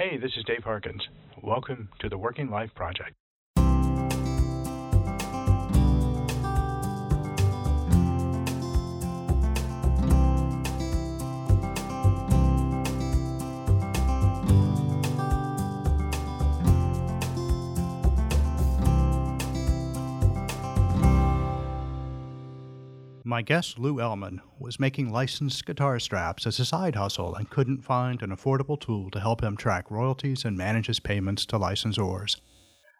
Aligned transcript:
Hey, 0.00 0.16
this 0.16 0.32
is 0.38 0.44
Dave 0.44 0.64
Harkins. 0.64 1.06
Welcome 1.42 1.90
to 1.98 2.08
the 2.08 2.16
Working 2.16 2.48
Life 2.48 2.70
Project. 2.74 3.19
My 23.30 23.42
guest, 23.42 23.78
Lou 23.78 24.00
Ellman, 24.00 24.40
was 24.58 24.80
making 24.80 25.12
licensed 25.12 25.64
guitar 25.64 26.00
straps 26.00 26.48
as 26.48 26.58
a 26.58 26.64
side 26.64 26.96
hustle 26.96 27.36
and 27.36 27.48
couldn't 27.48 27.84
find 27.84 28.22
an 28.22 28.30
affordable 28.30 28.78
tool 28.78 29.08
to 29.12 29.20
help 29.20 29.40
him 29.40 29.56
track 29.56 29.88
royalties 29.88 30.44
and 30.44 30.56
manage 30.56 30.88
his 30.88 30.98
payments 30.98 31.46
to 31.46 31.56
licensors. 31.56 32.40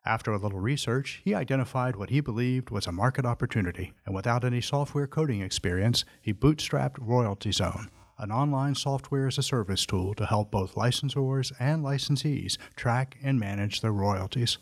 After 0.07 0.31
a 0.33 0.39
little 0.39 0.61
research, 0.61 1.21
he 1.25 1.35
identified 1.35 1.97
what 1.97 2.11
he 2.11 2.21
believed 2.21 2.71
was 2.71 2.87
a 2.87 2.93
market 2.93 3.27
opportunity, 3.27 3.93
and 4.07 4.15
without 4.15 4.45
any 4.45 4.61
software 4.61 5.09
coding 5.09 5.41
experience, 5.41 6.05
he 6.23 6.33
bootstrapped 6.33 6.99
Royalty 7.01 7.51
Zone, 7.51 7.91
an 8.17 8.31
online 8.31 8.77
software 8.77 9.27
as 9.27 9.37
a 9.37 9.43
service 9.43 9.85
tool 9.85 10.15
to 10.15 10.27
help 10.27 10.53
both 10.53 10.77
licensors 10.77 11.51
and 11.59 11.83
licensees 11.85 12.57
track 12.77 13.19
and 13.21 13.41
manage 13.41 13.81
their 13.81 13.91
royalties. 13.91 14.59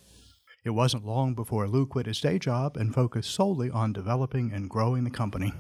It 0.69 0.75
wasn't 0.75 1.07
long 1.07 1.33
before 1.33 1.67
Lou 1.67 1.87
quit 1.87 2.05
his 2.05 2.21
day 2.21 2.39
job 2.39 2.77
and 2.77 2.93
focused 2.93 3.31
solely 3.31 3.71
on 3.71 3.95
developing 3.95 4.53
and 4.53 4.69
growing 4.69 5.03
the 5.03 5.09
company. 5.09 5.55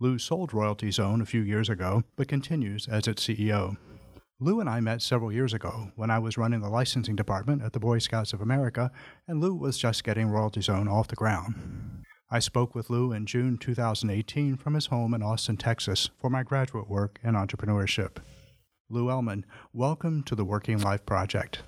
Lou 0.00 0.18
sold 0.18 0.54
Royalty 0.54 0.90
Zone 0.90 1.20
a 1.20 1.26
few 1.26 1.42
years 1.42 1.68
ago, 1.68 2.02
but 2.16 2.28
continues 2.28 2.88
as 2.88 3.06
its 3.06 3.26
CEO. 3.26 3.76
Lou 4.40 4.60
and 4.60 4.70
I 4.70 4.80
met 4.80 5.02
several 5.02 5.30
years 5.30 5.52
ago 5.52 5.92
when 5.96 6.10
I 6.10 6.18
was 6.18 6.38
running 6.38 6.62
the 6.62 6.70
licensing 6.70 7.14
department 7.14 7.60
at 7.60 7.74
the 7.74 7.78
Boy 7.78 7.98
Scouts 7.98 8.32
of 8.32 8.40
America, 8.40 8.90
and 9.28 9.38
Lou 9.38 9.54
was 9.54 9.76
just 9.76 10.02
getting 10.02 10.28
Royalty 10.28 10.62
Zone 10.62 10.88
off 10.88 11.08
the 11.08 11.14
ground. 11.14 12.02
I 12.30 12.38
spoke 12.38 12.74
with 12.74 12.88
Lou 12.88 13.12
in 13.12 13.26
June 13.26 13.58
2018 13.58 14.56
from 14.56 14.72
his 14.72 14.86
home 14.86 15.12
in 15.12 15.22
Austin, 15.22 15.58
Texas, 15.58 16.08
for 16.18 16.30
my 16.30 16.42
graduate 16.42 16.88
work 16.88 17.20
in 17.22 17.34
entrepreneurship. 17.34 18.16
Lou 18.88 19.08
Ellman, 19.08 19.44
welcome 19.74 20.22
to 20.22 20.34
the 20.34 20.46
Working 20.46 20.80
Life 20.80 21.04
Project. 21.04 21.64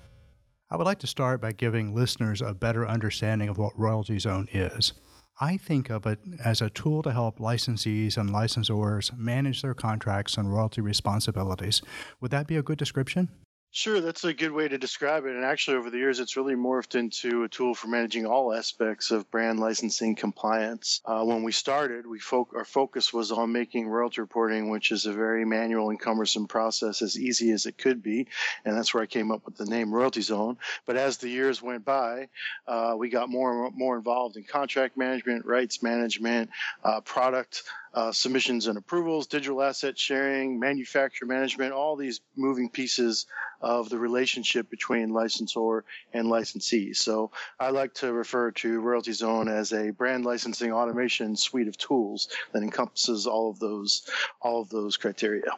I 0.69 0.75
would 0.75 0.85
like 0.85 0.99
to 0.99 1.07
start 1.07 1.39
by 1.39 1.53
giving 1.53 1.95
listeners 1.95 2.41
a 2.41 2.53
better 2.53 2.85
understanding 2.85 3.47
of 3.47 3.57
what 3.57 3.79
Royalty 3.79 4.19
Zone 4.19 4.49
is. 4.51 4.91
I 5.39 5.55
think 5.55 5.89
of 5.89 6.05
it 6.05 6.19
as 6.43 6.61
a 6.61 6.69
tool 6.69 7.01
to 7.03 7.13
help 7.13 7.39
licensees 7.39 8.17
and 8.17 8.31
licensors 8.31 9.17
manage 9.17 9.61
their 9.61 9.73
contracts 9.73 10.35
and 10.35 10.51
royalty 10.51 10.81
responsibilities. 10.81 11.81
Would 12.19 12.31
that 12.31 12.47
be 12.47 12.57
a 12.57 12.63
good 12.63 12.77
description? 12.77 13.29
Sure, 13.77 14.01
that's 14.01 14.23
a 14.23 14.33
good 14.33 14.53
way 14.53 14.67
to 14.67 14.79
describe 14.79 15.25
it. 15.27 15.35
And 15.35 15.45
actually, 15.45 15.77
over 15.77 15.91
the 15.91 15.99
years, 15.99 16.19
it's 16.19 16.35
really 16.35 16.55
morphed 16.55 16.95
into 16.95 17.43
a 17.43 17.47
tool 17.47 17.75
for 17.75 17.87
managing 17.87 18.25
all 18.25 18.51
aspects 18.51 19.11
of 19.11 19.29
brand 19.29 19.59
licensing 19.59 20.15
compliance. 20.15 20.99
Uh, 21.05 21.23
when 21.23 21.43
we 21.43 21.51
started, 21.51 22.07
we 22.07 22.17
fo- 22.17 22.49
our 22.55 22.65
focus 22.65 23.13
was 23.13 23.31
on 23.31 23.51
making 23.51 23.87
royalty 23.87 24.19
reporting, 24.19 24.71
which 24.71 24.91
is 24.91 25.05
a 25.05 25.13
very 25.13 25.45
manual 25.45 25.91
and 25.91 25.99
cumbersome 25.99 26.47
process, 26.47 27.03
as 27.03 27.19
easy 27.19 27.51
as 27.51 27.67
it 27.67 27.77
could 27.77 28.01
be. 28.01 28.25
And 28.65 28.75
that's 28.75 28.95
where 28.95 29.03
I 29.03 29.05
came 29.05 29.29
up 29.29 29.45
with 29.45 29.57
the 29.57 29.65
name 29.65 29.93
Royalty 29.93 30.21
Zone. 30.21 30.57
But 30.87 30.97
as 30.97 31.17
the 31.17 31.29
years 31.29 31.61
went 31.61 31.85
by, 31.85 32.29
uh, 32.67 32.95
we 32.97 33.09
got 33.09 33.29
more 33.29 33.67
and 33.67 33.77
more 33.77 33.95
involved 33.95 34.37
in 34.37 34.43
contract 34.43 34.97
management, 34.97 35.45
rights 35.45 35.83
management, 35.83 36.49
uh, 36.83 37.01
product 37.01 37.61
uh, 37.93 38.11
submissions 38.11 38.67
and 38.67 38.77
approvals, 38.77 39.27
digital 39.27 39.61
asset 39.61 39.97
sharing, 39.97 40.59
manufacturer 40.59 41.27
management, 41.27 41.73
all 41.73 41.95
these 41.95 42.21
moving 42.35 42.69
pieces 42.69 43.25
of 43.61 43.89
the 43.89 43.97
relationship 43.97 44.69
between 44.69 45.09
licensor 45.09 45.83
and 46.13 46.29
licensee. 46.29 46.93
So 46.93 47.31
I 47.59 47.69
like 47.69 47.93
to 47.95 48.13
refer 48.13 48.51
to 48.51 48.79
Royalty 48.79 49.13
Zone 49.13 49.47
as 49.47 49.73
a 49.73 49.91
brand 49.91 50.25
licensing 50.25 50.71
automation 50.71 51.35
suite 51.35 51.67
of 51.67 51.77
tools 51.77 52.29
that 52.53 52.63
encompasses 52.63 53.25
all 53.25 53.49
of 53.49 53.59
those 53.59 54.07
all 54.41 54.61
of 54.61 54.69
those 54.69 54.97
criteria. 54.97 55.51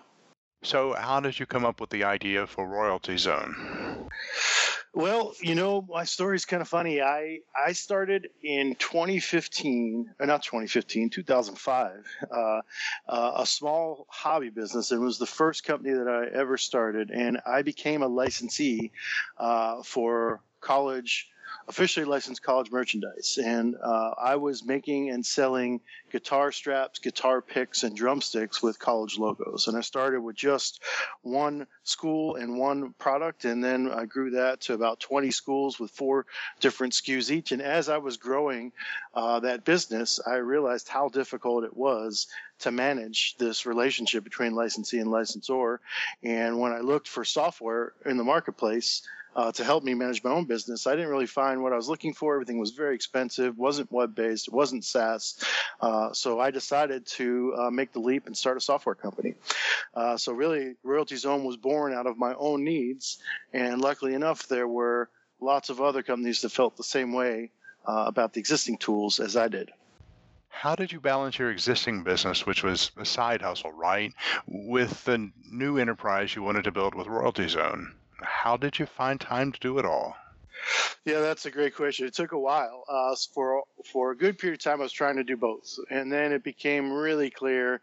So 0.63 0.94
how 0.94 1.22
did 1.22 1.40
you 1.40 1.46
come 1.46 1.66
up 1.66 1.79
with 1.79 1.90
the 1.90 2.03
idea 2.03 2.46
for 2.46 2.67
Royalty 2.67 3.17
Zone? 3.17 4.09
Well, 4.94 5.33
you 5.39 5.53
know, 5.53 5.85
my 5.88 6.03
story 6.03 6.35
is 6.35 6.45
kind 6.45 6.61
of 6.61 6.67
funny. 6.67 7.01
I 7.01 7.39
I 7.55 7.73
started 7.73 8.29
in 8.44 8.75
2015, 8.75 10.16
or 10.19 10.25
not 10.25 10.41
2015, 10.44 11.11
2005, 11.11 12.05
uh, 12.31 12.61
uh, 13.07 13.31
a 13.35 13.45
small 13.45 14.07
hobby 14.09 14.49
business. 14.49 14.91
It 14.91 14.97
was 14.97 15.19
the 15.19 15.28
first 15.28 15.63
company 15.63 15.94
that 15.94 16.07
I 16.07 16.35
ever 16.35 16.57
started, 16.57 17.11
and 17.11 17.39
I 17.45 17.61
became 17.61 18.01
a 18.01 18.07
licensee 18.07 18.91
uh, 19.38 19.83
for 19.83 20.41
college 20.59 21.29
officially 21.69 22.06
licensed 22.06 22.41
college 22.41 22.72
merchandise. 22.72 23.38
And 23.41 23.75
uh, 23.81 24.12
I 24.19 24.35
was 24.35 24.66
making 24.66 25.12
and 25.12 25.24
selling 25.24 25.80
guitar 26.12 26.52
straps, 26.52 26.97
guitar 26.97 27.41
picks, 27.44 27.84
and 27.84 27.96
drumsticks 27.96 28.62
with 28.62 28.80
college 28.80 29.19
logos. 29.19 29.68
And 29.68 29.78
I 29.78 29.81
started 29.81 30.22
with 30.22 30.35
just 30.35 30.81
one 31.22 31.68
school 31.84 32.35
and 32.35 32.58
one 32.58 32.94
product. 32.97 33.46
And 33.46 33.63
then 33.63 33.91
I 33.91 34.06
grew 34.06 34.31
that 34.31 34.62
to 34.62 34.74
about 34.74 35.00
20 35.00 35.29
schools 35.29 35.79
with 35.79 35.91
four 35.91 36.25
different 36.59 36.94
SKUs 36.94 37.29
each. 37.29 37.52
And 37.52 37.62
as 37.62 37.88
I 37.88 37.97
was 37.97 38.18
growing 38.18 38.72
uh, 39.13 39.40
that 39.41 39.63
business, 39.63 40.19
I 40.25 40.38
realized 40.38 40.90
how 40.90 41.09
difficult 41.09 41.63
it 41.63 41.78
was 41.78 42.28
to 42.59 42.72
manage 42.72 43.35
this 43.38 43.68
relationship 43.68 44.24
between 44.24 44.53
licensee 44.53 45.00
and 45.00 45.12
licensor. 45.12 45.79
And 46.24 46.59
when 46.59 46.74
I 46.74 46.79
looked 46.79 47.08
for 47.08 47.24
software 47.24 47.94
in 48.06 48.18
the 48.18 48.24
marketplace, 48.24 49.03
uh, 49.35 49.51
to 49.51 49.63
help 49.63 49.84
me 49.84 49.94
manage 49.94 50.23
my 50.23 50.31
own 50.31 50.45
business. 50.45 50.88
I 50.88 50.95
didn't 50.95 51.09
really 51.09 51.25
find 51.25 51.62
what 51.62 51.73
I 51.73 51.75
was 51.75 51.88
looking 51.88 52.13
for. 52.13 52.34
Everything 52.34 52.59
was 52.59 52.72
very 52.72 52.95
expensive, 52.95 53.57
wasn't 53.57 53.91
web 53.91 54.16
based, 54.16 54.47
it 54.47 54.53
wasn't 54.53 54.84
SaaS. 54.84 55.44
Uh, 55.79 56.13
so 56.13 56.40
I 56.40 56.51
decided 56.51 57.06
to 57.07 57.53
uh, 57.57 57.69
make 57.72 57.94
the 57.94 58.00
leap 58.00 58.28
and 58.28 58.35
start 58.35 58.57
a 58.57 58.62
software 58.62 58.95
company. 58.95 59.35
Uh, 59.94 60.17
so 60.17 60.34
really, 60.34 60.75
Royalty 60.84 61.16
Zone 61.16 61.44
was 61.44 61.57
born 61.57 61.94
out 61.94 62.07
of 62.07 62.17
my 62.17 62.34
own 62.35 62.63
needs, 62.63 63.19
and 63.53 63.81
luckily 63.81 64.13
enough, 64.13 64.47
there 64.47 64.67
were 64.67 65.09
lots 65.40 65.69
of 65.69 65.81
other 65.81 66.03
companies 66.03 66.41
that 66.41 66.50
felt 66.50 66.75
the 66.75 66.84
same 66.84 67.13
way 67.13 67.51
uh, 67.88 68.03
about 68.07 68.34
the 68.34 68.40
existing 68.40 68.78
tools 68.78 69.19
as 69.19 69.38
I 69.38 69.47
did. 69.47 69.72
How 70.50 70.75
did 70.75 70.91
you 70.91 71.00
balance 71.00 71.40
your 71.40 71.51
existing 71.51 72.03
business, 72.03 72.46
which 72.46 72.63
was 72.63 72.91
a 72.97 73.06
side 73.06 73.41
hustle, 73.41 73.72
right, 73.72 74.13
with 74.46 75.06
the 75.06 75.31
new 75.50 75.78
enterprise 75.78 76.35
you 76.35 76.44
wanted 76.44 76.66
to 76.66 76.72
build 76.72 76.96
with 76.96 77.07
Royalty 77.07 77.47
Zone? 77.47 77.94
How 78.22 78.57
did 78.57 78.80
you 78.80 78.85
find 78.85 79.19
time 79.19 79.52
to 79.52 79.59
do 79.59 79.80
it 79.80 79.85
all? 79.85 80.16
Yeah, 81.06 81.22
that's 81.22 81.46
a 81.46 81.52
great 81.52 81.75
question. 81.75 82.06
It 82.06 82.13
took 82.13 82.34
a 82.34 82.40
while. 82.40 82.84
Uh, 82.88 83.16
for 83.34 83.63
for 83.91 84.12
a 84.12 84.18
good 84.18 84.38
period 84.38 84.59
of 84.59 84.63
time, 84.63 84.80
I 84.81 84.84
was 84.84 84.91
trying 84.91 85.16
to 85.16 85.24
do 85.24 85.38
both, 85.38 85.80
and 85.90 86.12
then 86.12 86.34
it 86.34 86.44
became 86.44 86.91
really 86.91 87.29
clear, 87.29 87.81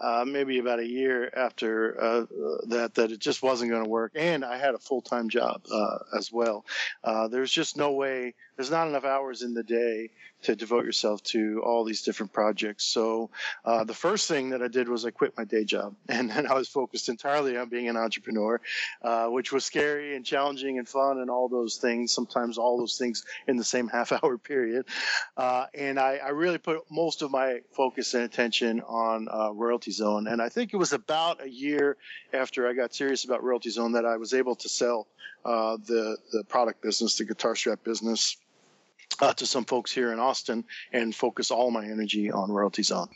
uh, 0.00 0.24
maybe 0.26 0.58
about 0.58 0.80
a 0.80 0.86
year 0.86 1.30
after 1.36 2.00
uh, 2.00 2.26
that, 2.68 2.94
that 2.94 3.12
it 3.12 3.20
just 3.20 3.42
wasn't 3.42 3.70
going 3.70 3.84
to 3.84 3.90
work. 3.90 4.12
And 4.14 4.44
I 4.44 4.56
had 4.56 4.74
a 4.74 4.78
full 4.78 5.02
time 5.02 5.28
job 5.28 5.62
uh, 5.70 5.98
as 6.16 6.32
well. 6.32 6.64
Uh, 7.02 7.28
there's 7.28 7.52
just 7.52 7.76
no 7.76 7.92
way. 7.92 8.34
There's 8.56 8.70
not 8.70 8.88
enough 8.88 9.04
hours 9.04 9.42
in 9.42 9.52
the 9.52 9.62
day 9.62 10.10
to 10.44 10.54
devote 10.56 10.84
yourself 10.84 11.22
to 11.22 11.62
all 11.64 11.84
these 11.84 12.02
different 12.02 12.32
projects. 12.32 12.84
So 12.84 13.30
uh, 13.64 13.84
the 13.84 13.94
first 13.94 14.28
thing 14.28 14.50
that 14.50 14.62
I 14.62 14.68
did 14.68 14.88
was 14.88 15.04
I 15.04 15.10
quit 15.10 15.36
my 15.36 15.44
day 15.44 15.64
job, 15.64 15.94
and 16.08 16.30
then 16.30 16.46
I 16.46 16.54
was 16.54 16.68
focused 16.68 17.08
entirely 17.08 17.56
on 17.56 17.68
being 17.68 17.88
an 17.88 17.96
entrepreneur, 17.96 18.60
uh, 19.02 19.26
which 19.26 19.52
was 19.52 19.64
scary 19.64 20.16
and 20.16 20.24
challenging 20.24 20.78
and 20.78 20.88
fun 20.88 21.18
and 21.18 21.30
all 21.30 21.48
those 21.48 21.76
things. 21.76 22.12
Sometimes 22.12 22.58
all 22.58 22.78
those 22.78 22.96
things 22.96 23.24
in 23.48 23.56
the 23.56 23.64
same 23.64 23.88
half-hour 23.94 24.38
period, 24.38 24.86
uh, 25.36 25.66
and 25.74 25.98
I, 25.98 26.16
I, 26.16 26.28
really 26.30 26.58
put 26.58 26.90
most 26.90 27.22
of 27.22 27.30
my 27.30 27.60
focus 27.72 28.14
and 28.14 28.24
attention 28.24 28.80
on 28.82 29.28
uh, 29.30 29.50
Royalty 29.52 29.92
Zone. 29.92 30.26
And 30.26 30.42
I 30.42 30.48
think 30.48 30.74
it 30.74 30.76
was 30.76 30.92
about 30.92 31.42
a 31.42 31.48
year 31.48 31.96
after 32.32 32.68
I 32.68 32.72
got 32.72 32.94
serious 32.94 33.24
about 33.24 33.42
Royalty 33.42 33.70
Zone 33.70 33.92
that 33.92 34.04
I 34.04 34.16
was 34.16 34.34
able 34.34 34.56
to 34.56 34.68
sell 34.68 35.06
uh, 35.44 35.76
the 35.86 36.16
the 36.32 36.44
product 36.44 36.82
business, 36.82 37.16
the 37.16 37.24
guitar 37.24 37.54
strap 37.54 37.84
business 37.84 38.36
uh, 39.20 39.32
to 39.34 39.46
some 39.46 39.64
folks 39.64 39.92
here 39.92 40.12
in 40.12 40.18
Austin 40.18 40.64
and 40.92 41.14
focus 41.14 41.50
all 41.50 41.70
my 41.70 41.84
energy 41.84 42.30
on 42.30 42.50
Royalty 42.50 42.82
Zone. 42.82 43.08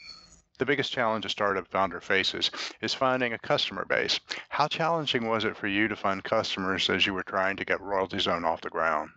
The 0.58 0.66
biggest 0.66 0.92
challenge 0.92 1.25
a 1.25 1.28
startup 1.28 1.69
founder 1.69 2.00
faces 2.00 2.50
is 2.80 2.92
finding 2.92 3.32
a 3.32 3.38
customer 3.38 3.84
base. 3.84 4.19
How 4.48 4.66
challenging 4.66 5.28
was 5.28 5.44
it 5.44 5.56
for 5.56 5.69
you 5.69 5.86
to 5.86 5.94
find 5.94 6.22
customers 6.22 6.90
as 6.90 7.06
you 7.06 7.14
were 7.14 7.22
trying 7.22 7.56
to 7.58 7.64
get 7.64 7.80
Royalty 7.80 8.19
Zone 8.19 8.44
off 8.44 8.60
the 8.60 8.70
ground? 8.70 9.10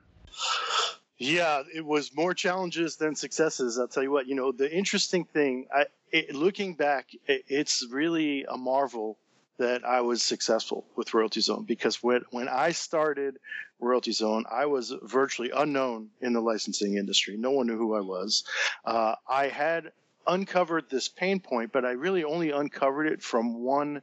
Yeah, 1.17 1.63
it 1.73 1.85
was 1.85 2.15
more 2.15 2.33
challenges 2.33 2.95
than 2.95 3.15
successes. 3.15 3.77
I'll 3.77 3.87
tell 3.87 4.03
you 4.03 4.11
what. 4.11 4.27
You 4.27 4.35
know, 4.35 4.51
the 4.51 4.71
interesting 4.71 5.23
thing, 5.25 5.67
I, 5.73 5.85
it, 6.11 6.35
looking 6.35 6.75
back, 6.75 7.09
it, 7.27 7.43
it's 7.47 7.87
really 7.91 8.45
a 8.45 8.57
marvel 8.57 9.17
that 9.61 9.85
I 9.85 10.01
was 10.01 10.23
successful 10.23 10.85
with 10.95 11.13
Royalty 11.13 11.39
Zone 11.39 11.65
because 11.65 12.01
when, 12.01 12.23
when 12.31 12.49
I 12.49 12.71
started 12.71 13.37
Royalty 13.79 14.11
Zone, 14.11 14.45
I 14.51 14.65
was 14.65 14.91
virtually 15.03 15.51
unknown 15.55 16.09
in 16.19 16.33
the 16.33 16.41
licensing 16.41 16.97
industry. 16.97 17.37
No 17.37 17.51
one 17.51 17.67
knew 17.67 17.77
who 17.77 17.95
I 17.95 18.01
was. 18.01 18.43
Uh, 18.83 19.13
I 19.29 19.49
had 19.49 19.91
uncovered 20.25 20.89
this 20.89 21.07
pain 21.07 21.39
point, 21.39 21.71
but 21.71 21.85
I 21.85 21.91
really 21.91 22.23
only 22.23 22.49
uncovered 22.49 23.05
it 23.05 23.21
from 23.21 23.61
one 23.61 24.01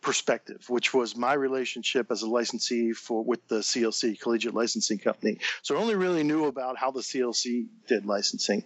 perspective, 0.00 0.64
which 0.68 0.92
was 0.92 1.14
my 1.14 1.34
relationship 1.34 2.10
as 2.10 2.22
a 2.22 2.28
licensee 2.28 2.92
for 2.92 3.22
with 3.22 3.46
the 3.46 3.60
CLC 3.60 4.18
Collegiate 4.18 4.54
Licensing 4.54 4.98
Company. 4.98 5.38
So 5.62 5.76
I 5.76 5.80
only 5.80 5.94
really 5.94 6.24
knew 6.24 6.46
about 6.46 6.76
how 6.76 6.90
the 6.90 7.02
CLC 7.02 7.66
did 7.86 8.04
licensing. 8.04 8.64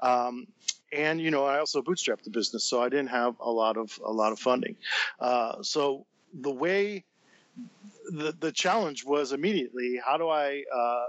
Um, 0.00 0.46
and 0.92 1.20
you 1.20 1.30
know, 1.30 1.44
I 1.44 1.58
also 1.58 1.82
bootstrapped 1.82 2.22
the 2.22 2.30
business, 2.30 2.64
so 2.64 2.82
I 2.82 2.88
didn't 2.88 3.08
have 3.08 3.36
a 3.40 3.50
lot 3.50 3.76
of 3.76 3.98
a 4.04 4.12
lot 4.12 4.32
of 4.32 4.38
funding. 4.38 4.76
Uh, 5.20 5.62
so 5.62 6.06
the 6.32 6.50
way 6.50 7.04
the 8.10 8.34
the 8.38 8.52
challenge 8.52 9.04
was 9.04 9.32
immediately 9.32 10.00
how 10.04 10.16
do 10.16 10.28
I 10.28 10.64
uh, 10.74 11.06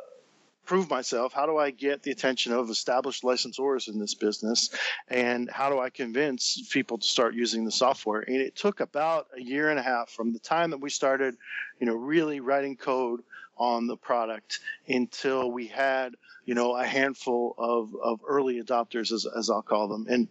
prove 0.68 0.89
myself? 0.89 1.33
How 1.33 1.45
do 1.45 1.57
I 1.57 1.71
get 1.71 2.03
the 2.03 2.12
attention 2.12 2.51
of 2.51 2.69
established 2.69 3.24
licensors 3.24 3.88
in 3.88 4.00
this 4.00 4.13
business? 4.13 4.69
And 5.07 5.50
how 5.50 5.69
do 5.69 5.80
I 5.80 5.89
convince 5.89 6.68
people 6.71 6.97
to 6.97 7.07
start 7.07 7.33
using 7.33 7.63
the 7.65 7.71
software? 7.71 8.21
And 8.21 8.35
it 8.35 8.56
took 8.56 8.81
about 8.81 9.27
a 9.35 9.41
year 9.41 9.69
and 9.69 9.80
a 9.80 9.81
half 9.81 10.09
from 10.09 10.33
the 10.33 10.39
time 10.39 10.69
that 10.71 10.81
we 10.81 10.89
started, 10.89 11.35
you 11.80 11.88
know, 11.88 11.95
really 11.95 12.41
writing 12.41 12.75
code 12.75 13.21
on 13.57 13.88
the 13.88 13.98
product 13.98 14.59
until 14.88 15.51
we 15.51 15.68
had, 15.68 16.15
you 16.45 16.56
know, 16.56 16.75
a 16.75 16.86
handful 16.86 17.56
of, 17.57 17.95
of 18.01 18.19
early 18.27 18.62
adopters, 18.62 19.12
as, 19.12 19.25
as 19.38 19.50
I'll 19.50 19.62
call 19.62 19.88
them. 19.88 20.07
And 20.09 20.27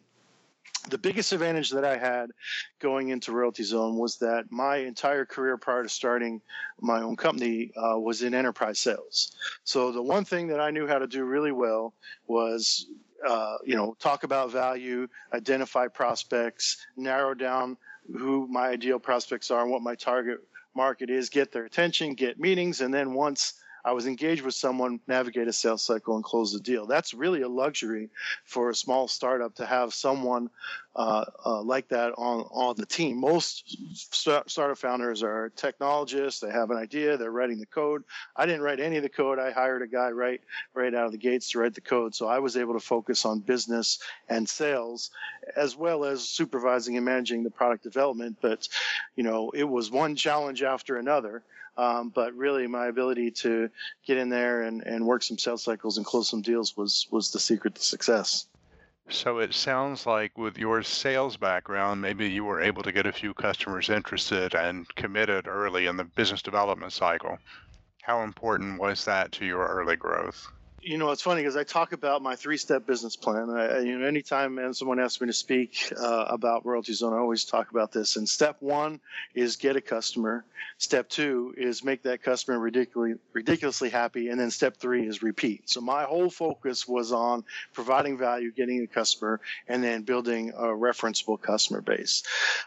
the 0.88 0.98
biggest 0.98 1.32
advantage 1.32 1.70
that 1.70 1.84
I 1.84 1.96
had 1.96 2.30
going 2.78 3.08
into 3.08 3.32
Royalty 3.32 3.64
Zone 3.64 3.96
was 3.96 4.16
that 4.18 4.50
my 4.50 4.76
entire 4.76 5.24
career 5.24 5.56
prior 5.56 5.82
to 5.82 5.88
starting 5.88 6.40
my 6.80 7.02
own 7.02 7.16
company 7.16 7.72
uh, 7.76 7.98
was 7.98 8.22
in 8.22 8.34
enterprise 8.34 8.78
sales. 8.78 9.32
So 9.64 9.90
the 9.90 10.02
one 10.02 10.24
thing 10.24 10.46
that 10.48 10.60
I 10.60 10.70
knew 10.70 10.86
how 10.86 10.98
to 10.98 11.06
do 11.06 11.24
really 11.24 11.52
well 11.52 11.92
was, 12.28 12.86
uh, 13.26 13.56
you 13.64 13.74
know, 13.74 13.96
talk 13.98 14.22
about 14.22 14.52
value, 14.52 15.08
identify 15.32 15.88
prospects, 15.88 16.86
narrow 16.96 17.34
down 17.34 17.76
who 18.16 18.46
my 18.46 18.68
ideal 18.68 19.00
prospects 19.00 19.50
are 19.50 19.62
and 19.62 19.70
what 19.70 19.82
my 19.82 19.96
target 19.96 20.38
market 20.76 21.10
is, 21.10 21.30
get 21.30 21.52
their 21.52 21.64
attention, 21.64 22.14
get 22.14 22.38
meetings, 22.38 22.80
and 22.80 22.92
then 22.92 23.14
once 23.14 23.54
I 23.86 23.92
was 23.92 24.08
engaged 24.08 24.42
with 24.42 24.54
someone, 24.54 24.98
navigate 25.06 25.46
a 25.46 25.52
sales 25.52 25.80
cycle, 25.80 26.16
and 26.16 26.24
close 26.24 26.52
the 26.52 26.58
deal. 26.58 26.86
That's 26.86 27.14
really 27.14 27.42
a 27.42 27.48
luxury 27.48 28.10
for 28.44 28.68
a 28.68 28.74
small 28.74 29.06
startup 29.06 29.54
to 29.54 29.64
have 29.64 29.94
someone 29.94 30.50
uh, 30.96 31.24
uh, 31.44 31.62
like 31.62 31.88
that 31.90 32.12
on 32.18 32.40
on 32.50 32.74
the 32.76 32.84
team. 32.84 33.20
Most 33.20 33.76
st- 33.94 34.50
startup 34.50 34.76
founders 34.76 35.22
are 35.22 35.50
technologists. 35.50 36.40
They 36.40 36.50
have 36.50 36.72
an 36.72 36.78
idea. 36.78 37.16
They're 37.16 37.30
writing 37.30 37.60
the 37.60 37.66
code. 37.66 38.02
I 38.34 38.44
didn't 38.44 38.62
write 38.62 38.80
any 38.80 38.96
of 38.96 39.04
the 39.04 39.08
code. 39.08 39.38
I 39.38 39.52
hired 39.52 39.82
a 39.82 39.86
guy 39.86 40.10
right 40.10 40.40
right 40.74 40.92
out 40.92 41.06
of 41.06 41.12
the 41.12 41.18
gates 41.18 41.50
to 41.50 41.60
write 41.60 41.74
the 41.74 41.80
code. 41.80 42.12
So 42.12 42.26
I 42.26 42.40
was 42.40 42.56
able 42.56 42.74
to 42.74 42.80
focus 42.80 43.24
on 43.24 43.38
business 43.38 44.00
and 44.28 44.48
sales, 44.48 45.12
as 45.54 45.76
well 45.76 46.04
as 46.04 46.28
supervising 46.28 46.96
and 46.96 47.06
managing 47.06 47.44
the 47.44 47.50
product 47.50 47.84
development. 47.84 48.38
But 48.40 48.68
you 49.14 49.22
know, 49.22 49.50
it 49.50 49.64
was 49.64 49.92
one 49.92 50.16
challenge 50.16 50.64
after 50.64 50.96
another. 50.96 51.44
Um, 51.78 52.10
but 52.14 52.34
really, 52.34 52.66
my 52.66 52.86
ability 52.86 53.30
to 53.42 53.68
get 54.06 54.16
in 54.16 54.28
there 54.30 54.62
and, 54.62 54.82
and 54.82 55.06
work 55.06 55.22
some 55.22 55.38
sales 55.38 55.62
cycles 55.62 55.98
and 55.98 56.06
close 56.06 56.28
some 56.28 56.42
deals 56.42 56.76
was 56.76 57.06
was 57.10 57.30
the 57.30 57.40
secret 57.40 57.74
to 57.74 57.82
success. 57.82 58.46
So 59.08 59.38
it 59.38 59.54
sounds 59.54 60.04
like 60.04 60.36
with 60.36 60.58
your 60.58 60.82
sales 60.82 61.36
background, 61.36 62.00
maybe 62.00 62.28
you 62.28 62.44
were 62.44 62.60
able 62.60 62.82
to 62.82 62.90
get 62.90 63.06
a 63.06 63.12
few 63.12 63.34
customers 63.34 63.88
interested 63.88 64.54
and 64.54 64.92
committed 64.96 65.46
early 65.46 65.86
in 65.86 65.96
the 65.96 66.04
business 66.04 66.42
development 66.42 66.92
cycle. 66.92 67.38
How 68.02 68.22
important 68.22 68.80
was 68.80 69.04
that 69.04 69.30
to 69.32 69.44
your 69.44 69.64
early 69.66 69.96
growth? 69.96 70.48
You 70.86 70.98
know, 70.98 71.10
it's 71.10 71.22
funny 71.22 71.42
because 71.42 71.56
I 71.56 71.64
talk 71.64 71.92
about 71.92 72.22
my 72.22 72.36
three-step 72.36 72.86
business 72.86 73.16
plan. 73.16 73.50
I, 73.50 73.80
you 73.80 73.98
know, 73.98 74.06
anytime 74.06 74.72
someone 74.72 75.00
asks 75.00 75.20
me 75.20 75.26
to 75.26 75.32
speak 75.32 75.92
uh, 76.00 76.26
about 76.28 76.64
Royalty 76.64 76.92
Zone, 76.92 77.12
I 77.12 77.16
always 77.16 77.44
talk 77.44 77.72
about 77.72 77.90
this. 77.90 78.14
And 78.14 78.28
step 78.28 78.58
one 78.60 79.00
is 79.34 79.56
get 79.56 79.74
a 79.74 79.80
customer. 79.80 80.44
Step 80.78 81.08
two 81.08 81.52
is 81.56 81.82
make 81.82 82.04
that 82.04 82.22
customer 82.22 82.60
ridiculously, 82.60 83.18
ridiculously 83.32 83.90
happy. 83.90 84.28
And 84.28 84.38
then 84.38 84.52
step 84.52 84.76
three 84.76 85.08
is 85.08 85.24
repeat. 85.24 85.68
So 85.68 85.80
my 85.80 86.04
whole 86.04 86.30
focus 86.30 86.86
was 86.86 87.10
on 87.10 87.42
providing 87.72 88.16
value, 88.16 88.52
getting 88.52 88.80
a 88.82 88.86
customer, 88.86 89.40
and 89.66 89.82
then 89.82 90.02
building 90.02 90.50
a 90.50 90.66
referenceable 90.66 91.40
customer 91.40 91.80
base. 91.80 92.22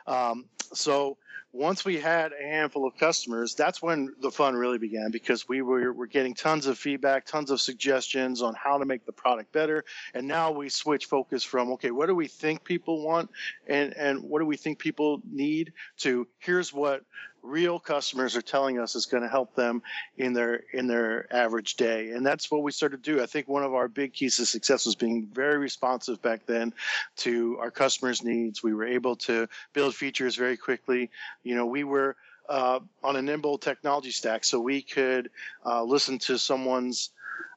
Um, 0.05 0.43
so 0.73 1.15
once 1.51 1.83
we 1.83 1.97
had 1.97 2.31
a 2.31 2.43
handful 2.43 2.85
of 2.85 2.95
customers, 2.97 3.55
that's 3.55 3.81
when 3.81 4.13
the 4.21 4.29
fun 4.29 4.55
really 4.55 4.77
began 4.77 5.09
because 5.09 5.49
we 5.49 5.61
were, 5.61 5.91
were 5.91 6.05
getting 6.05 6.35
tons 6.35 6.67
of 6.67 6.77
feedback, 6.77 7.25
tons 7.25 7.49
of 7.49 7.59
suggestions 7.59 8.41
on 8.41 8.53
how 8.53 8.77
to 8.77 8.85
make 8.85 9.05
the 9.05 9.11
product 9.11 9.51
better. 9.51 9.83
And 10.13 10.27
now 10.27 10.51
we 10.51 10.69
switch 10.69 11.05
focus 11.05 11.43
from, 11.43 11.71
okay, 11.73 11.89
what 11.89 12.05
do 12.05 12.13
we 12.13 12.27
think 12.27 12.63
people 12.63 13.03
want 13.03 13.31
and, 13.67 13.95
and 13.97 14.21
what 14.23 14.39
do 14.39 14.45
we 14.45 14.57
think 14.57 14.77
people 14.77 15.21
need 15.29 15.73
to 15.97 16.27
here's 16.39 16.71
what 16.71 17.03
real 17.41 17.79
customers 17.79 18.35
are 18.35 18.41
telling 18.41 18.79
us 18.79 18.95
is 18.95 19.05
going 19.05 19.23
to 19.23 19.29
help 19.29 19.55
them 19.55 19.81
in 20.17 20.33
their 20.33 20.63
in 20.73 20.87
their 20.87 21.33
average 21.33 21.75
day. 21.75 22.11
And 22.11 22.25
that's 22.25 22.49
what 22.51 22.63
we 22.63 22.71
started 22.71 23.03
to 23.03 23.11
do. 23.15 23.21
I 23.21 23.25
think 23.25 23.47
one 23.47 23.63
of 23.63 23.73
our 23.73 23.87
big 23.87 24.13
keys 24.13 24.37
to 24.37 24.45
success 24.45 24.85
was 24.85 24.95
being 24.95 25.27
very 25.31 25.57
responsive 25.57 26.21
back 26.21 26.45
then 26.45 26.73
to 27.17 27.57
our 27.59 27.71
customers 27.71 28.23
needs. 28.23 28.63
We 28.63 28.73
were 28.73 28.85
able 28.85 29.15
to 29.17 29.47
build 29.73 29.95
features 29.95 30.35
very 30.35 30.57
quickly. 30.57 31.09
You 31.43 31.55
know 31.55 31.65
we 31.65 31.83
were 31.83 32.15
uh, 32.47 32.79
on 33.03 33.15
a 33.15 33.21
nimble 33.21 33.57
technology 33.57 34.11
stack 34.11 34.43
so 34.43 34.59
we 34.59 34.81
could 34.81 35.29
uh, 35.65 35.83
listen 35.83 36.17
to 36.17 36.37
someone's 36.37 37.11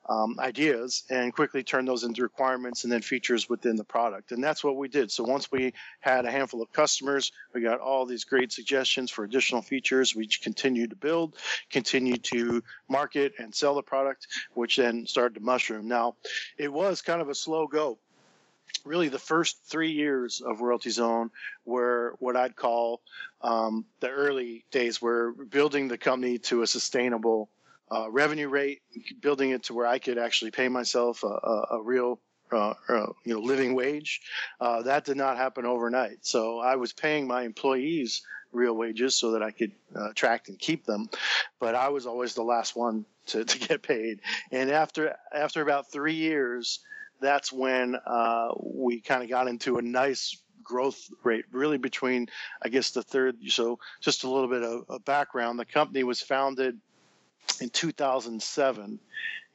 um, 0.09 0.37
ideas 0.41 1.05
and 1.11 1.33
quickly 1.33 1.63
turn 1.63 1.85
those 1.85 2.03
into 2.05 2.23
requirements 2.23 2.85
and 2.85 2.93
then 2.93 3.03
features 3.03 3.49
within 3.49 3.77
the 3.77 3.85
product. 3.85 4.33
And 4.33 4.43
that's 4.43 4.65
what 4.65 4.77
we 4.77 4.89
did. 4.89 5.11
So 5.11 5.23
once 5.23 5.53
we 5.53 5.73
had 6.01 6.25
a 6.25 6.31
handful 6.31 6.63
of 6.63 6.73
customers, 6.73 7.33
we 7.55 7.61
got 7.61 7.81
all 7.81 8.05
these 8.05 8.25
great 8.25 8.53
suggestions 8.53 9.11
for 9.11 9.25
additional 9.25 9.63
features. 9.63 10.15
We 10.15 10.27
continued 10.27 10.91
to 10.91 10.97
build, 10.97 11.37
continued 11.71 12.25
to 12.25 12.63
market 12.89 13.35
and 13.39 13.55
sell 13.55 13.75
the 13.75 13.83
product, 13.83 14.27
which 14.55 14.77
then 14.77 15.07
started 15.07 15.35
to 15.35 15.41
mushroom. 15.41 15.87
Now, 15.87 16.17
it 16.59 16.73
was 16.73 17.03
kind 17.03 17.21
of 17.21 17.29
a 17.29 17.35
slow 17.35 17.67
go 17.67 17.99
really 18.85 19.09
the 19.09 19.19
first 19.19 19.59
three 19.65 19.93
years 19.93 20.41
of 20.41 20.61
Royalty 20.61 20.91
Zone 20.91 21.31
were 21.65 22.17
what 22.19 22.37
I'd 22.37 22.57
call 22.57 23.01
um, 23.41 23.85
the 24.01 24.09
early 24.09 24.65
days, 24.71 25.01
where 25.01 25.33
building 25.33 25.89
the 25.89 25.99
company 25.99 26.39
to 26.39 26.63
a 26.63 26.67
sustainable 26.67 27.49
uh, 27.93 28.11
revenue 28.11 28.49
rate, 28.49 28.81
building 29.21 29.51
it 29.51 29.65
to 29.65 29.75
where 29.75 29.87
I 29.87 29.99
could 29.99 30.19
actually 30.19 30.51
pay 30.51 30.69
myself 30.69 31.23
a, 31.23 31.27
a, 31.27 31.67
a 31.73 31.83
real 31.83 32.21
uh, 32.51 32.75
uh, 32.89 33.07
you 33.25 33.35
know 33.35 33.41
living 33.41 33.75
wage. 33.75 34.21
Uh, 34.61 34.83
that 34.83 35.05
did 35.05 35.17
not 35.17 35.37
happen 35.37 35.67
overnight. 35.67 36.19
So 36.23 36.59
I 36.59 36.77
was 36.77 36.93
paying 36.93 37.27
my 37.27 37.43
employees 37.43 38.23
real 38.53 38.75
wages 38.75 39.15
so 39.15 39.33
that 39.33 39.43
I 39.43 39.51
could 39.51 39.73
uh, 39.97 40.11
attract 40.11 40.49
and 40.49 40.59
keep 40.59 40.85
them, 40.85 41.09
but 41.59 41.75
I 41.75 41.89
was 41.89 42.07
always 42.07 42.35
the 42.35 42.43
last 42.43 42.77
one 42.77 43.07
to, 43.27 43.45
to 43.45 43.59
get 43.59 43.83
paid. 43.83 44.21
And 44.51 44.71
after 44.71 45.17
after 45.33 45.63
about 45.63 45.91
three 45.91 46.15
years, 46.15 46.81
that's 47.21 47.53
when 47.53 47.97
uh, 48.07 48.49
we 48.61 49.01
kind 49.01 49.23
of 49.23 49.31
got 49.31 49.49
into 49.49 49.79
a 49.79 49.83
nice 49.83 50.37
growth 50.63 51.09
rate 51.25 51.45
really 51.51 51.77
between 51.77 52.29
i 52.63 52.69
guess 52.69 52.93
the 52.93 53.03
third 53.03 53.35
so 53.49 53.81
just 54.01 54.23
a 54.23 54.31
little 54.31 54.49
bit 54.49 54.63
of, 54.63 54.85
of 54.89 55.05
background 55.05 55.59
the 55.59 55.65
company 55.65 56.05
was 56.05 56.21
founded 56.21 56.79
in 57.61 57.71
2007 57.71 58.99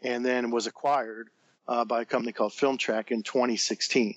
and 0.03 0.25
then 0.25 0.51
was 0.51 0.67
acquired 0.67 1.29
uh, 1.67 1.83
by 1.85 2.01
a 2.01 2.05
company 2.05 2.31
called 2.31 2.53
FilmTrack 2.53 3.11
in 3.11 3.23
2016. 3.23 4.15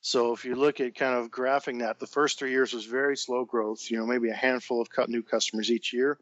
So 0.00 0.32
if 0.32 0.44
you 0.44 0.54
look 0.54 0.80
at 0.80 0.94
kind 0.94 1.14
of 1.14 1.30
graphing 1.30 1.80
that, 1.80 1.98
the 1.98 2.06
first 2.06 2.38
three 2.38 2.50
years 2.50 2.72
was 2.72 2.84
very 2.84 3.16
slow 3.16 3.44
growth, 3.44 3.90
you 3.90 3.98
know, 3.98 4.06
maybe 4.06 4.28
a 4.30 4.34
handful 4.34 4.80
of 4.82 4.88
new 5.08 5.22
customers 5.22 5.70
each 5.70 5.92
year. 5.92 6.18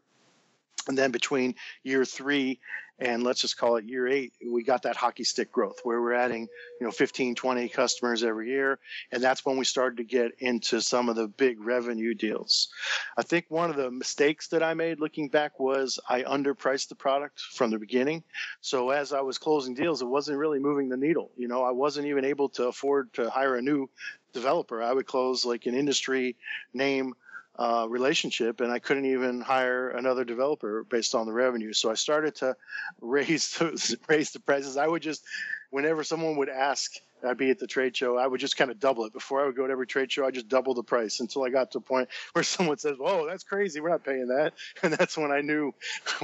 And 0.87 0.97
then 0.97 1.11
between 1.11 1.55
year 1.83 2.05
three 2.05 2.59
and 2.99 3.23
let's 3.23 3.41
just 3.41 3.57
call 3.57 3.77
it 3.77 3.85
year 3.85 4.07
eight, 4.07 4.33
we 4.45 4.63
got 4.63 4.83
that 4.83 4.95
hockey 4.95 5.23
stick 5.23 5.51
growth 5.51 5.79
where 5.83 6.01
we're 6.01 6.13
adding, 6.13 6.49
you 6.79 6.85
know, 6.85 6.91
15, 6.91 7.35
20 7.35 7.69
customers 7.69 8.23
every 8.23 8.49
year. 8.49 8.79
And 9.11 9.23
that's 9.23 9.45
when 9.45 9.57
we 9.57 9.65
started 9.65 9.97
to 9.97 10.03
get 10.03 10.33
into 10.39 10.81
some 10.81 11.07
of 11.07 11.15
the 11.15 11.27
big 11.27 11.61
revenue 11.61 12.13
deals. 12.13 12.69
I 13.17 13.23
think 13.23 13.45
one 13.47 13.69
of 13.69 13.77
the 13.77 13.89
mistakes 13.89 14.49
that 14.49 14.63
I 14.63 14.73
made 14.73 14.99
looking 14.99 15.29
back 15.29 15.59
was 15.59 15.99
I 16.07 16.23
underpriced 16.23 16.89
the 16.89 16.95
product 16.95 17.39
from 17.39 17.71
the 17.71 17.79
beginning. 17.79 18.23
So 18.61 18.89
as 18.89 19.13
I 19.13 19.21
was 19.21 19.37
closing 19.37 19.75
deals, 19.75 20.01
it 20.01 20.07
wasn't 20.07 20.37
really 20.37 20.59
moving 20.59 20.89
the 20.89 20.97
needle. 20.97 21.31
You 21.37 21.47
know, 21.47 21.63
I 21.63 21.71
wasn't 21.71 22.07
even 22.07 22.25
able 22.25 22.49
to 22.49 22.67
afford 22.67 23.13
to 23.13 23.29
hire 23.29 23.55
a 23.55 23.61
new 23.61 23.89
developer. 24.33 24.81
I 24.81 24.93
would 24.93 25.07
close 25.07 25.45
like 25.45 25.65
an 25.65 25.75
industry 25.75 26.35
name 26.73 27.15
uh, 27.59 27.85
relationship, 27.89 28.61
and 28.61 28.71
I 28.71 28.79
couldn't 28.79 29.05
even 29.05 29.41
hire 29.41 29.89
another 29.89 30.23
developer 30.23 30.85
based 30.85 31.13
on 31.13 31.25
the 31.25 31.33
revenue. 31.33 31.73
So 31.73 31.91
I 31.91 31.95
started 31.95 32.35
to 32.35 32.55
raise 33.01 33.51
the, 33.57 33.97
raise 34.07 34.31
the 34.31 34.39
prices. 34.39 34.77
I 34.77 34.87
would 34.87 35.01
just, 35.01 35.23
whenever 35.69 36.05
someone 36.05 36.37
would 36.37 36.47
ask, 36.47 36.93
I'd 37.21 37.37
be 37.37 37.49
at 37.49 37.59
the 37.59 37.67
trade 37.67 37.97
show. 37.97 38.17
I 38.17 38.25
would 38.25 38.39
just 38.39 38.55
kind 38.55 38.71
of 38.71 38.79
double 38.79 39.03
it 39.03 39.11
before 39.11 39.41
I 39.41 39.45
would 39.45 39.57
go 39.57 39.67
to 39.67 39.73
every 39.73 39.87
trade 39.87 40.09
show. 40.09 40.25
I 40.25 40.31
just 40.31 40.47
double 40.47 40.73
the 40.73 40.83
price 40.83 41.19
until 41.19 41.43
I 41.43 41.49
got 41.49 41.71
to 41.71 41.79
a 41.79 41.81
point 41.81 42.07
where 42.31 42.43
someone 42.43 42.77
says, 42.77 42.95
"Whoa, 42.97 43.27
that's 43.27 43.43
crazy! 43.43 43.81
We're 43.81 43.89
not 43.89 44.05
paying 44.05 44.29
that," 44.29 44.53
and 44.81 44.93
that's 44.93 45.17
when 45.17 45.29
I 45.29 45.41
knew 45.41 45.73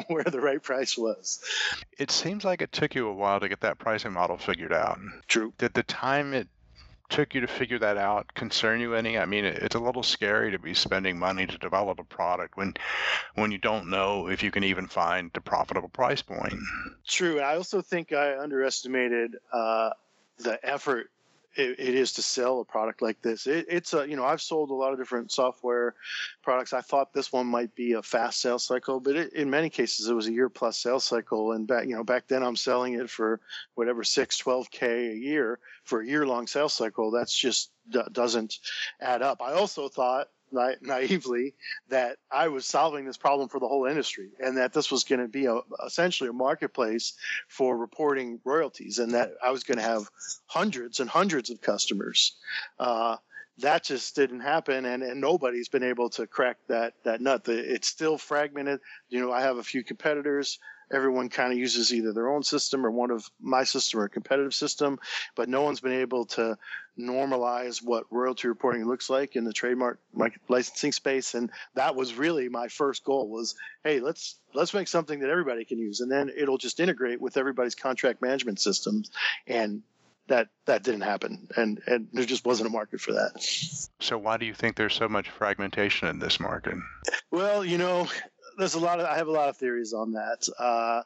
where 0.08 0.24
the 0.24 0.39
right 0.39 0.63
price 0.63 0.98
was. 0.98 1.44
It 1.98 2.12
seems 2.12 2.46
like 2.46 2.62
it 2.62 2.72
took 2.72 2.96
you 2.96 3.10
a 3.10 3.13
while 3.13 3.42
to 3.42 3.50
get 3.50 3.60
that 3.60 3.77
pricing 3.77 4.13
model 4.13 4.38
figured 4.38 4.72
out. 4.72 5.00
True. 5.27 5.51
Did 5.58 5.74
the 5.74 5.84
time 5.84 6.34
it 6.34 6.48
took 7.10 7.36
you 7.36 7.42
to 7.42 7.48
figure 7.48 7.80
that 7.80 7.98
out 7.98 8.34
concern 8.34 8.80
you 8.80 8.96
any? 8.96 9.18
I 9.18 9.26
mean, 9.26 9.46
it's 9.46 9.76
a 9.76 9.80
little 9.80 10.04
scary 10.04 10.52
to 10.52 10.60
be 10.60 10.74
spending 10.74 11.20
money 11.20 11.46
to 11.46 11.58
develop 11.58 12.00
a 12.00 12.04
product 12.04 12.58
when 12.58 12.74
when 13.36 13.52
you 13.52 13.58
don't 13.58 13.90
know 13.90 14.28
if 14.28 14.44
you 14.44 14.52
can 14.52 14.64
even 14.64 14.88
find 14.88 15.32
a 15.36 15.42
profitable 15.42 15.90
price 15.90 16.22
point. 16.22 16.56
True. 17.08 17.40
I 17.40 17.56
also 17.56 17.82
think 17.82 18.14
I 18.14 18.40
underestimated 18.40 19.38
uh, 19.52 19.92
the 20.40 20.60
effort 20.64 21.10
it, 21.56 21.80
it 21.80 21.96
is 21.96 22.14
to 22.14 22.22
sell 22.22 22.60
a 22.60 22.66
product 22.66 23.02
like 23.02 23.22
this. 23.22 23.48
It, 23.48 23.66
it's 23.70 23.94
a 23.94 24.08
you 24.08 24.16
know 24.16 24.26
I've 24.26 24.42
sold 24.42 24.70
a 24.70 24.74
lot 24.74 24.92
of 24.92 25.00
different 25.00 25.32
software 25.32 25.96
products. 26.42 26.74
I 26.74 26.82
thought 26.82 27.14
this 27.14 27.32
one 27.32 27.48
might 27.48 27.74
be 27.76 27.94
a 27.94 28.02
fast 28.02 28.42
sales 28.42 28.64
cycle, 28.64 29.00
but 29.00 29.16
it, 29.16 29.34
in 29.34 29.50
many 29.50 29.70
cases 29.70 30.08
it 30.08 30.14
was 30.14 30.28
a 30.28 30.34
year 30.34 30.50
plus 30.50 30.78
sales 30.78 31.04
cycle. 31.04 31.54
And 31.54 31.68
back 31.68 31.88
you 31.88 31.96
know 31.96 32.04
back 32.04 32.28
then 32.28 32.44
I'm 32.44 32.56
selling 32.56 32.94
it 32.96 33.10
for 33.10 33.40
whatever 33.76 34.04
six, 34.04 34.38
12 34.38 34.70
k 34.72 35.12
a 35.12 35.16
year 35.16 35.60
for 35.84 36.02
a 36.02 36.08
year 36.08 36.26
long 36.28 36.48
sales 36.48 36.74
cycle. 36.74 37.12
That's 37.12 37.38
just 37.38 37.72
doesn't 38.12 38.60
add 39.00 39.22
up. 39.22 39.42
I 39.42 39.54
also 39.54 39.88
thought 39.88 40.28
na- 40.56 40.76
naively 40.82 41.54
that 41.90 42.18
I 42.32 42.48
was 42.48 42.66
solving 42.66 43.06
this 43.06 43.18
problem 43.18 43.50
for 43.50 43.60
the 43.60 43.68
whole 43.68 43.86
industry 43.86 44.30
and 44.40 44.58
that 44.58 44.74
this 44.74 44.90
was 44.92 45.04
going 45.04 45.22
to 45.22 45.28
be 45.28 45.46
a, 45.46 45.60
essentially 45.86 46.30
a 46.30 46.34
marketplace 46.34 47.14
for 47.48 47.78
reporting 47.78 48.40
royalties 48.44 49.00
and 49.00 49.14
that 49.14 49.34
I 49.44 49.52
was 49.52 49.64
going 49.64 49.78
to 49.78 49.84
have 49.84 50.10
hundreds 50.48 51.00
and 51.00 51.10
hundreds 51.10 51.50
of 51.50 51.62
customers. 51.62 52.36
Uh, 52.80 53.18
that 53.60 53.84
just 53.86 54.16
didn't 54.16 54.42
happen 54.42 54.86
and, 54.86 55.02
and 55.04 55.22
nobody's 55.22 55.70
been 55.70 55.84
able 55.84 56.10
to 56.10 56.28
crack 56.28 56.58
that 56.68 56.94
that 57.04 57.22
nut. 57.22 57.44
It's 57.48 57.88
still 57.88 58.18
fragmented. 58.18 58.82
You 59.10 59.22
know 59.22 59.32
i 59.32 59.42
have 59.42 59.58
a 59.58 59.64
few 59.64 59.84
competitors 59.84 60.60
everyone 60.92 61.30
kind 61.30 61.51
of 61.51 61.60
uses 61.60 61.94
either 61.94 62.13
their 62.13 62.30
own 62.30 62.44
system 62.44 62.86
or 62.86 62.92
one 62.92 63.12
of 63.12 63.30
my 63.39 63.63
system 63.63 64.00
or 64.00 64.06
a 64.06 64.10
competitive 64.10 64.54
system, 64.54 65.00
but 65.36 65.50
no 65.50 65.62
one's 65.62 65.80
been 65.80 65.92
able 66.01 66.25
to 66.25 66.58
normalize 66.98 67.84
what 67.84 68.06
royalty 68.10 68.48
reporting 68.48 68.86
looks 68.86 69.10
like 69.10 69.36
in 69.36 69.44
the 69.44 69.54
trademark 69.54 70.00
licensing 70.48 70.92
space. 70.92 71.34
And 71.34 71.51
that 71.74 71.96
was 71.96 72.15
really 72.15 72.50
my 72.50 72.68
first 72.68 73.04
goal 73.04 73.30
was, 73.30 73.56
hey, 73.84 74.00
let's 74.00 74.39
let's 74.54 74.74
make 74.74 74.88
something 74.88 75.20
that 75.20 75.30
everybody 75.30 75.65
can 75.65 75.80
use, 75.80 76.00
and 76.00 76.12
then 76.12 76.32
it'll 76.36 76.58
just 76.58 76.80
integrate 76.80 77.20
with 77.20 77.38
everybody's 77.38 77.75
contract 77.75 78.22
management 78.22 78.60
systems. 78.60 79.12
And 79.48 79.84
that 80.27 80.48
that 80.65 80.84
didn't 80.84 81.01
happen 81.01 81.48
and 81.56 81.82
and 81.86 82.08
there 82.13 82.25
just 82.25 82.46
wasn't 82.46 82.68
a 82.68 82.72
market 82.72 83.00
for 83.00 83.13
that 83.13 83.32
so 84.00 84.18
why 84.18 84.38
do 84.38 84.46
you 84.46 84.54
think 84.54 84.75
there's 84.75 84.96
so 84.96 85.08
much 85.08 85.30
fragmentation 85.30 86.08
in 86.08 86.20
this 86.20 86.39
market 86.39 86.75
well 87.32 87.63
you 87.63 87.77
know 87.77 88.08
there's 88.58 88.76
a 88.76 88.80
lot 88.80 89.00
of 89.00 89.06
I 89.06 89.18
have 89.18 89.28
a 89.28 89.32
lot 89.32 89.50
of 89.50 89.58
theories 89.58 89.94
on 89.94 90.14
that. 90.14 90.48
Uh, 90.58 91.02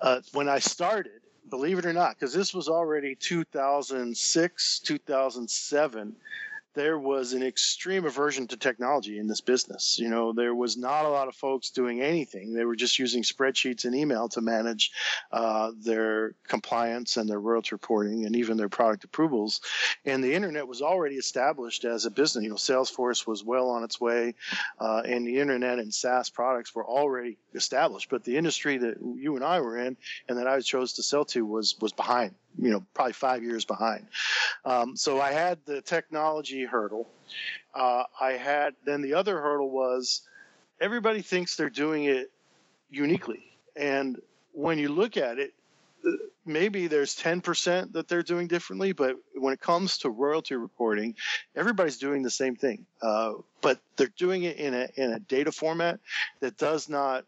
uh, 0.00 0.20
when 0.32 0.48
I 0.48 0.58
started, 0.58 1.20
believe 1.48 1.78
it 1.78 1.86
or 1.86 1.92
not, 1.92 2.18
because 2.18 2.32
this 2.32 2.54
was 2.54 2.68
already 2.68 3.14
2006, 3.14 4.78
2007 4.80 6.16
there 6.74 6.98
was 6.98 7.32
an 7.32 7.42
extreme 7.42 8.04
aversion 8.04 8.46
to 8.48 8.56
technology 8.56 9.18
in 9.18 9.26
this 9.26 9.40
business. 9.40 9.98
You 9.98 10.08
know, 10.08 10.32
there 10.32 10.54
was 10.54 10.76
not 10.76 11.04
a 11.04 11.08
lot 11.08 11.28
of 11.28 11.34
folks 11.34 11.70
doing 11.70 12.00
anything. 12.00 12.52
They 12.52 12.64
were 12.64 12.76
just 12.76 12.98
using 12.98 13.22
spreadsheets 13.22 13.84
and 13.84 13.94
email 13.94 14.28
to 14.30 14.40
manage 14.40 14.92
uh, 15.32 15.72
their 15.82 16.34
compliance 16.46 17.16
and 17.16 17.28
their 17.28 17.40
royalty 17.40 17.70
reporting 17.72 18.24
and 18.24 18.36
even 18.36 18.56
their 18.56 18.68
product 18.68 19.04
approvals. 19.04 19.60
And 20.04 20.22
the 20.22 20.34
internet 20.34 20.68
was 20.68 20.80
already 20.80 21.16
established 21.16 21.84
as 21.84 22.04
a 22.04 22.10
business. 22.10 22.44
You 22.44 22.50
know, 22.50 22.56
Salesforce 22.56 23.26
was 23.26 23.42
well 23.42 23.70
on 23.70 23.82
its 23.82 24.00
way, 24.00 24.34
uh, 24.78 25.02
and 25.04 25.26
the 25.26 25.40
internet 25.40 25.78
and 25.78 25.92
SaaS 25.92 26.30
products 26.30 26.74
were 26.74 26.86
already 26.86 27.38
established. 27.54 28.10
But 28.10 28.24
the 28.24 28.36
industry 28.36 28.78
that 28.78 28.98
you 29.00 29.34
and 29.34 29.44
I 29.44 29.60
were 29.60 29.76
in 29.76 29.96
and 30.28 30.38
that 30.38 30.46
I 30.46 30.60
chose 30.60 30.94
to 30.94 31.02
sell 31.02 31.24
to 31.26 31.44
was 31.44 31.76
was 31.80 31.92
behind 31.92 32.34
you 32.58 32.70
know 32.70 32.84
probably 32.94 33.12
five 33.12 33.42
years 33.42 33.64
behind. 33.64 34.06
Um, 34.64 34.96
so 34.96 35.20
I 35.20 35.32
had 35.32 35.58
the 35.64 35.80
technology 35.80 36.64
hurdle. 36.64 37.08
Uh, 37.74 38.04
I 38.20 38.32
had 38.32 38.74
then 38.84 39.02
the 39.02 39.14
other 39.14 39.40
hurdle 39.40 39.70
was 39.70 40.22
everybody 40.80 41.22
thinks 41.22 41.56
they're 41.56 41.70
doing 41.70 42.04
it 42.04 42.30
uniquely, 42.90 43.44
and 43.76 44.20
when 44.52 44.78
you 44.78 44.88
look 44.88 45.16
at 45.16 45.38
it, 45.38 45.54
uh, 46.06 46.10
maybe 46.44 46.86
there's 46.86 47.16
10% 47.16 47.92
that 47.92 48.08
they're 48.08 48.22
doing 48.22 48.48
differently, 48.48 48.92
but 48.92 49.16
when 49.34 49.52
it 49.52 49.60
comes 49.60 49.98
to 49.98 50.10
royalty 50.10 50.54
reporting, 50.56 51.14
everybody's 51.54 51.98
doing 51.98 52.22
the 52.22 52.30
same 52.30 52.56
thing. 52.56 52.86
Uh, 53.00 53.34
but 53.60 53.80
they're 53.96 54.12
doing 54.18 54.42
it 54.44 54.56
in 54.56 54.74
a, 54.74 54.88
in 54.96 55.12
a 55.12 55.20
data 55.20 55.52
format 55.52 56.00
that 56.40 56.56
does 56.56 56.88
not 56.88 57.24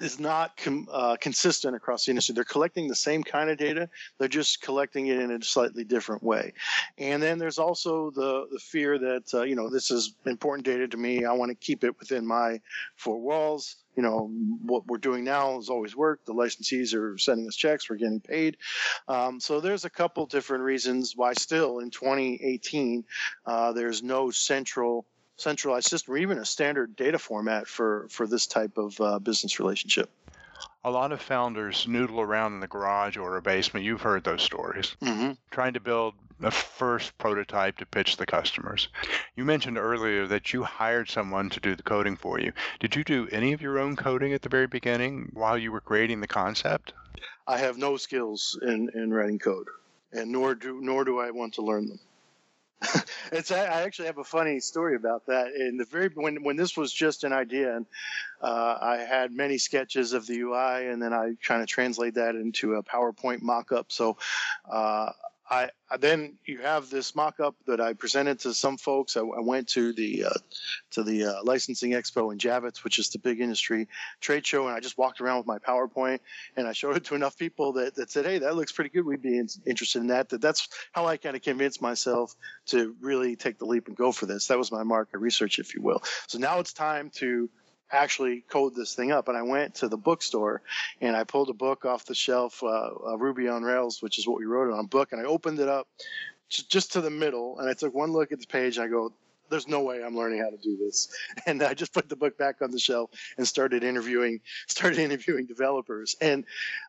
is 0.00 0.18
not 0.18 0.56
com, 0.56 0.88
uh, 0.90 1.16
consistent 1.20 1.76
across 1.76 2.04
the 2.04 2.10
industry. 2.10 2.34
They're 2.34 2.44
collecting 2.44 2.88
the 2.88 2.96
same 2.96 3.22
kind 3.22 3.50
of 3.50 3.58
data, 3.58 3.88
they're 4.18 4.28
just 4.28 4.60
collecting 4.60 5.06
it 5.06 5.18
in 5.18 5.30
a 5.30 5.42
slightly 5.42 5.84
different 5.84 6.22
way. 6.22 6.52
And 6.98 7.22
then 7.22 7.38
there's 7.38 7.58
also 7.58 8.10
the 8.10 8.46
the 8.50 8.58
fear 8.58 8.98
that 8.98 9.32
uh, 9.32 9.42
you 9.42 9.54
know 9.54 9.70
this 9.70 9.90
is 9.90 10.14
important 10.26 10.66
data 10.66 10.88
to 10.88 10.96
me. 10.96 11.24
I 11.24 11.32
want 11.32 11.50
to 11.50 11.54
keep 11.54 11.84
it 11.84 11.98
within 11.98 12.26
my 12.26 12.60
four 12.96 13.20
walls. 13.20 13.76
You 13.96 14.02
know 14.02 14.30
what 14.62 14.86
we're 14.86 14.98
doing 14.98 15.22
now 15.22 15.54
has 15.54 15.68
always 15.68 15.96
worked. 15.96 16.26
The 16.26 16.34
licensees 16.34 16.94
are 16.94 17.16
sending 17.16 17.46
us 17.46 17.54
checks. 17.54 17.88
We're 17.88 17.96
getting 17.96 18.20
paid. 18.20 18.56
Um, 19.06 19.38
so 19.38 19.60
there's 19.60 19.84
a 19.84 19.90
couple 19.90 20.26
different 20.26 20.64
reasons 20.64 21.12
why 21.14 21.34
still 21.34 21.78
in 21.78 21.90
2018 21.90 23.04
uh, 23.46 23.72
there's 23.72 24.02
no 24.02 24.30
central 24.30 25.06
centralized 25.36 25.88
system 25.88 26.14
or 26.14 26.18
even 26.18 26.38
a 26.38 26.44
standard 26.44 26.96
data 26.96 27.18
format 27.18 27.66
for 27.66 28.06
for 28.10 28.26
this 28.26 28.46
type 28.46 28.78
of 28.78 29.00
uh, 29.00 29.18
business 29.18 29.58
relationship. 29.58 30.10
A 30.84 30.90
lot 30.90 31.12
of 31.12 31.20
founders 31.20 31.86
noodle 31.88 32.20
around 32.20 32.54
in 32.54 32.60
the 32.60 32.68
garage 32.68 33.16
or 33.16 33.36
a 33.36 33.42
basement. 33.42 33.86
You've 33.86 34.02
heard 34.02 34.24
those 34.24 34.42
stories. 34.42 34.96
Mm-hmm. 35.02 35.32
trying 35.50 35.74
to 35.74 35.80
build 35.80 36.14
a 36.42 36.50
first 36.50 37.16
prototype 37.16 37.78
to 37.78 37.86
pitch 37.86 38.16
the 38.16 38.26
customers. 38.26 38.88
You 39.36 39.44
mentioned 39.44 39.78
earlier 39.78 40.26
that 40.26 40.52
you 40.52 40.62
hired 40.62 41.08
someone 41.08 41.48
to 41.50 41.60
do 41.60 41.74
the 41.74 41.82
coding 41.82 42.16
for 42.16 42.38
you. 42.38 42.52
Did 42.80 42.96
you 42.96 43.04
do 43.04 43.28
any 43.30 43.52
of 43.52 43.62
your 43.62 43.78
own 43.78 43.96
coding 43.96 44.34
at 44.34 44.42
the 44.42 44.48
very 44.48 44.66
beginning 44.66 45.30
while 45.32 45.56
you 45.56 45.72
were 45.72 45.80
creating 45.80 46.20
the 46.20 46.26
concept? 46.26 46.92
I 47.46 47.58
have 47.58 47.78
no 47.78 47.96
skills 47.96 48.58
in 48.62 48.90
in 48.94 49.12
writing 49.12 49.38
code 49.38 49.68
and 50.14 50.30
nor 50.30 50.54
do 50.54 50.80
nor 50.80 51.04
do 51.04 51.18
i 51.18 51.30
want 51.30 51.54
to 51.54 51.62
learn 51.62 51.86
them 51.88 52.00
it's 53.32 53.50
I 53.50 53.82
actually 53.82 54.06
have 54.06 54.18
a 54.18 54.24
funny 54.24 54.60
story 54.60 54.96
about 54.96 55.26
that. 55.26 55.54
In 55.54 55.76
the 55.76 55.84
very 55.84 56.10
when 56.14 56.42
when 56.42 56.56
this 56.56 56.76
was 56.76 56.92
just 56.92 57.24
an 57.24 57.32
idea, 57.32 57.76
and 57.76 57.86
uh, 58.40 58.78
I 58.80 58.96
had 59.08 59.32
many 59.32 59.58
sketches 59.58 60.12
of 60.12 60.26
the 60.26 60.38
UI, 60.40 60.88
and 60.88 61.02
then 61.02 61.12
I 61.12 61.34
kind 61.42 61.62
of 61.62 61.68
translate 61.68 62.14
that 62.14 62.34
into 62.34 62.74
a 62.74 62.82
PowerPoint 62.82 63.42
mock-up. 63.42 63.90
So 63.90 64.16
uh, 64.70 65.10
I, 65.50 65.68
I, 65.90 65.98
then 65.98 66.38
you 66.46 66.58
have 66.58 66.88
this 66.88 67.14
mock-up 67.14 67.54
that 67.66 67.80
I 67.80 67.92
presented 67.92 68.40
to 68.40 68.54
some 68.54 68.78
folks. 68.78 69.16
I, 69.16 69.20
I 69.20 69.40
went 69.40 69.68
to 69.70 69.92
the 69.92 70.24
uh, 70.24 70.38
to 70.92 71.02
the 71.02 71.24
uh, 71.24 71.34
licensing 71.44 71.90
expo 71.90 72.32
in 72.32 72.38
Javits, 72.38 72.82
which 72.82 72.98
is 72.98 73.10
the 73.10 73.18
big 73.18 73.40
industry 73.40 73.88
trade 74.20 74.46
show, 74.46 74.66
and 74.66 74.74
I 74.74 74.80
just 74.80 74.96
walked 74.96 75.20
around 75.20 75.38
with 75.38 75.46
my 75.46 75.58
PowerPoint 75.58 76.20
and 76.56 76.66
I 76.66 76.72
showed 76.72 76.96
it 76.96 77.04
to 77.06 77.14
enough 77.14 77.36
people 77.36 77.74
that, 77.74 77.94
that 77.96 78.10
said, 78.10 78.24
"Hey, 78.24 78.38
that 78.38 78.56
looks 78.56 78.72
pretty 78.72 78.90
good. 78.90 79.04
We'd 79.04 79.20
be 79.20 79.38
in, 79.38 79.48
interested 79.66 80.00
in 80.00 80.08
that." 80.08 80.30
That 80.30 80.40
that's 80.40 80.68
how 80.92 81.06
I 81.06 81.18
kind 81.18 81.36
of 81.36 81.42
convinced 81.42 81.82
myself 81.82 82.34
to 82.66 82.96
really 83.00 83.36
take 83.36 83.58
the 83.58 83.66
leap 83.66 83.88
and 83.88 83.96
go 83.96 84.12
for 84.12 84.24
this. 84.24 84.46
That 84.46 84.58
was 84.58 84.72
my 84.72 84.82
market 84.82 85.18
research, 85.18 85.58
if 85.58 85.74
you 85.74 85.82
will. 85.82 86.02
So 86.26 86.38
now 86.38 86.58
it's 86.60 86.72
time 86.72 87.10
to 87.16 87.50
actually 87.90 88.40
code 88.48 88.74
this 88.74 88.94
thing 88.94 89.12
up. 89.12 89.28
And 89.28 89.36
I 89.36 89.42
went 89.42 89.76
to 89.76 89.88
the 89.88 89.96
bookstore 89.96 90.62
and 91.00 91.16
I 91.16 91.24
pulled 91.24 91.50
a 91.50 91.54
book 91.54 91.84
off 91.84 92.04
the 92.04 92.14
shelf, 92.14 92.62
uh, 92.62 92.66
uh, 92.66 93.16
Ruby 93.18 93.48
on 93.48 93.62
Rails, 93.62 94.02
which 94.02 94.18
is 94.18 94.26
what 94.26 94.38
we 94.38 94.46
wrote 94.46 94.72
on 94.72 94.86
book, 94.86 95.12
and 95.12 95.20
I 95.20 95.24
opened 95.24 95.60
it 95.60 95.68
up 95.68 95.88
just 96.48 96.92
to 96.92 97.00
the 97.00 97.10
middle 97.10 97.58
and 97.58 97.68
I 97.68 97.74
took 97.74 97.94
one 97.94 98.12
look 98.12 98.32
at 98.32 98.40
the 98.40 98.46
page 98.46 98.76
and 98.76 98.84
I 98.84 98.88
go, 98.88 99.12
there's 99.50 99.68
no 99.68 99.82
way 99.82 100.02
I'm 100.02 100.16
learning 100.16 100.40
how 100.40 100.50
to 100.50 100.56
do 100.56 100.76
this. 100.76 101.08
And 101.46 101.62
I 101.62 101.74
just 101.74 101.92
put 101.92 102.08
the 102.08 102.16
book 102.16 102.38
back 102.38 102.62
on 102.62 102.70
the 102.70 102.78
shelf 102.78 103.10
and 103.36 103.46
started 103.46 103.84
interviewing, 103.84 104.40
started 104.66 104.98
interviewing 104.98 105.46
developers. 105.46 106.16
And 106.20 106.44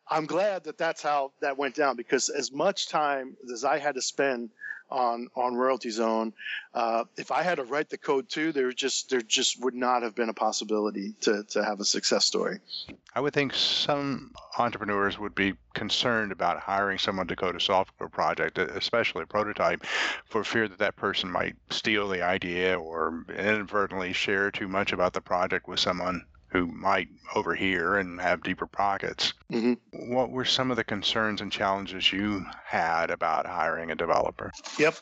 I'm 0.08 0.26
glad 0.26 0.64
that 0.64 0.78
that's 0.78 1.02
how 1.02 1.32
that 1.40 1.58
went 1.58 1.74
down 1.74 1.96
because 1.96 2.28
as 2.28 2.50
much 2.52 2.88
time 2.88 3.36
as 3.52 3.64
I 3.64 3.78
had 3.78 3.94
to 3.96 4.02
spend 4.02 4.50
on 4.90 5.28
on 5.34 5.54
Royalty 5.54 5.90
Zone. 5.90 6.32
Uh, 6.74 7.04
if 7.16 7.30
I 7.30 7.42
had 7.42 7.56
to 7.56 7.64
write 7.64 7.90
the 7.90 7.98
code 7.98 8.28
too, 8.28 8.52
there 8.52 8.70
just 8.72 9.10
there 9.10 9.20
just 9.20 9.62
would 9.62 9.74
not 9.74 10.02
have 10.02 10.14
been 10.14 10.28
a 10.28 10.34
possibility 10.34 11.14
to 11.22 11.44
to 11.44 11.64
have 11.64 11.80
a 11.80 11.84
success 11.84 12.24
story. 12.24 12.58
I 13.14 13.20
would 13.20 13.32
think 13.32 13.54
some 13.54 14.32
entrepreneurs 14.58 15.18
would 15.18 15.34
be 15.34 15.54
concerned 15.74 16.32
about 16.32 16.60
hiring 16.60 16.98
someone 16.98 17.26
to 17.28 17.36
code 17.36 17.56
a 17.56 17.60
software 17.60 18.08
project, 18.08 18.58
especially 18.58 19.22
a 19.22 19.26
prototype, 19.26 19.84
for 20.26 20.44
fear 20.44 20.68
that 20.68 20.78
that 20.78 20.96
person 20.96 21.30
might 21.30 21.56
steal 21.70 22.08
the 22.08 22.22
idea 22.22 22.78
or 22.78 23.24
inadvertently 23.28 24.12
share 24.12 24.50
too 24.50 24.68
much 24.68 24.92
about 24.92 25.12
the 25.12 25.20
project 25.20 25.66
with 25.68 25.80
someone 25.80 26.24
who 26.56 26.66
might 26.66 27.08
overhear 27.34 27.96
and 27.96 28.18
have 28.18 28.42
deeper 28.42 28.66
pockets. 28.66 29.34
Mm-hmm. 29.52 30.10
What 30.10 30.30
were 30.30 30.46
some 30.46 30.70
of 30.70 30.78
the 30.78 30.84
concerns 30.84 31.42
and 31.42 31.52
challenges 31.52 32.10
you 32.12 32.46
had 32.64 33.10
about 33.10 33.46
hiring 33.46 33.90
a 33.90 33.94
developer? 33.94 34.52
Yep. 34.78 34.96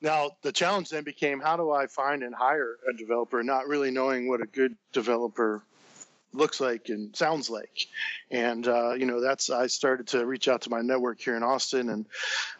Now, 0.00 0.30
the 0.42 0.50
challenge 0.50 0.88
then 0.88 1.04
became 1.04 1.40
how 1.40 1.56
do 1.56 1.70
I 1.70 1.86
find 1.86 2.22
and 2.24 2.34
hire 2.34 2.78
a 2.88 2.96
developer, 2.96 3.42
not 3.44 3.68
really 3.68 3.92
knowing 3.92 4.28
what 4.28 4.40
a 4.40 4.46
good 4.46 4.76
developer 4.92 5.62
looks 6.32 6.60
like 6.60 6.88
and 6.88 7.14
sounds 7.16 7.50
like. 7.50 7.86
And 8.30 8.66
uh, 8.66 8.92
you 8.94 9.06
know, 9.06 9.20
that's 9.20 9.50
I 9.50 9.66
started 9.66 10.06
to 10.08 10.26
reach 10.26 10.48
out 10.48 10.62
to 10.62 10.70
my 10.70 10.80
network 10.80 11.20
here 11.20 11.36
in 11.36 11.42
Austin, 11.42 11.90
and 11.90 12.06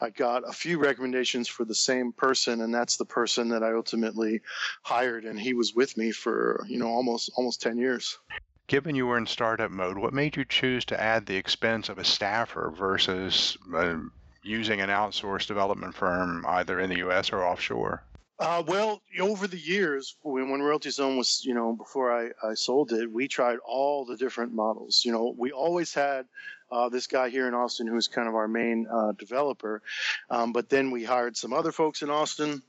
I 0.00 0.10
got 0.10 0.48
a 0.48 0.52
few 0.52 0.78
recommendations 0.78 1.48
for 1.48 1.64
the 1.64 1.74
same 1.74 2.12
person, 2.12 2.62
and 2.62 2.74
that's 2.74 2.96
the 2.96 3.04
person 3.04 3.48
that 3.50 3.62
I 3.62 3.72
ultimately 3.72 4.40
hired, 4.82 5.24
and 5.24 5.38
he 5.38 5.54
was 5.54 5.74
with 5.74 5.96
me 5.96 6.10
for 6.10 6.64
you 6.68 6.78
know 6.78 6.88
almost 6.88 7.30
almost 7.36 7.62
ten 7.62 7.78
years. 7.78 8.18
Given 8.66 8.94
you 8.94 9.06
were 9.06 9.16
in 9.16 9.26
startup 9.26 9.70
mode, 9.70 9.96
what 9.96 10.12
made 10.12 10.36
you 10.36 10.44
choose 10.44 10.84
to 10.86 11.00
add 11.00 11.24
the 11.24 11.36
expense 11.36 11.88
of 11.88 11.98
a 11.98 12.04
staffer 12.04 12.70
versus 12.76 13.56
uh, 13.74 13.96
using 14.42 14.82
an 14.82 14.90
outsourced 14.90 15.46
development 15.46 15.94
firm 15.94 16.44
either 16.46 16.78
in 16.78 16.90
the 16.90 16.98
U.S. 16.98 17.32
or 17.32 17.42
offshore? 17.44 18.02
Uh, 18.40 18.62
well, 18.66 19.02
over 19.18 19.48
the 19.48 19.58
years, 19.58 20.14
when, 20.22 20.48
when 20.48 20.62
Royalty 20.62 20.90
Zone 20.90 21.16
was, 21.16 21.44
you 21.44 21.54
know, 21.54 21.72
before 21.72 22.12
I, 22.12 22.30
I 22.46 22.54
sold 22.54 22.92
it, 22.92 23.10
we 23.10 23.26
tried 23.26 23.58
all 23.66 24.04
the 24.04 24.16
different 24.16 24.54
models. 24.54 25.02
You 25.04 25.10
know, 25.10 25.34
we 25.36 25.50
always 25.50 25.92
had 25.92 26.26
uh, 26.70 26.88
this 26.88 27.08
guy 27.08 27.30
here 27.30 27.48
in 27.48 27.54
Austin 27.54 27.88
who's 27.88 28.06
kind 28.06 28.28
of 28.28 28.36
our 28.36 28.46
main 28.46 28.86
uh, 28.86 29.12
developer. 29.12 29.82
Um, 30.30 30.52
but 30.52 30.68
then 30.68 30.92
we 30.92 31.02
hired 31.02 31.36
some 31.36 31.52
other 31.52 31.72
folks 31.72 32.02
in 32.02 32.10
Austin 32.10 32.62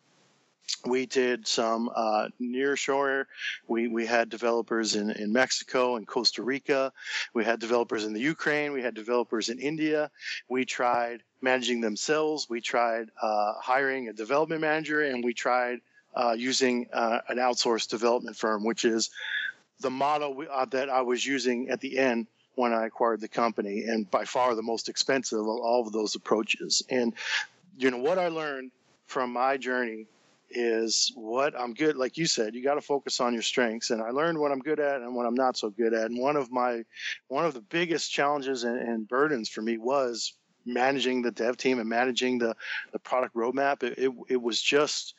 we 0.86 1.06
did 1.06 1.48
some 1.48 1.90
uh, 1.96 2.30
near 2.40 2.76
shore. 2.76 3.28
We, 3.68 3.88
we 3.88 4.06
had 4.06 4.30
developers 4.30 4.96
in, 4.96 5.12
in 5.12 5.32
Mexico 5.34 5.96
and 5.96 6.08
Costa 6.08 6.44
Rica. 6.44 6.92
We 7.34 7.44
had 7.46 7.60
developers 7.60 8.06
in 8.06 8.14
the 8.14 8.20
Ukraine. 8.20 8.72
We 8.72 8.82
had 8.82 8.94
developers 8.94 9.50
in 9.50 9.60
India. 9.60 10.12
We 10.48 10.66
tried 10.66 11.24
managing 11.42 11.82
themselves. 11.82 12.48
We 12.50 12.62
tried 12.62 13.10
uh, 13.22 13.54
hiring 13.62 14.10
a 14.10 14.14
development 14.14 14.62
manager, 14.62 15.02
and 15.02 15.24
we 15.24 15.34
tried 15.34 15.80
uh, 16.16 16.36
using 16.38 16.88
uh, 16.92 17.20
an 17.30 17.38
outsourced 17.38 17.90
development 17.90 18.36
firm, 18.36 18.64
which 18.64 18.86
is 18.86 19.10
the 19.80 19.90
model 19.90 20.34
we, 20.34 20.48
uh, 20.48 20.66
that 20.66 20.90
I 20.90 21.02
was 21.02 21.26
using 21.26 21.70
at 21.70 21.82
the 21.82 21.98
end 21.98 22.28
when 22.56 22.74
I 22.74 22.88
acquired 22.88 23.22
the 23.22 23.30
company, 23.30 23.84
and 23.84 24.10
by 24.10 24.26
far 24.26 24.54
the 24.56 24.62
most 24.62 24.90
expensive 24.90 25.40
of 25.40 25.48
all 25.48 25.84
of 25.86 25.94
those 25.94 26.16
approaches. 26.16 26.84
And 26.90 27.14
you 27.78 27.90
know 27.90 27.98
what 27.98 28.20
I 28.20 28.28
learned 28.28 28.72
from 29.06 29.32
my 29.32 29.56
journey 29.56 30.08
is 30.52 31.12
what 31.16 31.60
I'm 31.60 31.74
good. 31.74 31.96
Like 31.96 32.18
you 32.18 32.26
said, 32.26 32.56
you 32.56 32.64
got 32.64 32.76
to 32.76 32.82
focus 32.82 33.20
on 33.20 33.34
your 33.34 33.42
strengths. 33.42 33.90
And 33.90 34.02
I 34.02 34.10
learned 34.10 34.40
what 34.40 34.52
I'm 34.52 34.60
good 34.60 34.80
at 34.80 35.02
and 35.02 35.16
what 35.16 35.26
I'm 35.26 35.36
not 35.36 35.58
so 35.58 35.70
good 35.70 35.94
at. 35.94 36.06
And 36.06 36.20
one 36.20 36.36
of 36.36 36.52
my, 36.52 36.84
one 37.28 37.46
of 37.46 37.54
the 37.54 37.62
biggest 37.62 38.12
challenges 38.12 38.64
and, 38.64 38.78
and 38.78 39.08
burdens 39.08 39.50
for 39.50 39.62
me 39.62 39.78
was 39.78 40.34
managing 40.66 41.22
the 41.22 41.32
dev 41.32 41.58
team 41.58 41.80
and 41.80 41.90
managing 41.90 42.38
the, 42.38 42.56
the 42.92 43.00
product 43.00 43.36
roadmap. 43.36 43.84
It, 43.84 43.98
it, 43.98 44.12
it 44.28 44.42
was 44.42 44.62
just 44.62 45.16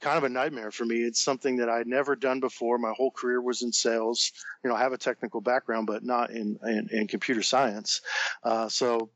kind 0.00 0.18
of 0.18 0.24
a 0.24 0.28
nightmare 0.28 0.70
for 0.70 0.84
me. 0.84 0.96
It's 0.96 1.22
something 1.22 1.56
that 1.56 1.68
I'd 1.68 1.86
never 1.86 2.16
done 2.16 2.40
before. 2.40 2.78
My 2.78 2.92
whole 2.96 3.10
career 3.10 3.40
was 3.40 3.62
in 3.62 3.72
sales. 3.72 4.32
You 4.62 4.70
know, 4.70 4.76
I 4.76 4.80
have 4.80 4.92
a 4.92 4.98
technical 4.98 5.40
background, 5.40 5.86
but 5.86 6.04
not 6.04 6.30
in, 6.30 6.58
in, 6.64 6.88
in 6.90 7.06
computer 7.06 7.42
science. 7.42 8.02
Uh, 8.42 8.68
so 8.68 9.10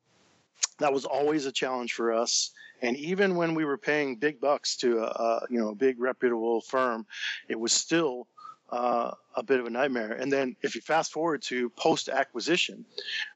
that 0.79 0.93
was 0.93 1.05
always 1.05 1.47
a 1.47 1.53
challenge 1.53 1.93
for 1.93 2.13
us 2.13 2.53
and 2.83 2.97
even 2.97 3.35
when 3.37 3.55
we 3.55 3.65
were 3.65 3.79
paying 3.79 4.17
big 4.17 4.41
bucks 4.41 4.77
to 4.77 4.99
a, 5.01 5.07
a 5.07 5.41
you 5.51 5.59
know 5.59 5.71
a 5.71 5.75
big 5.75 6.01
reputable 6.01 6.61
firm, 6.61 7.07
it 7.49 7.59
was 7.59 7.73
still 7.73 8.27
uh, 8.71 9.13
a 9.35 9.43
bit 9.43 9.61
of 9.61 9.67
a 9.67 9.71
nightmare. 9.71 10.13
And 10.13 10.33
then 10.33 10.57
if 10.63 10.75
you 10.75 10.81
fast 10.81 11.13
forward 11.13 11.43
to 11.43 11.71
post 11.71 12.09
acquisition, 12.09 12.85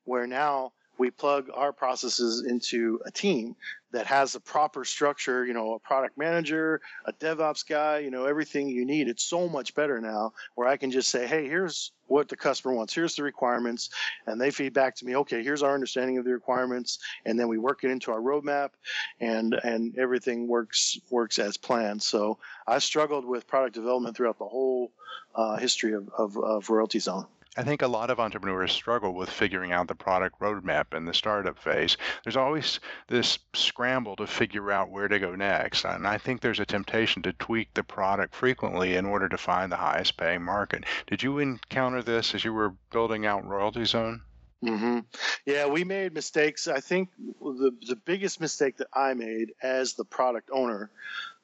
where 0.04 0.26
now 0.26 0.72
we 1.02 1.10
plug 1.10 1.50
our 1.52 1.72
processes 1.72 2.44
into 2.46 3.00
a 3.04 3.10
team 3.10 3.56
that 3.90 4.06
has 4.06 4.36
a 4.36 4.40
proper 4.40 4.84
structure, 4.84 5.44
you 5.44 5.52
know, 5.52 5.74
a 5.74 5.78
product 5.80 6.16
manager, 6.16 6.80
a 7.04 7.12
DevOps 7.14 7.66
guy, 7.68 7.98
you 7.98 8.12
know, 8.12 8.24
everything 8.26 8.68
you 8.68 8.84
need. 8.84 9.08
It's 9.08 9.24
so 9.24 9.48
much 9.48 9.74
better 9.74 10.00
now 10.00 10.32
where 10.54 10.68
I 10.68 10.76
can 10.76 10.92
just 10.92 11.10
say, 11.10 11.26
hey, 11.26 11.48
here's 11.48 11.90
what 12.06 12.28
the 12.28 12.36
customer 12.36 12.72
wants, 12.72 12.94
here's 12.94 13.16
the 13.16 13.24
requirements, 13.24 13.90
and 14.28 14.40
they 14.40 14.52
feed 14.52 14.74
back 14.74 14.94
to 14.94 15.04
me, 15.04 15.16
okay, 15.16 15.42
here's 15.42 15.64
our 15.64 15.74
understanding 15.74 16.18
of 16.18 16.24
the 16.24 16.30
requirements, 16.30 17.00
and 17.26 17.36
then 17.36 17.48
we 17.48 17.58
work 17.58 17.82
it 17.82 17.90
into 17.90 18.12
our 18.12 18.20
roadmap 18.20 18.70
and 19.18 19.54
and 19.54 19.98
everything 19.98 20.46
works 20.46 21.00
works 21.10 21.40
as 21.40 21.56
planned. 21.56 22.00
So 22.00 22.38
I 22.64 22.78
struggled 22.78 23.24
with 23.24 23.48
product 23.48 23.74
development 23.74 24.16
throughout 24.16 24.38
the 24.38 24.46
whole 24.46 24.92
uh, 25.34 25.56
history 25.56 25.94
of, 25.94 26.08
of, 26.16 26.38
of 26.38 26.70
Royalty 26.70 27.00
Zone. 27.00 27.26
I 27.54 27.64
think 27.64 27.82
a 27.82 27.88
lot 27.88 28.08
of 28.08 28.18
entrepreneurs 28.18 28.72
struggle 28.72 29.12
with 29.12 29.28
figuring 29.28 29.72
out 29.72 29.86
the 29.86 29.94
product 29.94 30.40
roadmap 30.40 30.94
in 30.94 31.04
the 31.04 31.12
startup 31.12 31.58
phase. 31.58 31.98
There's 32.24 32.36
always 32.36 32.80
this 33.08 33.38
scramble 33.52 34.16
to 34.16 34.26
figure 34.26 34.72
out 34.72 34.90
where 34.90 35.06
to 35.06 35.18
go 35.18 35.34
next. 35.34 35.84
And 35.84 36.06
I 36.06 36.16
think 36.16 36.40
there's 36.40 36.60
a 36.60 36.64
temptation 36.64 37.22
to 37.22 37.34
tweak 37.34 37.74
the 37.74 37.84
product 37.84 38.34
frequently 38.34 38.96
in 38.96 39.04
order 39.04 39.28
to 39.28 39.36
find 39.36 39.70
the 39.70 39.76
highest 39.76 40.16
paying 40.16 40.42
market. 40.42 40.84
Did 41.06 41.22
you 41.22 41.40
encounter 41.40 42.02
this 42.02 42.34
as 42.34 42.42
you 42.42 42.54
were 42.54 42.74
building 42.90 43.26
out 43.26 43.46
Royalty 43.46 43.84
Zone? 43.84 44.22
Mm-hmm. 44.64 45.00
Yeah, 45.44 45.66
we 45.66 45.84
made 45.84 46.14
mistakes. 46.14 46.68
I 46.68 46.80
think 46.80 47.10
the, 47.18 47.72
the 47.86 47.96
biggest 47.96 48.40
mistake 48.40 48.78
that 48.78 48.88
I 48.94 49.12
made 49.12 49.52
as 49.62 49.92
the 49.92 50.04
product 50.04 50.48
owner 50.52 50.90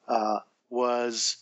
uh, 0.07 0.39
was 0.71 1.37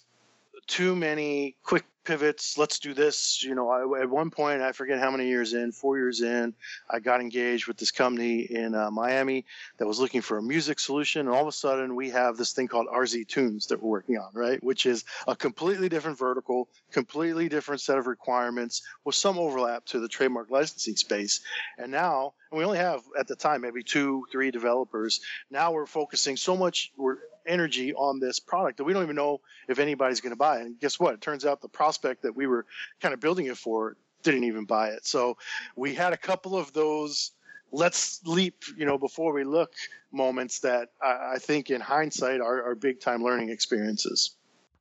too 0.66 0.96
many 0.96 1.56
quick 1.64 1.86
pivots. 2.08 2.58
Let's 2.58 2.80
do 2.80 2.94
this. 2.94 3.44
You 3.44 3.54
know, 3.54 3.70
I, 3.70 4.02
at 4.02 4.10
one 4.10 4.32
point, 4.32 4.62
I 4.62 4.72
forget 4.72 5.00
how 5.00 5.12
many 5.12 5.28
years 5.28 5.54
in, 5.54 5.74
four 5.74 5.98
years 5.98 6.22
in, 6.22 6.56
I 6.90 7.00
got 7.00 7.20
engaged 7.20 7.68
with 7.68 7.78
this 7.78 7.92
company 7.92 8.40
in 8.40 8.74
uh, 8.74 8.90
Miami 8.90 9.46
that 9.78 9.86
was 9.86 10.00
looking 10.00 10.22
for 10.22 10.38
a 10.38 10.42
music 10.42 10.80
solution. 10.80 11.28
And 11.28 11.30
all 11.30 11.42
of 11.42 11.48
a 11.48 11.52
sudden, 11.52 11.96
we 11.96 12.10
have 12.12 12.38
this 12.38 12.54
thing 12.54 12.70
called 12.70 12.88
RZ 12.88 13.28
Tunes 13.28 13.68
that 13.68 13.84
we're 13.84 13.90
working 13.90 14.18
on, 14.18 14.30
right? 14.34 14.64
Which 14.64 14.86
is 14.86 15.04
a 15.28 15.36
completely 15.36 15.90
different 15.90 16.18
vertical, 16.18 16.70
completely 16.92 17.50
different 17.50 17.82
set 17.82 17.98
of 17.98 18.08
requirements 18.08 18.84
with 19.04 19.16
some 19.16 19.38
overlap 19.38 19.86
to 19.88 20.00
the 20.00 20.08
trademark 20.08 20.50
licensing 20.50 20.96
space. 20.96 21.42
And 21.78 21.92
now, 21.92 22.34
and 22.52 22.58
we 22.58 22.64
only 22.64 22.78
have 22.78 23.02
at 23.20 23.28
the 23.28 23.36
time 23.36 23.62
maybe 23.62 23.84
two, 23.84 24.26
three 24.32 24.52
developers. 24.52 25.20
Now 25.52 25.74
we're 25.74 25.86
focusing 25.86 26.38
so 26.38 26.56
much. 26.56 26.94
We're 26.96 27.18
energy 27.48 27.94
on 27.94 28.20
this 28.20 28.40
product 28.40 28.78
that 28.78 28.84
we 28.84 28.94
don't 28.94 29.04
even 29.04 29.16
know 29.16 29.42
if 29.68 29.80
anybody's 29.80 30.22
going 30.22 30.32
to 30.32 30.38
buy. 30.38 30.60
And 30.60 30.80
guess 30.80 31.00
what? 31.00 31.14
It 31.14 31.22
turns 31.22 31.46
out 31.46 31.62
the 31.62 31.68
prospect 31.68 32.24
that 32.24 32.36
we 32.36 32.48
were 32.48 32.66
kind 33.02 33.14
of 33.14 33.20
building 33.20 33.48
it 33.48 33.58
for 33.58 33.96
didn't 34.24 34.44
even 34.44 34.66
buy 34.66 34.90
it. 34.90 35.06
So 35.06 35.38
we 35.76 35.94
had 35.96 36.14
a 36.14 36.18
couple 36.18 36.58
of 36.58 36.74
those 36.74 37.32
let's 37.72 38.22
leap, 38.26 38.64
you 38.76 38.86
know, 38.86 38.98
before 38.98 39.34
we 39.34 39.44
look 39.44 39.74
moments 40.12 40.60
that 40.60 40.90
I, 41.02 41.34
I 41.36 41.38
think 41.40 41.70
in 41.70 41.82
hindsight 41.82 42.42
are, 42.42 42.64
are 42.64 42.76
big 42.76 43.00
time 43.00 43.24
learning 43.24 43.50
experiences. 43.50 44.32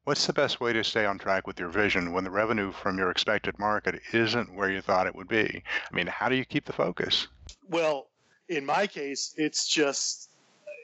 What's 0.05 0.27
the 0.27 0.33
best 0.33 0.61
way 0.61 0.73
to 0.73 0.85
stay 0.85 1.05
on 1.05 1.19
track 1.19 1.49
with 1.49 1.59
your 1.59 1.69
vision 1.69 2.13
when 2.13 2.23
the 2.23 2.31
revenue 2.31 2.71
from 2.71 2.97
your 2.97 3.11
expected 3.11 3.59
market 3.59 4.01
isn't 4.13 4.55
where 4.55 4.71
you 4.71 4.81
thought 4.81 5.09
it 5.09 5.17
would 5.17 5.27
be? 5.27 5.65
I 5.91 5.95
mean, 5.95 6.07
how 6.07 6.29
do 6.29 6.37
you 6.37 6.45
keep 6.45 6.65
the 6.65 6.73
focus? 6.73 7.27
Well, 7.69 8.07
in 8.49 8.65
my 8.65 8.87
case, 8.87 9.35
it's 9.37 9.67
just 9.67 10.31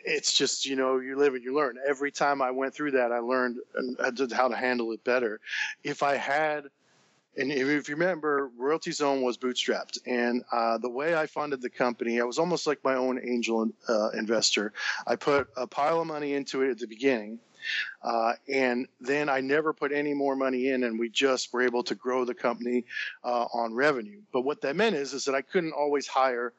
it's 0.04 0.32
just 0.32 0.66
you 0.66 0.76
know 0.76 0.98
you 0.98 1.16
live 1.16 1.34
and 1.34 1.44
you 1.44 1.54
learn. 1.54 1.78
Every 1.86 2.10
time 2.10 2.42
I 2.42 2.50
went 2.50 2.74
through 2.74 2.92
that, 2.92 3.12
I 3.12 3.18
learned 3.18 3.58
how 4.32 4.48
to 4.48 4.56
handle 4.56 4.92
it 4.92 5.04
better. 5.04 5.40
If 5.84 6.02
I 6.02 6.16
had 6.16 6.68
and 7.36 7.50
if 7.50 7.88
you 7.88 7.96
remember, 7.96 8.50
Royalty 8.58 8.92
Zone 8.92 9.22
was 9.22 9.38
bootstrapped, 9.38 10.00
and 10.06 10.44
uh, 10.52 10.76
the 10.78 10.90
way 10.90 11.14
I 11.14 11.26
funded 11.26 11.62
the 11.62 11.70
company, 11.70 12.20
I 12.20 12.24
was 12.24 12.38
almost 12.38 12.66
like 12.66 12.84
my 12.84 12.94
own 12.94 13.18
angel 13.26 13.70
uh, 13.88 14.10
investor. 14.10 14.74
I 15.06 15.16
put 15.16 15.48
a 15.56 15.66
pile 15.66 16.02
of 16.02 16.06
money 16.06 16.34
into 16.34 16.62
it 16.62 16.70
at 16.70 16.78
the 16.78 16.86
beginning, 16.86 17.38
uh, 18.02 18.34
and 18.48 18.86
then 19.00 19.28
I 19.28 19.40
never 19.40 19.72
put 19.72 19.92
any 19.92 20.14
more 20.14 20.36
money 20.36 20.68
in, 20.68 20.84
and 20.84 20.98
we 20.98 21.08
just 21.08 21.52
were 21.52 21.62
able 21.62 21.82
to 21.84 21.94
grow 21.94 22.24
the 22.24 22.34
company 22.34 22.84
uh, 23.24 23.46
on 23.52 23.74
revenue. 23.74 24.20
But 24.32 24.42
what 24.42 24.60
that 24.62 24.76
meant 24.76 24.96
is, 24.96 25.12
is 25.12 25.24
that 25.24 25.34
I 25.34 25.42
couldn't 25.42 25.72
always 25.72 26.06
hire 26.06 26.52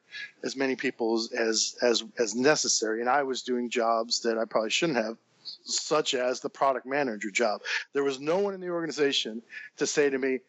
as 0.44 0.56
many 0.56 0.76
people 0.76 1.16
as, 1.38 1.76
as 1.82 2.04
as 2.18 2.36
necessary, 2.36 3.02
and 3.02 3.10
I 3.10 3.24
was 3.24 3.42
doing 3.42 3.70
jobs 3.70 4.22
that 4.22 4.38
I 4.38 4.46
probably 4.46 4.70
shouldn't 4.70 5.04
have 5.04 5.18
such 5.66 6.14
as 6.14 6.40
the 6.40 6.50
product 6.50 6.86
manager 6.86 7.30
job. 7.30 7.62
There 7.94 8.04
was 8.04 8.20
no 8.20 8.40
one 8.40 8.54
in 8.54 8.62
the 8.62 8.70
organization 8.70 9.42
to 9.78 9.88
say 9.88 10.10
to 10.10 10.18
me, 10.18 10.40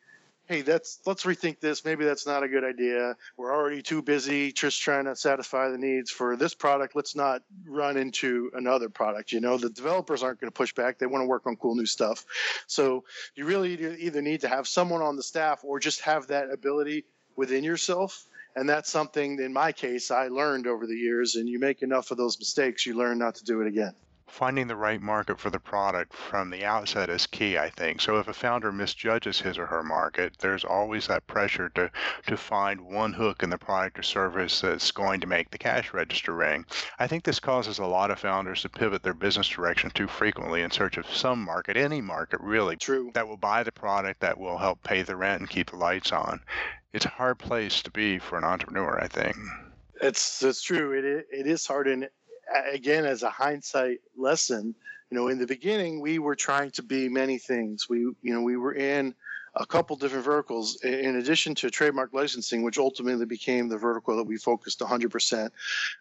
hey, 0.47 0.63
that's 0.63 1.01
let's 1.07 1.25
rethink 1.25 1.61
this. 1.61 1.85
Maybe 1.85 2.05
that's 2.05 2.27
not 2.27 2.43
a 2.43 2.49
good 2.49 2.65
idea. 2.65 3.17
We're 3.37 3.55
already 3.55 3.83
too 3.83 4.03
busy 4.03 4.53
just 4.53 4.81
trying 4.81 5.07
to 5.07 5.17
satisfy 5.17 5.71
the 5.71 5.79
needs 5.79 6.11
for 6.11 6.37
this 6.37 6.55
product. 6.55 6.95
Let's 6.95 7.17
not 7.17 7.43
run 7.67 7.97
into 7.97 8.51
another 8.55 8.89
product. 8.89 9.33
You 9.33 9.41
know, 9.41 9.57
the 9.57 9.71
developers 9.71 10.23
aren't 10.23 10.41
going 10.41 10.51
to 10.51 10.57
push 10.57 10.75
back. 10.75 10.99
They 10.99 11.07
want 11.07 11.23
to 11.23 11.27
work 11.27 11.47
on 11.47 11.57
cool 11.57 11.75
new 11.75 11.87
stuff. 11.87 12.25
So 12.67 13.05
you 13.35 13.47
really 13.47 13.97
either 14.01 14.23
need 14.23 14.43
to 14.43 14.49
have 14.49 14.69
someone 14.69 15.03
on 15.03 15.17
the 15.17 15.23
staff 15.23 15.61
or 15.65 15.81
just 15.81 16.03
have 16.03 16.29
that 16.29 16.51
ability 16.51 17.05
within 17.37 17.65
yourself. 17.65 18.27
And 18.57 18.69
that's 18.69 18.91
something, 18.91 19.41
in 19.41 19.53
my 19.53 19.73
case, 19.73 20.13
I 20.13 20.29
learned 20.29 20.69
over 20.69 20.87
the 20.87 20.95
years. 20.95 21.35
And 21.35 21.49
you 21.49 21.59
make 21.59 21.83
enough 21.83 22.11
of 22.11 22.19
those 22.19 22.39
mistakes, 22.39 22.87
you 22.87 22.95
learn 22.95 23.19
not 23.19 23.37
to 23.37 23.45
do 23.45 23.61
it 23.63 23.67
again 23.67 23.95
finding 24.35 24.67
the 24.67 24.75
right 24.75 25.01
market 25.01 25.39
for 25.39 25.49
the 25.49 25.61
product 25.61 26.13
from 26.13 26.51
the 26.51 26.65
outset 26.65 27.09
is 27.09 27.25
key, 27.25 27.57
I 27.57 27.71
think. 27.71 28.01
So 28.01 28.19
if 28.19 28.27
a 28.27 28.35
founder 28.35 28.73
misjudges 28.73 29.41
his 29.41 29.59
or 29.59 29.67
her 29.67 29.85
market, 29.85 30.37
there's 30.41 30.65
always 30.65 31.07
that 31.07 31.25
pressure 31.29 31.69
to, 31.77 31.89
to 32.27 32.37
find 32.37 32.81
one 32.81 33.13
hook 33.13 33.45
in 33.45 33.51
the 33.51 33.59
product 33.59 34.01
or 34.01 34.03
service 34.03 34.61
that's 34.61 34.91
going 34.91 35.21
to 35.21 35.29
make 35.29 35.51
the 35.51 35.59
cash 35.59 35.95
register 35.95 36.35
ring. 36.35 36.67
I 36.99 37.07
think 37.07 37.23
this 37.23 37.39
causes 37.39 37.79
a 37.79 37.87
lot 37.87 38.11
of 38.11 38.19
founders 38.19 38.63
to 38.63 38.69
pivot 38.69 39.05
their 39.05 39.15
business 39.15 39.47
direction 39.47 39.91
too 39.91 40.09
frequently 40.09 40.63
in 40.63 40.73
search 40.73 40.97
of 40.97 41.07
some 41.15 41.41
market, 41.41 41.77
any 41.77 42.01
market 42.01 42.41
really, 42.41 42.75
True. 42.75 43.13
that 43.15 43.29
will 43.29 43.37
buy 43.37 43.63
the 43.63 43.71
product 43.71 44.19
that 44.23 44.37
will 44.37 44.59
help 44.59 44.83
pay 44.83 45.03
the 45.03 45.15
rent 45.15 45.43
and 45.43 45.49
keep 45.49 45.71
the 45.71 45.77
lights 45.77 46.11
on 46.11 46.41
it's 46.93 47.05
a 47.05 47.11
hard 47.11 47.39
place 47.39 47.83
to 47.83 47.91
be 47.91 48.21
for 48.21 48.39
an 48.39 48.45
entrepreneur, 48.45 49.01
I 49.01 49.09
think. 49.09 49.37
It's 50.01 50.43
it's 50.43 50.63
true. 50.63 50.93
It 50.93 51.27
it 51.31 51.47
is 51.47 51.67
hard, 51.67 51.89
and 51.89 52.09
again, 52.73 53.05
as 53.05 53.23
a 53.23 53.31
hindsight 53.31 53.99
lesson, 54.17 54.75
you 55.11 55.19
know, 55.19 55.29
in 55.29 55.39
the 55.39 55.47
beginning, 55.47 56.01
we 56.01 56.19
were 56.19 56.37
trying 56.37 56.71
to 56.73 56.83
be 56.83 57.09
many 57.09 57.39
things. 57.39 57.89
We 57.89 57.99
you 57.99 58.17
know 58.23 58.43
we 58.43 58.57
were 58.57 58.75
in 58.75 59.15
a 59.57 59.67
couple 59.67 59.97
different 59.97 60.25
verticals 60.25 60.77
in 60.83 61.17
addition 61.17 61.55
to 61.55 61.71
trademark 61.71 62.13
licensing, 62.13 62.63
which 62.63 62.79
ultimately 62.79 63.25
became 63.25 63.69
the 63.69 63.79
vertical 63.79 64.17
that 64.17 64.25
we 64.25 64.37
focused 64.37 64.81
100% 64.81 65.51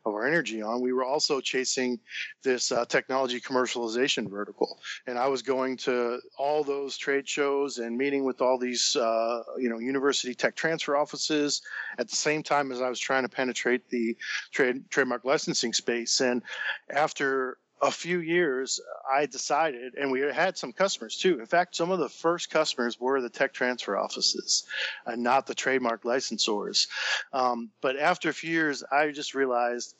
of 0.05 0.13
our 0.13 0.25
energy 0.25 0.61
on. 0.61 0.81
We 0.81 0.93
were 0.93 1.03
also 1.03 1.39
chasing 1.39 1.99
this 2.41 2.71
uh, 2.71 2.85
technology 2.85 3.39
commercialization 3.39 4.29
vertical, 4.29 4.79
and 5.05 5.17
I 5.17 5.27
was 5.27 5.41
going 5.41 5.77
to 5.77 6.19
all 6.37 6.63
those 6.63 6.97
trade 6.97 7.27
shows 7.27 7.77
and 7.77 7.97
meeting 7.97 8.23
with 8.23 8.41
all 8.41 8.57
these, 8.57 8.95
uh, 8.95 9.43
you 9.57 9.69
know, 9.69 9.79
university 9.79 10.33
tech 10.33 10.55
transfer 10.55 10.95
offices 10.95 11.61
at 11.97 12.09
the 12.09 12.15
same 12.15 12.41
time 12.41 12.71
as 12.71 12.81
I 12.81 12.89
was 12.89 12.99
trying 12.99 13.23
to 13.23 13.29
penetrate 13.29 13.89
the 13.89 14.17
trade 14.51 14.89
trademark 14.89 15.25
licensing 15.25 15.73
space. 15.73 16.21
And 16.21 16.41
after 16.89 17.57
a 17.81 17.91
few 17.91 18.19
years, 18.19 18.79
I 19.11 19.25
decided, 19.25 19.95
and 19.95 20.11
we 20.11 20.21
had 20.21 20.57
some 20.57 20.71
customers 20.71 21.17
too. 21.17 21.39
In 21.39 21.45
fact, 21.45 21.75
some 21.75 21.91
of 21.91 21.99
the 21.99 22.09
first 22.09 22.49
customers 22.49 22.99
were 22.99 23.19
the 23.19 23.29
tech 23.29 23.53
transfer 23.53 23.97
offices, 23.97 24.63
and 25.05 25.21
not 25.21 25.47
the 25.47 25.55
trademark 25.55 26.03
licensors. 26.03 26.87
Um, 27.33 27.69
but 27.81 27.97
after 27.97 28.29
a 28.29 28.33
few 28.33 28.51
years, 28.51 28.83
I 28.89 29.11
just 29.11 29.35
realized 29.35 29.95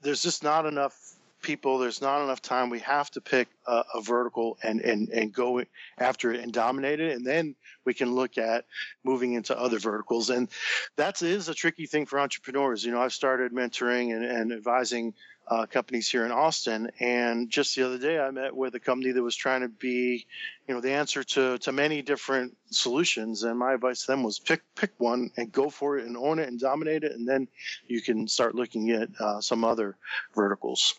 there's 0.00 0.22
just 0.22 0.42
not 0.42 0.64
enough 0.64 0.94
people. 1.42 1.78
There's 1.78 2.00
not 2.00 2.22
enough 2.22 2.42
time. 2.42 2.70
We 2.70 2.80
have 2.80 3.10
to 3.12 3.20
pick 3.20 3.48
a, 3.66 3.84
a 3.94 4.00
vertical 4.00 4.58
and, 4.62 4.80
and, 4.80 5.08
and 5.10 5.32
go 5.32 5.62
after 5.98 6.32
it 6.32 6.40
and 6.40 6.52
dominate 6.52 7.00
it. 7.00 7.16
And 7.16 7.26
then 7.26 7.54
we 7.84 7.94
can 7.94 8.12
look 8.14 8.38
at 8.38 8.64
moving 9.04 9.34
into 9.34 9.58
other 9.58 9.78
verticals. 9.78 10.30
And 10.30 10.48
that 10.96 11.22
is 11.22 11.48
a 11.48 11.54
tricky 11.54 11.86
thing 11.86 12.06
for 12.06 12.18
entrepreneurs. 12.18 12.84
You 12.84 12.92
know, 12.92 13.00
I've 13.00 13.12
started 13.12 13.52
mentoring 13.52 14.14
and, 14.14 14.24
and 14.24 14.52
advising 14.52 15.14
uh, 15.48 15.66
companies 15.66 16.08
here 16.08 16.24
in 16.24 16.32
Austin. 16.32 16.90
And 17.00 17.50
just 17.50 17.74
the 17.74 17.84
other 17.84 17.98
day, 17.98 18.18
I 18.18 18.30
met 18.30 18.54
with 18.54 18.74
a 18.74 18.80
company 18.80 19.12
that 19.12 19.22
was 19.22 19.36
trying 19.36 19.62
to 19.62 19.68
be, 19.68 20.26
you 20.66 20.74
know, 20.74 20.80
the 20.80 20.92
answer 20.92 21.24
to, 21.24 21.58
to 21.58 21.72
many 21.72 22.02
different 22.02 22.56
solutions. 22.70 23.42
And 23.42 23.58
my 23.58 23.72
advice 23.72 24.02
to 24.02 24.12
them 24.12 24.22
was 24.22 24.38
pick 24.38 24.62
pick 24.74 24.92
one 24.98 25.30
and 25.36 25.50
go 25.50 25.70
for 25.70 25.98
it 25.98 26.06
and 26.06 26.16
own 26.16 26.38
it 26.38 26.48
and 26.48 26.60
dominate 26.60 27.04
it, 27.04 27.12
and 27.12 27.26
then 27.26 27.48
you 27.86 28.00
can 28.00 28.28
start 28.28 28.54
looking 28.54 28.90
at 28.90 29.08
uh, 29.20 29.40
some 29.40 29.64
other 29.64 29.96
verticals. 30.34 30.94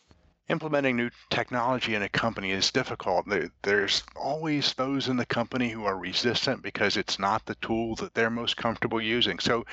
Implementing 0.49 0.95
new 0.95 1.11
technology 1.29 1.93
in 1.93 2.01
a 2.01 2.09
company 2.09 2.49
is 2.49 2.71
difficult. 2.71 3.27
There's 3.61 4.01
always 4.15 4.73
those 4.73 5.07
in 5.07 5.15
the 5.15 5.25
company 5.25 5.69
who 5.69 5.85
are 5.85 5.95
resistant 5.95 6.63
because 6.63 6.97
it's 6.97 7.19
not 7.19 7.45
the 7.45 7.53
tool 7.55 7.93
that 7.97 8.15
they're 8.15 8.31
most 8.31 8.57
comfortable 8.57 8.99
using. 8.99 9.37
So, 9.37 9.67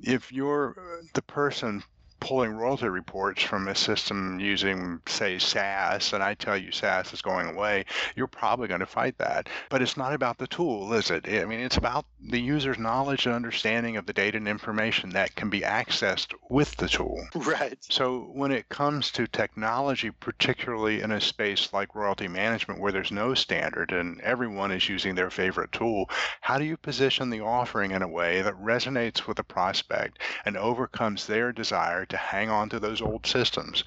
if 0.00 0.30
you're 0.30 0.76
the 1.14 1.22
person 1.22 1.82
pulling 2.20 2.52
royalty 2.52 2.88
reports 2.88 3.42
from 3.42 3.68
a 3.68 3.74
system 3.74 4.38
using, 4.38 5.00
say, 5.06 5.38
SAS, 5.38 6.12
and 6.12 6.22
I 6.22 6.34
tell 6.34 6.56
you 6.56 6.70
SAS 6.70 7.12
is 7.12 7.22
going 7.22 7.48
away, 7.48 7.84
you're 8.14 8.26
probably 8.26 8.68
going 8.68 8.80
to 8.80 8.86
fight 8.86 9.18
that. 9.18 9.48
But 9.68 9.82
it's 9.82 9.96
not 9.96 10.12
about 10.12 10.38
the 10.38 10.46
tool, 10.46 10.92
is 10.92 11.10
it? 11.10 11.26
I 11.28 11.44
mean, 11.46 11.60
it's 11.60 11.76
about 11.76 12.06
the 12.20 12.40
user's 12.40 12.78
knowledge 12.78 13.26
and 13.26 13.34
understanding 13.34 13.96
of 13.96 14.06
the 14.06 14.12
data 14.12 14.36
and 14.36 14.46
information 14.46 15.10
that 15.10 15.34
can 15.34 15.50
be 15.50 15.60
accessed 15.62 16.34
with 16.48 16.76
the 16.76 16.88
tool. 16.88 17.26
Right. 17.34 17.78
So 17.80 18.30
when 18.32 18.52
it 18.52 18.68
comes 18.68 19.10
to 19.12 19.26
technology, 19.26 20.10
particularly 20.10 21.00
in 21.00 21.12
a 21.12 21.20
space 21.20 21.72
like 21.72 21.94
royalty 21.94 22.28
management 22.28 22.80
where 22.80 22.92
there's 22.92 23.10
no 23.10 23.34
standard 23.34 23.92
and 23.92 24.20
everyone 24.20 24.70
is 24.70 24.88
using 24.88 25.14
their 25.14 25.30
favorite 25.30 25.72
tool, 25.72 26.10
how 26.40 26.58
do 26.58 26.64
you 26.64 26.76
position 26.76 27.30
the 27.30 27.40
offering 27.40 27.92
in 27.92 28.02
a 28.02 28.08
way 28.08 28.42
that 28.42 28.54
resonates 28.54 29.26
with 29.26 29.36
the 29.36 29.44
prospect 29.44 30.18
and 30.44 30.56
overcomes 30.56 31.26
their 31.26 31.52
desire 31.52 32.04
to 32.10 32.16
hang 32.16 32.50
on 32.50 32.68
to 32.68 32.80
those 32.80 33.00
old 33.00 33.26
systems. 33.26 33.84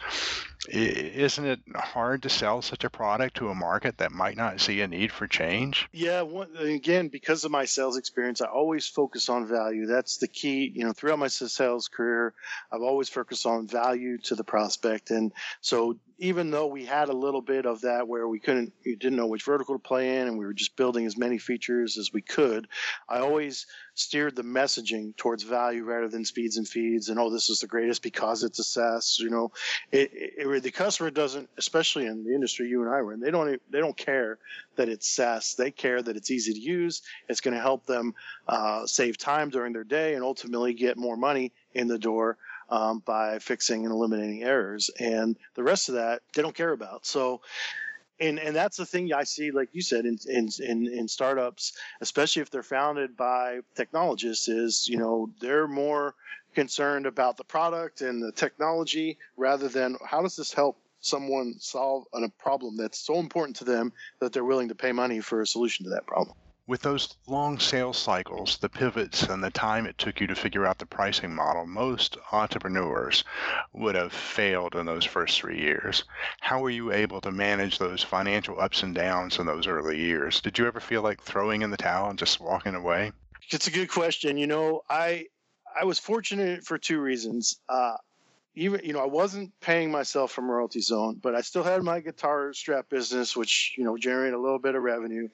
Isn't 0.69 1.45
it 1.45 1.59
hard 1.75 2.23
to 2.23 2.29
sell 2.29 2.61
such 2.61 2.83
a 2.83 2.89
product 2.89 3.37
to 3.37 3.49
a 3.49 3.55
market 3.55 3.97
that 3.97 4.11
might 4.11 4.37
not 4.37 4.61
see 4.61 4.81
a 4.81 4.87
need 4.87 5.11
for 5.11 5.27
change? 5.27 5.87
Yeah, 5.91 6.21
one, 6.21 6.55
again, 6.57 7.09
because 7.09 7.43
of 7.43 7.51
my 7.51 7.65
sales 7.65 7.97
experience, 7.97 8.41
I 8.41 8.47
always 8.47 8.87
focus 8.87 9.29
on 9.29 9.47
value. 9.47 9.85
That's 9.85 10.17
the 10.17 10.27
key. 10.27 10.71
You 10.73 10.85
know, 10.85 10.93
throughout 10.93 11.19
my 11.19 11.27
sales 11.27 11.87
career, 11.87 12.33
I've 12.71 12.81
always 12.81 13.09
focused 13.09 13.45
on 13.45 13.67
value 13.67 14.17
to 14.19 14.35
the 14.35 14.43
prospect. 14.43 15.11
And 15.11 15.33
so 15.61 15.97
even 16.17 16.51
though 16.51 16.67
we 16.67 16.85
had 16.85 17.09
a 17.09 17.13
little 17.13 17.41
bit 17.41 17.65
of 17.65 17.81
that 17.81 18.07
where 18.07 18.27
we 18.27 18.39
couldn't, 18.39 18.71
we 18.85 18.95
didn't 18.95 19.17
know 19.17 19.27
which 19.27 19.43
vertical 19.43 19.75
to 19.75 19.79
play 19.79 20.17
in, 20.17 20.27
and 20.27 20.37
we 20.37 20.45
were 20.45 20.53
just 20.53 20.75
building 20.75 21.05
as 21.05 21.17
many 21.17 21.37
features 21.37 21.97
as 21.97 22.13
we 22.13 22.21
could, 22.21 22.67
I 23.09 23.19
always 23.19 23.65
steered 23.95 24.35
the 24.35 24.43
messaging 24.43 25.15
towards 25.17 25.43
value 25.43 25.83
rather 25.83 26.07
than 26.07 26.25
speeds 26.25 26.57
and 26.57 26.67
feeds. 26.67 27.09
And 27.09 27.19
oh, 27.19 27.29
this 27.29 27.49
is 27.49 27.59
the 27.59 27.67
greatest 27.67 28.01
because 28.01 28.43
it's 28.43 28.59
a 28.59 28.63
SaaS. 28.63 29.17
You 29.19 29.29
know, 29.29 29.51
it, 29.91 30.11
it, 30.13 30.47
the 30.59 30.71
customer 30.71 31.09
doesn't, 31.09 31.49
especially 31.57 32.05
in 32.05 32.23
the 32.23 32.33
industry 32.33 32.67
you 32.67 32.81
and 32.83 32.93
I 32.93 33.01
were 33.01 33.13
in, 33.13 33.19
they 33.19 33.31
don't 33.31 33.61
they 33.69 33.79
don't 33.79 33.97
care 33.97 34.37
that 34.75 34.89
it's 34.89 35.07
SaaS. 35.07 35.55
They 35.55 35.71
care 35.71 36.01
that 36.01 36.15
it's 36.15 36.31
easy 36.31 36.53
to 36.53 36.59
use. 36.59 37.01
It's 37.29 37.41
going 37.41 37.55
to 37.55 37.61
help 37.61 37.85
them 37.85 38.13
uh, 38.47 38.85
save 38.85 39.17
time 39.17 39.49
during 39.49 39.73
their 39.73 39.83
day 39.83 40.15
and 40.15 40.23
ultimately 40.23 40.73
get 40.73 40.97
more 40.97 41.17
money 41.17 41.51
in 41.73 41.87
the 41.87 41.99
door 41.99 42.37
um, 42.69 42.99
by 43.05 43.39
fixing 43.39 43.85
and 43.85 43.93
eliminating 43.93 44.43
errors. 44.43 44.89
And 44.99 45.37
the 45.55 45.63
rest 45.63 45.89
of 45.89 45.95
that, 45.95 46.21
they 46.33 46.41
don't 46.41 46.55
care 46.55 46.71
about. 46.71 47.05
So, 47.05 47.41
and 48.19 48.39
and 48.39 48.55
that's 48.55 48.77
the 48.77 48.85
thing 48.85 49.13
I 49.13 49.23
see, 49.23 49.51
like 49.51 49.69
you 49.73 49.81
said, 49.81 50.05
in 50.05 50.17
in 50.27 50.49
in, 50.59 50.87
in 50.87 51.07
startups, 51.07 51.73
especially 52.01 52.41
if 52.41 52.49
they're 52.49 52.63
founded 52.63 53.17
by 53.17 53.59
technologists, 53.75 54.47
is 54.47 54.87
you 54.87 54.97
know 54.97 55.29
they're 55.39 55.67
more 55.67 56.15
concerned 56.53 57.05
about 57.05 57.37
the 57.37 57.43
product 57.43 58.01
and 58.01 58.21
the 58.21 58.31
technology 58.31 59.17
rather 59.37 59.67
than 59.67 59.97
how 60.05 60.21
does 60.21 60.35
this 60.35 60.53
help 60.53 60.77
someone 61.03 61.55
solve 61.59 62.05
a 62.13 62.29
problem 62.29 62.77
that's 62.77 62.99
so 62.99 63.15
important 63.19 63.57
to 63.57 63.65
them 63.65 63.91
that 64.19 64.31
they're 64.31 64.45
willing 64.45 64.69
to 64.69 64.75
pay 64.75 64.91
money 64.91 65.19
for 65.19 65.41
a 65.41 65.47
solution 65.47 65.83
to 65.83 65.89
that 65.89 66.07
problem. 66.07 66.35
With 66.65 66.81
those 66.81 67.17
long 67.27 67.59
sales 67.59 67.97
cycles, 67.97 68.57
the 68.57 68.69
pivots, 68.69 69.23
and 69.23 69.43
the 69.43 69.51
time 69.51 69.85
it 69.85 69.97
took 69.97 70.21
you 70.21 70.27
to 70.27 70.35
figure 70.35 70.65
out 70.65 70.77
the 70.77 70.85
pricing 70.85 71.35
model, 71.35 71.65
most 71.65 72.17
entrepreneurs 72.31 73.25
would 73.73 73.95
have 73.95 74.13
failed 74.13 74.75
in 74.75 74.85
those 74.85 75.03
first 75.03 75.37
three 75.37 75.59
years. 75.59 76.05
How 76.39 76.61
were 76.61 76.69
you 76.69 76.93
able 76.93 77.19
to 77.19 77.31
manage 77.31 77.79
those 77.79 78.01
financial 78.01 78.61
ups 78.61 78.81
and 78.81 78.95
downs 78.95 79.39
in 79.39 79.45
those 79.45 79.67
early 79.67 79.99
years? 79.99 80.39
Did 80.39 80.57
you 80.57 80.65
ever 80.65 80.79
feel 80.79 81.01
like 81.01 81.21
throwing 81.21 81.63
in 81.63 81.69
the 81.69 81.75
towel 81.75 82.09
and 82.09 82.17
just 82.17 82.39
walking 82.39 82.75
away? 82.75 83.11
It's 83.49 83.67
a 83.67 83.71
good 83.71 83.89
question. 83.89 84.37
You 84.37 84.47
know, 84.47 84.83
I 84.89 85.25
I 85.79 85.85
was 85.85 85.99
fortunate 85.99 86.65
for 86.65 86.77
two 86.77 86.99
reasons. 86.99 87.59
Uh, 87.67 87.95
even 88.55 88.81
you 88.83 88.93
know 88.93 88.99
I 88.99 89.07
wasn't 89.07 89.51
paying 89.61 89.91
myself 89.91 90.31
from 90.31 90.49
Royalty 90.49 90.79
Zone, 90.79 91.19
but 91.21 91.33
I 91.33 91.41
still 91.41 91.63
had 91.63 91.81
my 91.81 91.99
guitar 91.99 92.53
strap 92.53 92.87
business, 92.87 93.35
which 93.35 93.73
you 93.77 93.83
know 93.83 93.97
generated 93.97 94.35
a 94.35 94.39
little 94.39 94.59
bit 94.59 94.75
of 94.75 94.83
revenue. 94.83 95.27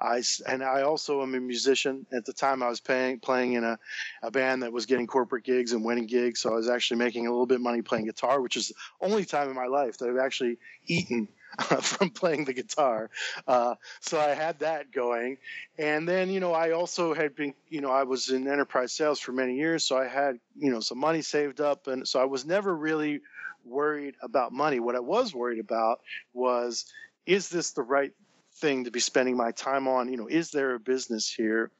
I 0.00 0.22
and 0.46 0.62
I 0.62 0.82
also 0.82 1.22
am 1.22 1.34
a 1.34 1.40
musician. 1.40 2.06
At 2.12 2.24
the 2.24 2.32
time, 2.32 2.62
I 2.62 2.68
was 2.68 2.80
paying 2.80 3.18
playing 3.18 3.54
in 3.54 3.64
a, 3.64 3.78
a 4.22 4.30
band 4.30 4.62
that 4.62 4.72
was 4.72 4.86
getting 4.86 5.06
corporate 5.06 5.44
gigs 5.44 5.72
and 5.72 5.84
winning 5.84 6.06
gigs, 6.06 6.40
so 6.40 6.52
I 6.52 6.56
was 6.56 6.68
actually 6.68 6.98
making 6.98 7.26
a 7.26 7.30
little 7.30 7.46
bit 7.46 7.56
of 7.56 7.62
money 7.62 7.82
playing 7.82 8.06
guitar, 8.06 8.40
which 8.40 8.56
is 8.56 8.68
the 8.68 8.74
only 9.00 9.24
time 9.24 9.48
in 9.48 9.56
my 9.56 9.66
life 9.66 9.98
that 9.98 10.08
I've 10.08 10.24
actually 10.24 10.58
eaten 10.86 11.28
from 11.80 12.10
playing 12.10 12.44
the 12.44 12.52
guitar. 12.52 13.10
Uh, 13.46 13.74
so 14.00 14.18
I 14.20 14.30
had 14.34 14.60
that 14.60 14.92
going. 14.92 15.38
And 15.78 16.08
then, 16.08 16.30
you 16.30 16.40
know, 16.40 16.52
I 16.52 16.72
also 16.72 17.14
had 17.14 17.34
been, 17.34 17.54
you 17.68 17.80
know, 17.80 17.90
I 17.90 18.04
was 18.04 18.28
in 18.30 18.46
enterprise 18.46 18.92
sales 18.92 19.20
for 19.20 19.32
many 19.32 19.56
years. 19.56 19.84
So 19.84 19.96
I 19.96 20.06
had, 20.06 20.38
you 20.56 20.70
know, 20.70 20.80
some 20.80 20.98
money 20.98 21.22
saved 21.22 21.60
up. 21.60 21.86
And 21.86 22.06
so 22.06 22.20
I 22.20 22.24
was 22.24 22.44
never 22.44 22.74
really 22.74 23.20
worried 23.64 24.14
about 24.22 24.52
money. 24.52 24.80
What 24.80 24.96
I 24.96 25.00
was 25.00 25.34
worried 25.34 25.60
about 25.60 26.00
was, 26.32 26.86
is 27.26 27.48
this 27.48 27.72
the 27.72 27.82
right 27.82 28.12
thing 28.54 28.84
to 28.84 28.90
be 28.90 29.00
spending 29.00 29.36
my 29.36 29.52
time 29.52 29.88
on? 29.88 30.10
You 30.10 30.16
know, 30.16 30.26
is 30.28 30.50
there 30.50 30.74
a 30.74 30.80
business 30.80 31.32
here? 31.32 31.70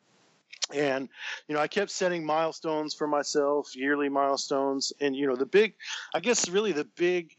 and 0.75 1.09
you 1.49 1.55
know 1.55 1.61
i 1.61 1.67
kept 1.67 1.91
setting 1.91 2.25
milestones 2.25 2.95
for 2.95 3.07
myself 3.07 3.75
yearly 3.75 4.09
milestones 4.09 4.93
and 5.01 5.17
you 5.17 5.27
know 5.27 5.35
the 5.35 5.47
big 5.47 5.75
i 6.15 6.21
guess 6.21 6.49
really 6.49 6.73
the 6.73 6.85
big 6.97 7.35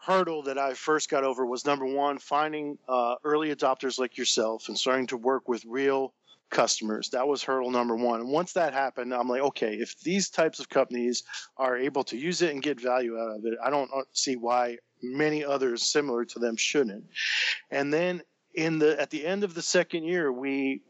hurdle 0.00 0.42
that 0.42 0.58
I 0.58 0.74
first 0.74 1.10
got 1.10 1.24
over 1.24 1.44
was 1.44 1.66
number 1.66 1.86
one, 1.86 2.18
finding 2.18 2.78
uh, 2.88 3.16
early 3.24 3.54
adopters 3.54 3.98
like 3.98 4.16
yourself 4.16 4.68
and 4.68 4.78
starting 4.78 5.06
to 5.08 5.16
work 5.16 5.48
with 5.48 5.64
real 5.66 6.14
customers. 6.50 7.10
That 7.10 7.28
was 7.28 7.42
hurdle 7.42 7.70
number 7.70 7.94
one. 7.96 8.20
And 8.20 8.28
once 8.28 8.52
that 8.54 8.72
happened, 8.72 9.14
I'm 9.14 9.28
like, 9.28 9.42
okay, 9.42 9.74
if 9.74 9.98
these 10.00 10.28
types 10.28 10.58
of 10.58 10.68
companies 10.68 11.22
are 11.56 11.76
able 11.76 12.02
to 12.04 12.16
use 12.16 12.42
it 12.42 12.52
and 12.52 12.62
get 12.62 12.80
value 12.80 13.18
out 13.18 13.36
of 13.36 13.44
it, 13.44 13.54
I 13.62 13.70
don't 13.70 13.90
see 14.12 14.36
why 14.36 14.78
many 15.02 15.44
others 15.44 15.82
similar 15.82 16.24
to 16.24 16.38
them 16.38 16.56
shouldn't. 16.56 17.04
And 17.70 17.92
then 17.92 18.22
in 18.54 18.78
the 18.78 19.00
at 19.00 19.10
the 19.10 19.24
end 19.24 19.44
of 19.44 19.54
the 19.54 19.62
second 19.62 20.04
year, 20.04 20.32
we 20.32 20.82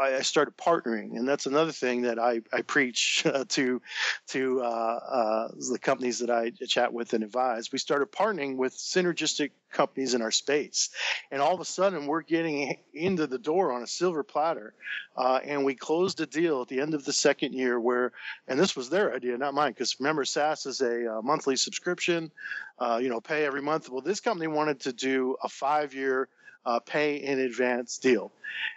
I 0.00 0.22
started 0.22 0.56
partnering, 0.56 1.16
and 1.16 1.28
that's 1.28 1.46
another 1.46 1.72
thing 1.72 2.02
that 2.02 2.18
I, 2.18 2.40
I 2.52 2.62
preach 2.62 3.22
uh, 3.26 3.44
to 3.50 3.82
to 4.28 4.62
uh, 4.62 4.64
uh, 4.64 5.48
the 5.70 5.78
companies 5.78 6.18
that 6.20 6.30
I 6.30 6.50
chat 6.66 6.92
with 6.92 7.12
and 7.12 7.22
advise. 7.22 7.70
We 7.70 7.78
started 7.78 8.10
partnering 8.10 8.56
with 8.56 8.76
synergistic 8.76 9.50
companies 9.70 10.14
in 10.14 10.22
our 10.22 10.30
space, 10.30 10.88
and 11.30 11.42
all 11.42 11.54
of 11.54 11.60
a 11.60 11.64
sudden 11.64 12.06
we're 12.06 12.22
getting 12.22 12.76
into 12.94 13.26
the 13.26 13.38
door 13.38 13.72
on 13.72 13.82
a 13.82 13.86
silver 13.86 14.22
platter, 14.22 14.74
uh, 15.16 15.40
and 15.44 15.64
we 15.64 15.74
closed 15.74 16.20
a 16.20 16.26
deal 16.26 16.62
at 16.62 16.68
the 16.68 16.80
end 16.80 16.94
of 16.94 17.04
the 17.04 17.12
second 17.12 17.52
year 17.52 17.78
where, 17.78 18.12
and 18.48 18.58
this 18.58 18.74
was 18.74 18.88
their 18.88 19.14
idea, 19.14 19.36
not 19.36 19.54
mine, 19.54 19.72
because 19.72 20.00
remember 20.00 20.24
SaaS 20.24 20.66
is 20.66 20.80
a 20.80 21.18
uh, 21.18 21.22
monthly 21.22 21.56
subscription, 21.56 22.30
uh, 22.78 22.98
you 23.00 23.10
know, 23.10 23.20
pay 23.20 23.44
every 23.44 23.62
month. 23.62 23.90
Well, 23.90 24.00
this 24.00 24.20
company 24.20 24.48
wanted 24.48 24.80
to 24.80 24.92
do 24.92 25.36
a 25.42 25.48
five 25.48 25.94
year 25.94 26.28
uh, 26.64 26.80
pay 26.80 27.16
in 27.16 27.38
advance 27.38 27.98
deal. 27.98 28.32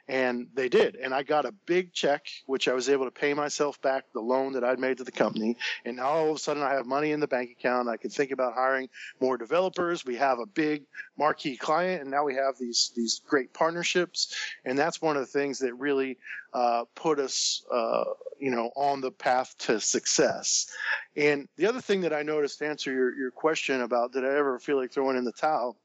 And 0.07 0.47
they 0.53 0.69
did. 0.69 0.95
And 0.95 1.13
I 1.13 1.23
got 1.23 1.45
a 1.45 1.51
big 1.65 1.93
check, 1.93 2.27
which 2.45 2.67
I 2.67 2.73
was 2.73 2.89
able 2.89 3.05
to 3.05 3.11
pay 3.11 3.33
myself 3.33 3.81
back 3.81 4.05
the 4.13 4.19
loan 4.21 4.53
that 4.53 4.63
I'd 4.63 4.79
made 4.79 4.97
to 4.97 5.03
the 5.03 5.11
company. 5.11 5.57
And 5.85 5.97
now 5.97 6.09
all 6.09 6.29
of 6.29 6.35
a 6.35 6.39
sudden 6.39 6.61
I 6.61 6.73
have 6.73 6.85
money 6.85 7.11
in 7.11 7.19
the 7.19 7.27
bank 7.27 7.51
account. 7.51 7.89
I 7.89 7.97
can 7.97 8.09
think 8.09 8.31
about 8.31 8.53
hiring 8.53 8.89
more 9.19 9.37
developers. 9.37 10.05
We 10.05 10.17
have 10.17 10.39
a 10.39 10.45
big 10.45 10.83
marquee 11.17 11.57
client, 11.57 12.01
and 12.01 12.11
now 12.11 12.23
we 12.23 12.35
have 12.35 12.57
these, 12.59 12.91
these 12.95 13.21
great 13.27 13.53
partnerships. 13.53 14.35
And 14.65 14.77
that's 14.77 15.01
one 15.01 15.17
of 15.17 15.23
the 15.23 15.39
things 15.39 15.59
that 15.59 15.73
really 15.73 16.17
uh, 16.53 16.83
put 16.95 17.19
us, 17.19 17.65
uh, 17.71 18.03
you 18.39 18.51
know, 18.51 18.71
on 18.75 19.01
the 19.01 19.11
path 19.11 19.55
to 19.59 19.79
success. 19.79 20.67
And 21.15 21.47
the 21.57 21.65
other 21.65 21.81
thing 21.81 22.01
that 22.01 22.13
I 22.13 22.23
noticed 22.23 22.59
to 22.59 22.67
answer 22.67 22.91
your, 22.91 23.15
your 23.15 23.31
question 23.31 23.81
about 23.81 24.13
did 24.13 24.23
I 24.23 24.35
ever 24.37 24.59
feel 24.59 24.77
like 24.77 24.91
throwing 24.91 25.17
in 25.17 25.23
the 25.23 25.31
towel? 25.31 25.77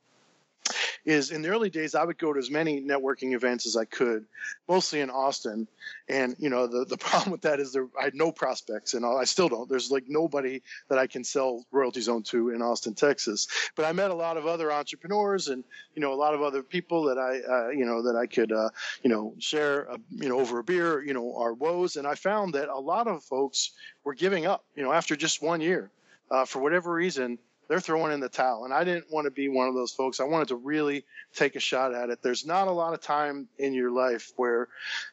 Is 1.05 1.31
in 1.31 1.43
the 1.43 1.49
early 1.49 1.71
days 1.71 1.95
I 1.95 2.05
would 2.05 2.19
go 2.19 2.33
to 2.33 2.39
as 2.39 2.51
many 2.51 2.83
networking 2.83 3.35
events 3.35 3.67
as 3.67 3.77
I 3.77 3.85
could, 3.85 4.27
mostly 4.69 5.01
in 5.01 5.11
Austin. 5.11 5.67
And 6.09 6.37
you 6.39 6.51
know 6.51 6.67
the, 6.67 6.85
the 6.85 6.97
problem 7.09 7.33
with 7.33 7.43
that 7.43 7.61
is 7.61 7.73
there 7.73 7.87
I 7.99 8.05
had 8.05 8.15
no 8.15 8.33
prospects 8.33 8.95
and 8.95 9.05
I 9.05 9.25
still 9.25 9.49
don't. 9.49 9.69
There's 9.69 9.91
like 9.91 10.05
nobody 10.09 10.63
that 10.89 10.99
I 10.99 11.07
can 11.07 11.25
sell 11.25 11.65
Royalty 11.71 12.01
Zone 12.01 12.23
to 12.25 12.51
in 12.51 12.63
Austin, 12.63 12.95
Texas. 12.95 13.49
But 13.75 13.87
I 13.87 13.93
met 13.93 14.11
a 14.11 14.15
lot 14.15 14.37
of 14.37 14.47
other 14.47 14.71
entrepreneurs 14.71 15.49
and 15.49 15.65
you 15.95 16.03
know 16.03 16.13
a 16.13 16.17
lot 16.17 16.35
of 16.35 16.43
other 16.43 16.63
people 16.63 17.05
that 17.05 17.19
I 17.19 17.41
uh, 17.41 17.69
you 17.71 17.87
know 17.87 18.03
that 18.03 18.17
I 18.17 18.27
could 18.27 18.53
uh, 18.53 18.71
you 19.03 19.11
know 19.11 19.35
share 19.39 19.83
a, 19.83 19.99
you 20.11 20.29
know 20.29 20.41
over 20.41 20.59
a 20.59 20.65
beer 20.65 21.03
you 21.03 21.15
know 21.15 21.37
our 21.37 21.55
woes. 21.55 21.97
And 21.97 22.07
I 22.07 22.15
found 22.15 22.55
that 22.55 22.69
a 22.69 22.79
lot 22.79 23.07
of 23.07 23.23
folks 23.25 23.73
were 24.05 24.15
giving 24.15 24.47
up 24.47 24.65
you 24.77 24.83
know 24.83 24.93
after 24.93 25.17
just 25.17 25.43
one 25.43 25.61
year. 25.61 25.91
Uh, 26.31 26.45
for 26.45 26.59
whatever 26.59 26.93
reason, 26.93 27.39
they're 27.69 27.81
throwing 27.81 28.13
in 28.13 28.21
the 28.21 28.29
towel. 28.29 28.65
And 28.65 28.73
I 28.73 28.85
didn't 28.85 29.13
want 29.13 29.27
to 29.27 29.31
be 29.31 29.49
one 29.49 29.69
of 29.69 29.75
those 29.75 29.93
folks. 29.93 30.21
I 30.21 30.25
wanted 30.25 30.49
to 30.49 30.57
really 30.57 31.05
take 31.35 31.55
a 31.55 31.61
shot 31.61 31.95
at 31.95 32.11
it. 32.11 32.23
There's 32.23 32.47
not 32.47 32.69
a 32.69 32.73
lot 32.73 32.95
of 32.95 33.01
time 33.01 33.49
in 33.59 33.75
your 33.75 33.91
life 33.91 34.33
where 34.37 34.69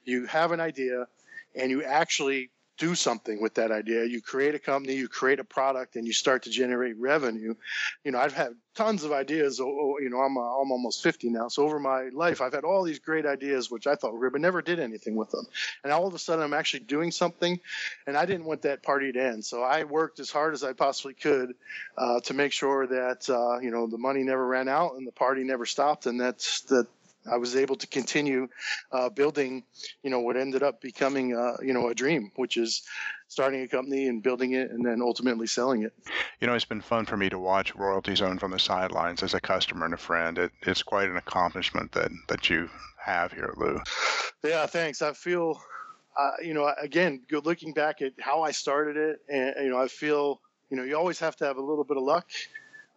you 0.05 0.25
have 0.25 0.51
an 0.51 0.59
idea 0.59 1.07
and 1.53 1.69
you 1.69 1.83
actually 1.83 2.49
do 2.77 2.95
something 2.95 3.41
with 3.41 3.55
that 3.55 3.71
idea. 3.71 4.05
You 4.05 4.21
create 4.21 4.55
a 4.55 4.59
company, 4.59 4.95
you 4.95 5.07
create 5.07 5.39
a 5.39 5.43
product, 5.43 5.95
and 5.95 6.05
you 6.05 6.13
start 6.13 6.43
to 6.43 6.49
generate 6.49 6.97
revenue. 6.97 7.55
You 8.03 8.11
know, 8.11 8.19
I've 8.19 8.33
had 8.33 8.53
tons 8.75 9.03
of 9.03 9.11
ideas. 9.11 9.59
You 9.59 10.09
know, 10.11 10.19
I'm, 10.19 10.37
I'm 10.37 10.71
almost 10.71 11.01
50 11.01 11.29
now. 11.29 11.47
So 11.47 11.63
over 11.63 11.79
my 11.79 12.09
life, 12.09 12.41
I've 12.41 12.53
had 12.53 12.65
all 12.65 12.83
these 12.83 12.99
great 12.99 13.25
ideas, 13.25 13.71
which 13.71 13.87
I 13.87 13.95
thought 13.95 14.13
were 14.13 14.19
great, 14.19 14.33
but 14.33 14.41
never 14.41 14.61
did 14.61 14.79
anything 14.79 15.15
with 15.15 15.31
them. 15.31 15.45
And 15.83 15.93
all 15.93 16.05
of 16.07 16.13
a 16.13 16.19
sudden, 16.19 16.43
I'm 16.43 16.53
actually 16.53 16.81
doing 16.81 17.11
something, 17.11 17.59
and 18.05 18.17
I 18.17 18.25
didn't 18.25 18.45
want 18.45 18.63
that 18.63 18.83
party 18.83 19.11
to 19.11 19.23
end. 19.23 19.45
So 19.45 19.63
I 19.63 19.85
worked 19.85 20.19
as 20.19 20.29
hard 20.29 20.53
as 20.53 20.63
I 20.63 20.73
possibly 20.73 21.13
could 21.13 21.55
uh, 21.97 22.19
to 22.21 22.33
make 22.33 22.51
sure 22.51 22.87
that 22.87 23.29
uh, 23.29 23.59
you 23.59 23.71
know 23.71 23.87
the 23.87 23.97
money 23.97 24.23
never 24.23 24.45
ran 24.45 24.67
out 24.67 24.95
and 24.95 25.07
the 25.07 25.11
party 25.11 25.43
never 25.43 25.65
stopped, 25.65 26.05
and 26.05 26.19
that's 26.19 26.61
that 26.63 26.87
I 27.31 27.37
was 27.37 27.55
able 27.55 27.75
to 27.77 27.87
continue 27.87 28.47
uh, 28.91 29.09
building, 29.09 29.63
you 30.03 30.09
know, 30.09 30.19
what 30.19 30.37
ended 30.37 30.63
up 30.63 30.81
becoming, 30.81 31.35
uh, 31.35 31.57
you 31.61 31.73
know, 31.73 31.89
a 31.89 31.95
dream, 31.95 32.31
which 32.35 32.57
is 32.57 32.83
starting 33.27 33.61
a 33.61 33.67
company 33.67 34.07
and 34.07 34.21
building 34.21 34.53
it 34.53 34.71
and 34.71 34.85
then 34.85 35.01
ultimately 35.01 35.47
selling 35.47 35.83
it. 35.83 35.93
You 36.39 36.47
know, 36.47 36.53
it's 36.53 36.65
been 36.65 36.81
fun 36.81 37.05
for 37.05 37.17
me 37.17 37.29
to 37.29 37.39
watch 37.39 37.75
Royalty 37.75 38.15
Zone 38.15 38.37
from 38.37 38.51
the 38.51 38.59
sidelines 38.59 39.23
as 39.23 39.33
a 39.33 39.41
customer 39.41 39.85
and 39.85 39.93
a 39.93 39.97
friend. 39.97 40.37
It, 40.37 40.51
it's 40.61 40.83
quite 40.83 41.09
an 41.09 41.17
accomplishment 41.17 41.91
that, 41.93 42.11
that 42.27 42.49
you 42.49 42.69
have 43.03 43.31
here 43.31 43.45
at 43.45 43.57
Lou. 43.57 43.79
Yeah, 44.43 44.65
thanks. 44.65 45.01
I 45.01 45.13
feel, 45.13 45.61
uh, 46.17 46.31
you 46.43 46.53
know, 46.53 46.71
again, 46.79 47.21
looking 47.31 47.73
back 47.73 48.01
at 48.01 48.13
how 48.19 48.43
I 48.43 48.51
started 48.51 48.97
it, 48.97 49.19
and, 49.27 49.65
you 49.65 49.71
know, 49.71 49.79
I 49.79 49.87
feel, 49.87 50.41
you 50.69 50.77
know, 50.77 50.83
you 50.83 50.97
always 50.97 51.19
have 51.19 51.35
to 51.37 51.45
have 51.45 51.57
a 51.57 51.61
little 51.61 51.83
bit 51.83 51.97
of 51.97 52.03
luck 52.03 52.27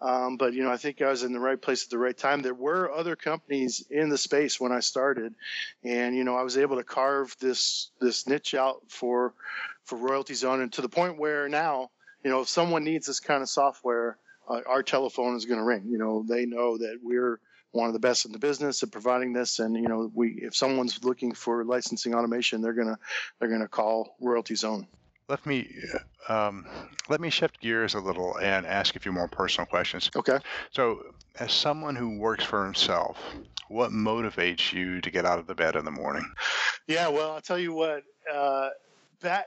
um, 0.01 0.37
but 0.37 0.55
you 0.55 0.63
know, 0.63 0.71
I 0.71 0.77
think 0.77 1.03
I 1.03 1.09
was 1.09 1.25
in 1.25 1.33
the 1.33 1.41
right 1.41 1.61
place 1.61 1.85
at 1.85 1.91
the 1.91 1.99
right 1.99 2.17
time. 2.17 2.41
There 2.41 2.55
were 2.55 2.93
other 2.93 3.17
companies 3.17 3.85
in 3.91 4.09
the 4.09 4.19
space 4.19 4.61
when 4.61 4.71
I 4.71 4.81
started, 4.81 5.35
and 5.83 6.15
you 6.15 6.25
know, 6.25 6.37
I 6.37 6.43
was 6.43 6.57
able 6.57 6.77
to 6.77 6.85
carve 6.85 7.35
this 7.41 7.91
this 8.01 8.27
niche 8.27 8.55
out 8.55 8.83
for 8.89 9.35
for 9.85 9.97
Royalty 9.97 10.35
Zone, 10.35 10.61
and 10.61 10.73
to 10.75 10.83
the 10.83 10.89
point 10.89 11.19
where 11.19 11.49
now, 11.49 11.91
you 12.23 12.31
know, 12.31 12.43
if 12.43 12.49
someone 12.49 12.85
needs 12.85 13.07
this 13.07 13.21
kind 13.21 13.43
of 13.43 13.49
software, 13.49 14.19
uh, 14.49 14.61
our 14.67 14.85
telephone 14.85 15.37
is 15.37 15.47
going 15.47 15.59
to 15.59 15.65
ring. 15.65 15.85
You 15.89 15.99
know, 15.99 16.25
they 16.29 16.47
know 16.47 16.79
that 16.79 16.99
we're 17.03 17.41
one 17.73 17.89
of 17.89 17.93
the 17.93 17.99
best 17.99 18.25
in 18.25 18.33
the 18.33 18.39
business 18.39 18.83
at 18.85 18.93
providing 18.93 19.33
this, 19.33 19.59
and 19.59 19.75
you 19.75 19.89
know, 19.89 20.11
we 20.15 20.39
if 20.43 20.55
someone's 20.55 21.03
looking 21.03 21.33
for 21.33 21.65
licensing 21.65 22.15
automation, 22.15 22.63
they're 22.63 22.73
gonna 22.73 22.99
they're 23.41 23.51
gonna 23.51 23.67
call 23.67 24.15
Royalty 24.21 24.55
Zone 24.55 24.87
let 25.29 25.45
me 25.45 25.69
um, 26.29 26.67
let 27.09 27.21
me 27.21 27.31
shift 27.31 27.61
gears 27.61 27.95
a 27.95 28.01
little 28.01 28.37
and 28.39 28.67
ask 28.67 28.97
a 28.97 29.01
few 29.01 29.13
more 29.13 29.29
personal 29.29 29.67
questions. 29.67 30.11
Okay. 30.17 30.39
So, 30.71 31.03
as 31.39 31.53
someone 31.53 31.97
who 31.97 32.19
works 32.19 32.45
for 32.45 32.65
himself, 32.65 33.19
what 33.69 33.91
motivates 33.91 34.73
you 34.73 35.01
to 35.01 35.11
get 35.11 35.25
out 35.25 35.39
of 35.39 35.47
the 35.47 35.55
bed 35.55 35.77
in 35.77 35.85
the 35.85 35.91
morning? 35.91 36.25
Yeah, 36.87 37.09
well, 37.09 37.33
I'll 37.33 37.41
tell 37.41 37.59
you 37.59 37.73
what. 37.73 38.03
Uh, 38.33 38.71
back 39.21 39.47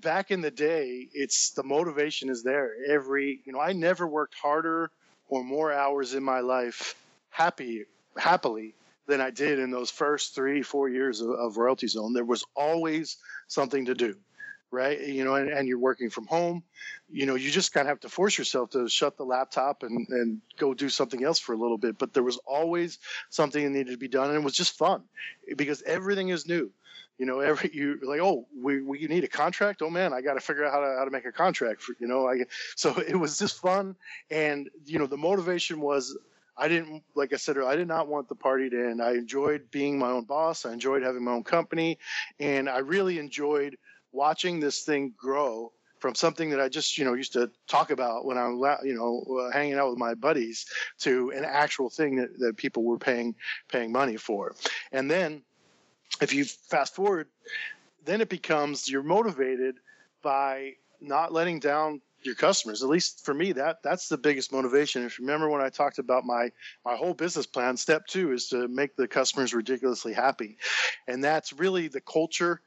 back 0.00 0.30
in 0.30 0.40
the 0.40 0.50
day, 0.50 1.08
it's 1.12 1.50
the 1.50 1.62
motivation 1.62 2.28
is 2.28 2.42
there. 2.42 2.72
Every 2.88 3.40
you 3.44 3.52
know, 3.52 3.60
I 3.60 3.72
never 3.72 4.06
worked 4.06 4.34
harder 4.34 4.90
or 5.28 5.42
more 5.42 5.72
hours 5.72 6.14
in 6.14 6.22
my 6.22 6.40
life 6.40 6.94
happy 7.30 7.84
happily 8.16 8.74
than 9.06 9.20
I 9.20 9.30
did 9.30 9.58
in 9.58 9.70
those 9.70 9.90
first 9.90 10.34
three 10.34 10.62
four 10.62 10.88
years 10.88 11.20
of, 11.20 11.30
of 11.30 11.56
Royalty 11.56 11.88
Zone. 11.88 12.12
There 12.12 12.24
was 12.24 12.44
always 12.54 13.16
something 13.48 13.86
to 13.86 13.94
do 13.94 14.16
right? 14.70 15.00
You 15.00 15.24
know, 15.24 15.34
and, 15.34 15.48
and, 15.48 15.68
you're 15.68 15.78
working 15.78 16.10
from 16.10 16.26
home, 16.26 16.62
you 17.10 17.26
know, 17.26 17.34
you 17.34 17.50
just 17.50 17.72
kind 17.72 17.86
of 17.86 17.90
have 17.90 18.00
to 18.00 18.08
force 18.08 18.36
yourself 18.36 18.70
to 18.70 18.88
shut 18.88 19.16
the 19.16 19.24
laptop 19.24 19.82
and, 19.82 20.08
and 20.08 20.40
go 20.58 20.74
do 20.74 20.88
something 20.88 21.22
else 21.24 21.38
for 21.38 21.52
a 21.52 21.56
little 21.56 21.78
bit. 21.78 21.98
But 21.98 22.12
there 22.12 22.22
was 22.22 22.38
always 22.46 22.98
something 23.30 23.62
that 23.62 23.70
needed 23.70 23.92
to 23.92 23.96
be 23.96 24.08
done, 24.08 24.28
and 24.28 24.36
it 24.36 24.44
was 24.44 24.54
just 24.54 24.76
fun 24.76 25.02
because 25.56 25.82
everything 25.82 26.28
is 26.30 26.46
new. 26.46 26.70
You 27.18 27.24
know, 27.24 27.40
every 27.40 27.70
you 27.72 27.98
like, 28.02 28.20
oh, 28.20 28.46
we, 28.54 28.82
we 28.82 29.06
need 29.06 29.24
a 29.24 29.28
contract. 29.28 29.80
Oh 29.80 29.88
man, 29.88 30.12
I 30.12 30.20
got 30.20 30.34
to 30.34 30.40
figure 30.40 30.66
out 30.66 30.72
how 30.72 30.80
to 30.80 30.96
how 30.98 31.04
to 31.04 31.10
make 31.10 31.24
a 31.24 31.32
contract. 31.32 31.80
For, 31.82 31.94
you 31.98 32.06
know, 32.06 32.28
I 32.28 32.44
so 32.74 32.98
it 33.08 33.16
was 33.16 33.38
just 33.38 33.60
fun, 33.60 33.96
and 34.30 34.68
you 34.84 34.98
know, 34.98 35.06
the 35.06 35.16
motivation 35.16 35.80
was 35.80 36.16
I 36.58 36.68
didn't, 36.68 37.02
like 37.14 37.32
I 37.32 37.36
said, 37.36 37.58
I 37.58 37.76
did 37.76 37.88
not 37.88 38.08
want 38.08 38.28
the 38.28 38.34
party 38.34 38.70
to 38.70 38.88
end. 38.88 39.02
I 39.02 39.12
enjoyed 39.12 39.70
being 39.70 39.98
my 39.98 40.10
own 40.10 40.24
boss. 40.24 40.64
I 40.64 40.72
enjoyed 40.72 41.02
having 41.02 41.22
my 41.22 41.32
own 41.32 41.44
company, 41.44 41.98
and 42.40 42.68
I 42.68 42.78
really 42.78 43.18
enjoyed 43.18 43.76
watching 44.16 44.58
this 44.58 44.82
thing 44.82 45.12
grow 45.16 45.70
from 45.98 46.14
something 46.14 46.50
that 46.50 46.60
I 46.60 46.68
just 46.68 46.98
you 46.98 47.04
know 47.04 47.14
used 47.14 47.34
to 47.34 47.50
talk 47.68 47.90
about 47.90 48.24
when 48.24 48.38
I'm 48.38 48.58
you 48.84 48.94
know 48.94 49.24
uh, 49.38 49.52
hanging 49.52 49.74
out 49.74 49.90
with 49.90 49.98
my 49.98 50.14
buddies 50.14 50.66
to 51.00 51.30
an 51.34 51.44
actual 51.44 51.90
thing 51.90 52.16
that, 52.16 52.38
that 52.38 52.56
people 52.56 52.82
were 52.82 52.98
paying 52.98 53.34
paying 53.68 53.92
money 53.92 54.16
for, 54.16 54.54
and 54.92 55.10
then 55.10 55.42
if 56.20 56.32
you 56.32 56.44
fast 56.44 56.94
forward, 56.94 57.28
then 58.04 58.20
it 58.20 58.28
becomes 58.28 58.88
you're 58.88 59.02
motivated 59.02 59.76
by 60.22 60.72
not 61.00 61.32
letting 61.32 61.60
down 61.60 62.00
your 62.26 62.34
customers. 62.34 62.82
At 62.82 62.88
least 62.88 63.24
for 63.24 63.32
me, 63.32 63.52
that 63.52 63.82
that's 63.82 64.08
the 64.08 64.18
biggest 64.18 64.52
motivation. 64.52 65.04
If 65.04 65.18
you 65.18 65.24
remember 65.24 65.48
when 65.48 65.62
I 65.62 65.70
talked 65.70 65.98
about 65.98 66.24
my 66.24 66.50
my 66.84 66.96
whole 66.96 67.14
business 67.14 67.46
plan, 67.46 67.76
step 67.76 68.06
two 68.06 68.32
is 68.32 68.48
to 68.48 68.68
make 68.68 68.96
the 68.96 69.08
customers 69.08 69.54
ridiculously 69.54 70.12
happy, 70.12 70.58
and 71.06 71.22
that's 71.22 71.52
really 71.52 71.88
the 71.88 72.00
culture 72.00 72.60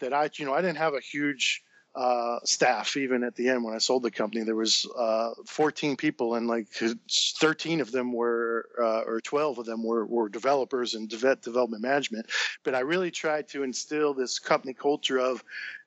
that 0.00 0.12
I 0.12 0.30
you 0.36 0.44
know 0.44 0.54
I 0.54 0.60
didn't 0.60 0.78
have 0.78 0.94
a 0.94 1.00
huge 1.00 1.62
uh, 1.96 2.38
staff 2.44 2.96
even 2.98 3.24
at 3.24 3.34
the 3.36 3.48
end 3.48 3.64
when 3.64 3.74
I 3.74 3.78
sold 3.78 4.02
the 4.02 4.10
company. 4.10 4.44
There 4.44 4.54
was 4.54 4.86
uh, 4.98 5.30
14 5.46 5.96
people, 5.96 6.34
and 6.34 6.46
like 6.46 6.68
13 7.10 7.80
of 7.80 7.90
them 7.90 8.12
were, 8.12 8.68
uh, 8.78 9.00
or 9.00 9.22
12 9.22 9.58
of 9.58 9.64
them 9.64 9.82
were, 9.82 10.04
were 10.04 10.28
developers 10.28 10.94
and 10.94 11.08
development 11.08 11.82
management. 11.82 12.26
But 12.64 12.74
I 12.74 12.80
really 12.80 13.10
tried 13.10 13.48
to 13.48 13.62
instill 13.62 14.12
this 14.12 14.38
company 14.38 14.74
culture 14.74 15.18
of 15.18 15.42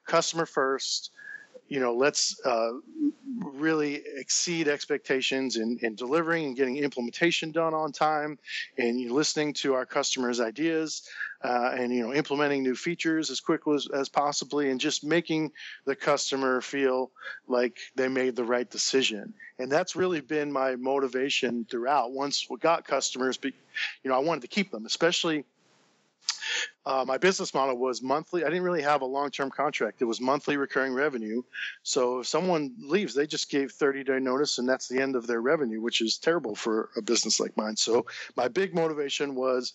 customer 0.08 0.48
first, 0.48 1.12
you 1.70 1.80
know, 1.80 1.94
let's 1.94 2.36
uh, 2.44 2.72
really 3.38 4.02
exceed 4.16 4.68
expectations 4.68 5.56
in, 5.56 5.78
in 5.84 5.94
delivering 5.94 6.46
and 6.46 6.56
getting 6.56 6.78
implementation 6.78 7.52
done 7.52 7.76
on 7.76 7.92
time, 7.92 8.40
and 8.78 9.00
listening 9.12 9.54
to 9.54 9.76
our 9.76 9.86
customers' 9.86 10.42
ideas, 10.42 11.08
uh, 11.44 11.72
and 11.78 11.94
you 11.94 12.02
know, 12.02 12.14
implementing 12.14 12.64
new 12.64 12.76
features 12.76 13.30
as 13.30 13.40
quickly 13.40 13.76
as, 13.76 13.88
as 13.94 14.10
possibly, 14.10 14.72
and 14.72 14.80
just 14.80 15.04
making 15.04 15.52
the 15.86 15.96
customer 15.96 16.60
feel 16.60 17.12
like 17.48 17.78
they 17.96 18.08
made 18.08 18.36
the 18.36 18.44
right 18.44 18.70
decision. 18.70 19.34
And 19.60 19.72
that's 19.72 19.96
really 19.96 20.22
been 20.22 20.52
my 20.52 20.76
motivation 20.76 21.66
throughout. 21.70 22.12
Once 22.12 22.48
we 22.50 22.58
got 22.58 22.86
customers, 22.86 23.38
you 23.44 23.52
know, 24.06 24.16
I 24.16 24.20
wanted 24.20 24.42
to 24.42 24.48
keep 24.48 24.72
them, 24.72 24.86
especially 24.88 25.46
uh, 26.86 27.06
my 27.08 27.18
business 27.18 27.54
model 27.54 27.78
was 27.78 28.02
monthly. 28.02 28.44
I 28.44 28.48
didn't 28.48 28.64
really 28.64 28.82
have 28.82 29.02
a 29.02 29.06
long 29.06 29.30
term 29.32 29.50
contract. 29.50 30.02
It 30.02 30.06
was 30.06 30.22
monthly 30.22 30.58
recurring 30.58 30.94
revenue. 30.94 31.42
So 31.84 32.20
if 32.20 32.28
someone 32.28 32.74
leaves, 32.80 33.14
they 33.14 33.28
just 33.28 33.50
gave 33.50 33.72
30 33.72 34.04
day 34.04 34.20
notice 34.20 34.58
and 34.58 34.68
that's 34.68 34.88
the 34.88 35.00
end 35.00 35.16
of 35.16 35.28
their 35.28 35.42
revenue, 35.42 35.82
which 35.82 36.02
is 36.02 36.18
terrible 36.18 36.56
for 36.56 36.90
a 36.98 37.02
business 37.02 37.40
like 37.40 37.56
mine. 37.58 37.76
So 37.76 38.06
my 38.36 38.48
big 38.48 38.74
motivation 38.74 39.36
was 39.36 39.74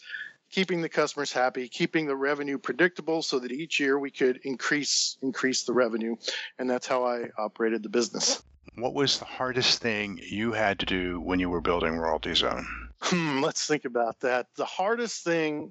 keeping 0.51 0.81
the 0.81 0.89
customers 0.89 1.33
happy, 1.33 1.69
keeping 1.69 2.07
the 2.07 2.17
revenue 2.17 2.59
predictable 2.59 3.23
so 3.23 3.39
that 3.41 3.51
each 3.53 3.81
year 3.81 3.99
we 3.99 4.11
could 4.11 4.41
increase 4.45 5.17
increase 5.23 5.65
the 5.65 5.73
revenue. 5.73 6.17
And 6.59 6.71
that's 6.71 6.87
how 6.87 7.05
I 7.05 7.31
operated 7.39 7.83
the 7.83 7.89
business. 7.89 8.43
What 8.77 8.95
was 8.95 9.19
the 9.19 9.25
hardest 9.25 9.81
thing 9.81 10.19
you 10.23 10.53
had 10.53 10.81
to 10.81 10.87
do 10.87 11.21
when 11.21 11.39
you 11.39 11.49
were 11.49 11.61
building 11.61 11.97
Royalty 11.97 12.35
Zone? 12.35 12.67
Hmm, 13.01 13.41
let's 13.43 13.67
think 13.67 13.85
about 13.85 14.21
that. 14.21 14.47
The 14.57 14.65
hardest 14.65 15.25
thing 15.25 15.71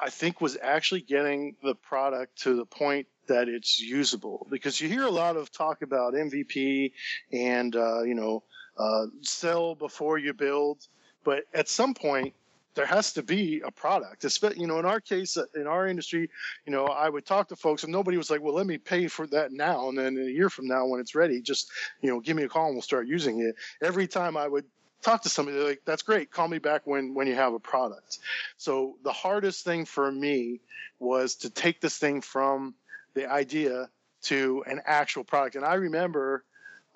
I 0.00 0.10
think 0.10 0.40
was 0.40 0.56
actually 0.60 1.02
getting 1.02 1.56
the 1.62 1.74
product 1.74 2.42
to 2.42 2.56
the 2.56 2.64
point 2.64 3.06
that 3.26 3.48
it's 3.48 3.78
usable 3.78 4.46
because 4.50 4.80
you 4.80 4.88
hear 4.88 5.04
a 5.04 5.10
lot 5.10 5.36
of 5.36 5.52
talk 5.52 5.82
about 5.82 6.14
MVP 6.14 6.92
and 7.32 7.76
uh, 7.76 8.02
you 8.02 8.14
know 8.14 8.42
uh, 8.78 9.06
sell 9.20 9.74
before 9.74 10.18
you 10.18 10.32
build, 10.32 10.78
but 11.22 11.44
at 11.52 11.68
some 11.68 11.94
point 11.94 12.34
there 12.74 12.86
has 12.86 13.12
to 13.12 13.22
be 13.22 13.60
a 13.64 13.70
product. 13.70 14.24
You 14.56 14.66
know, 14.66 14.78
in 14.78 14.86
our 14.86 15.00
case, 15.00 15.36
uh, 15.36 15.44
in 15.54 15.66
our 15.66 15.86
industry, 15.86 16.30
you 16.64 16.72
know, 16.72 16.86
I 16.86 17.08
would 17.08 17.26
talk 17.26 17.48
to 17.48 17.56
folks 17.56 17.82
and 17.82 17.92
nobody 17.92 18.16
was 18.16 18.30
like, 18.30 18.40
"Well, 18.40 18.54
let 18.54 18.66
me 18.66 18.78
pay 18.78 19.06
for 19.06 19.26
that 19.28 19.52
now," 19.52 19.88
and 19.88 19.98
then 19.98 20.16
a 20.16 20.30
year 20.30 20.48
from 20.48 20.66
now, 20.66 20.86
when 20.86 21.00
it's 21.00 21.14
ready, 21.14 21.42
just 21.42 21.70
you 22.00 22.10
know, 22.10 22.20
give 22.20 22.36
me 22.36 22.44
a 22.44 22.48
call 22.48 22.66
and 22.66 22.74
we'll 22.74 22.82
start 22.82 23.06
using 23.06 23.40
it. 23.40 23.54
Every 23.82 24.06
time 24.06 24.36
I 24.36 24.48
would 24.48 24.64
talk 25.02 25.22
to 25.22 25.28
somebody 25.28 25.58
like 25.58 25.82
that's 25.84 26.02
great. 26.02 26.30
Call 26.30 26.48
me 26.48 26.58
back 26.58 26.82
when 26.86 27.14
when 27.14 27.26
you 27.26 27.34
have 27.34 27.54
a 27.54 27.58
product. 27.58 28.18
So 28.56 28.96
the 29.02 29.12
hardest 29.12 29.64
thing 29.64 29.84
for 29.84 30.10
me 30.10 30.60
was 30.98 31.36
to 31.36 31.50
take 31.50 31.80
this 31.80 31.96
thing 31.96 32.20
from 32.20 32.74
the 33.14 33.30
idea 33.30 33.88
to 34.22 34.62
an 34.66 34.80
actual 34.84 35.24
product. 35.24 35.56
And 35.56 35.64
i 35.64 35.74
remember 35.74 36.44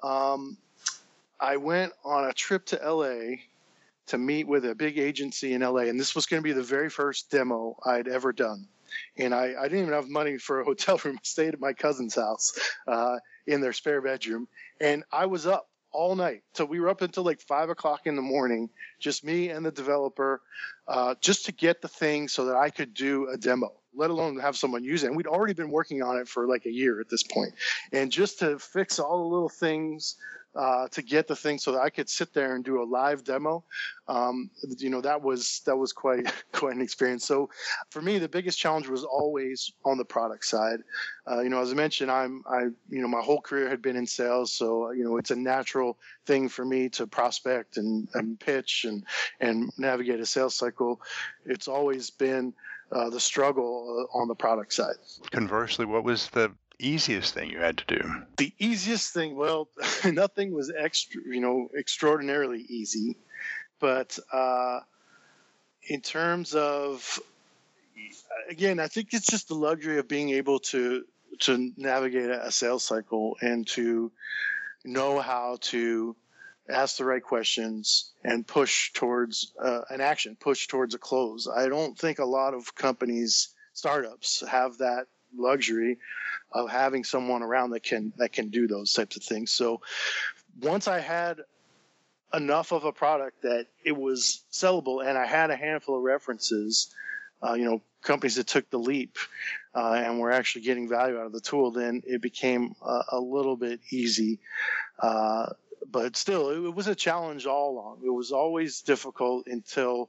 um, 0.02 0.56
i 1.40 1.56
went 1.56 1.92
on 2.04 2.28
a 2.28 2.32
trip 2.32 2.66
to 2.66 2.76
la 2.76 3.36
to 4.06 4.18
meet 4.18 4.46
with 4.46 4.66
a 4.66 4.74
big 4.74 4.98
agency 4.98 5.54
in 5.54 5.62
la 5.62 5.78
and 5.78 5.98
this 5.98 6.14
was 6.14 6.26
going 6.26 6.42
to 6.42 6.44
be 6.44 6.52
the 6.52 6.62
very 6.62 6.90
first 6.90 7.30
demo 7.30 7.76
i'd 7.86 8.08
ever 8.08 8.32
done. 8.32 8.66
And 9.16 9.34
I, 9.34 9.54
I 9.58 9.64
didn't 9.64 9.80
even 9.80 9.94
have 9.94 10.08
money 10.08 10.38
for 10.38 10.60
a 10.60 10.64
hotel 10.64 11.00
room. 11.04 11.16
I 11.16 11.24
stayed 11.24 11.54
at 11.54 11.60
my 11.60 11.72
cousin's 11.72 12.14
house 12.14 12.56
uh, 12.86 13.16
in 13.46 13.60
their 13.60 13.72
spare 13.72 14.00
bedroom, 14.00 14.46
and 14.80 15.02
I 15.10 15.26
was 15.26 15.46
up 15.46 15.68
all 15.94 16.14
night. 16.16 16.42
So 16.54 16.64
we 16.64 16.80
were 16.80 16.88
up 16.88 17.00
until 17.00 17.22
like 17.22 17.40
five 17.40 17.70
o'clock 17.70 18.02
in 18.04 18.16
the 18.16 18.22
morning, 18.22 18.68
just 18.98 19.24
me 19.24 19.48
and 19.48 19.64
the 19.64 19.70
developer, 19.70 20.42
uh, 20.88 21.14
just 21.20 21.46
to 21.46 21.52
get 21.52 21.80
the 21.80 21.88
thing 21.88 22.28
so 22.28 22.46
that 22.46 22.56
I 22.56 22.68
could 22.68 22.92
do 22.92 23.28
a 23.28 23.38
demo, 23.38 23.72
let 23.94 24.10
alone 24.10 24.38
have 24.40 24.56
someone 24.56 24.84
use 24.84 25.04
it. 25.04 25.06
And 25.06 25.16
we'd 25.16 25.26
already 25.26 25.54
been 25.54 25.70
working 25.70 26.02
on 26.02 26.18
it 26.18 26.28
for 26.28 26.46
like 26.46 26.66
a 26.66 26.70
year 26.70 27.00
at 27.00 27.08
this 27.08 27.22
point. 27.22 27.54
And 27.92 28.10
just 28.10 28.40
to 28.40 28.58
fix 28.58 28.98
all 28.98 29.18
the 29.18 29.34
little 29.34 29.48
things 29.48 30.16
uh, 30.56 30.88
to 30.88 31.02
get 31.02 31.26
the 31.26 31.36
thing 31.36 31.58
so 31.58 31.72
that 31.72 31.80
I 31.80 31.90
could 31.90 32.08
sit 32.08 32.32
there 32.32 32.54
and 32.54 32.64
do 32.64 32.82
a 32.82 32.84
live 32.84 33.24
demo. 33.24 33.64
Um, 34.06 34.50
you 34.78 34.90
know, 34.90 35.00
that 35.00 35.20
was 35.20 35.62
that 35.66 35.76
was 35.76 35.92
quite 35.92 36.32
quite 36.52 36.74
an 36.74 36.82
experience. 36.82 37.24
So 37.24 37.50
for 37.90 38.02
me, 38.02 38.18
the 38.18 38.28
biggest 38.28 38.58
challenge 38.58 38.88
was 38.88 39.04
always 39.04 39.72
on 39.84 39.98
the 39.98 40.04
product 40.04 40.44
side. 40.44 40.80
Uh, 41.30 41.40
you 41.40 41.48
know, 41.48 41.60
as 41.60 41.72
I 41.72 41.74
mentioned, 41.74 42.10
I'm 42.10 42.42
I 42.46 42.64
you 42.88 43.02
know 43.02 43.08
my 43.08 43.20
whole 43.20 43.40
career 43.40 43.68
had 43.68 43.82
been 43.82 43.96
in 43.96 44.06
sales, 44.06 44.52
so 44.52 44.90
you 44.92 45.04
know 45.04 45.16
it's 45.16 45.30
a 45.30 45.36
natural 45.36 45.98
thing 46.26 46.48
for 46.48 46.64
me 46.64 46.88
to 46.90 47.06
prospect 47.06 47.76
and, 47.76 48.08
and 48.14 48.38
pitch 48.38 48.84
and 48.84 49.04
and 49.40 49.72
navigate 49.78 50.20
a 50.20 50.26
sales 50.26 50.54
cycle. 50.54 51.00
It's 51.46 51.68
always 51.68 52.10
been 52.10 52.54
uh, 52.92 53.10
the 53.10 53.20
struggle 53.20 54.08
uh, 54.12 54.18
on 54.18 54.28
the 54.28 54.34
product 54.34 54.72
side. 54.72 54.94
Conversely, 55.30 55.84
what 55.84 56.04
was 56.04 56.28
the 56.30 56.52
easiest 56.78 57.34
thing 57.34 57.50
you 57.50 57.58
had 57.58 57.78
to 57.78 57.98
do? 57.98 58.22
The 58.36 58.52
easiest 58.58 59.12
thing, 59.12 59.36
well, 59.36 59.68
nothing 60.04 60.52
was 60.52 60.72
extra, 60.76 61.20
you 61.26 61.40
know, 61.40 61.68
extraordinarily 61.78 62.60
easy, 62.68 63.16
but 63.80 64.18
uh, 64.32 64.80
in 65.88 66.00
terms 66.00 66.54
of, 66.54 67.20
again, 68.48 68.80
I 68.80 68.88
think 68.88 69.12
it's 69.12 69.26
just 69.26 69.48
the 69.48 69.54
luxury 69.54 69.98
of 69.98 70.08
being 70.08 70.30
able 70.30 70.58
to 70.60 71.04
to 71.40 71.72
navigate 71.76 72.30
a 72.30 72.52
sales 72.52 72.84
cycle 72.84 73.36
and 73.40 73.66
to 73.66 74.12
know 74.84 75.20
how 75.20 75.58
to 75.60 76.14
ask 76.68 76.96
the 76.96 77.04
right 77.04 77.22
questions 77.22 78.12
and 78.22 78.46
push 78.46 78.92
towards 78.92 79.52
uh, 79.60 79.80
an 79.90 80.00
action, 80.00 80.36
push 80.38 80.66
towards 80.66 80.94
a 80.94 80.98
close. 80.98 81.48
I 81.48 81.68
don't 81.68 81.98
think 81.98 82.18
a 82.20 82.24
lot 82.24 82.54
of 82.54 82.74
companies, 82.74 83.48
startups, 83.72 84.44
have 84.48 84.78
that 84.78 85.06
luxury 85.36 85.98
of 86.54 86.70
having 86.70 87.04
someone 87.04 87.42
around 87.42 87.70
that 87.70 87.82
can 87.82 88.12
that 88.16 88.32
can 88.32 88.48
do 88.48 88.66
those 88.66 88.92
types 88.92 89.16
of 89.16 89.22
things. 89.22 89.50
So 89.50 89.80
once 90.62 90.88
I 90.88 91.00
had 91.00 91.40
enough 92.32 92.72
of 92.72 92.84
a 92.84 92.92
product 92.92 93.42
that 93.42 93.66
it 93.84 93.96
was 93.96 94.44
sellable 94.50 95.06
and 95.06 95.18
I 95.18 95.26
had 95.26 95.50
a 95.50 95.56
handful 95.56 95.96
of 95.96 96.02
references, 96.02 96.94
uh, 97.42 97.54
you 97.54 97.64
know, 97.64 97.82
companies 98.02 98.36
that 98.36 98.46
took 98.46 98.68
the 98.70 98.78
leap 98.78 99.18
uh, 99.74 99.92
and 99.92 100.18
were 100.18 100.32
actually 100.32 100.62
getting 100.62 100.88
value 100.88 101.18
out 101.18 101.26
of 101.26 101.32
the 101.32 101.40
tool, 101.40 101.70
then 101.70 102.02
it 102.06 102.20
became 102.22 102.74
a, 102.82 103.00
a 103.12 103.20
little 103.20 103.56
bit 103.56 103.80
easy. 103.90 104.38
Uh, 104.98 105.46
but 105.90 106.16
still, 106.16 106.50
it, 106.50 106.68
it 106.68 106.74
was 106.74 106.86
a 106.86 106.94
challenge 106.94 107.46
all 107.46 107.70
along. 107.70 108.00
It 108.04 108.10
was 108.10 108.32
always 108.32 108.80
difficult 108.80 109.46
until, 109.46 110.08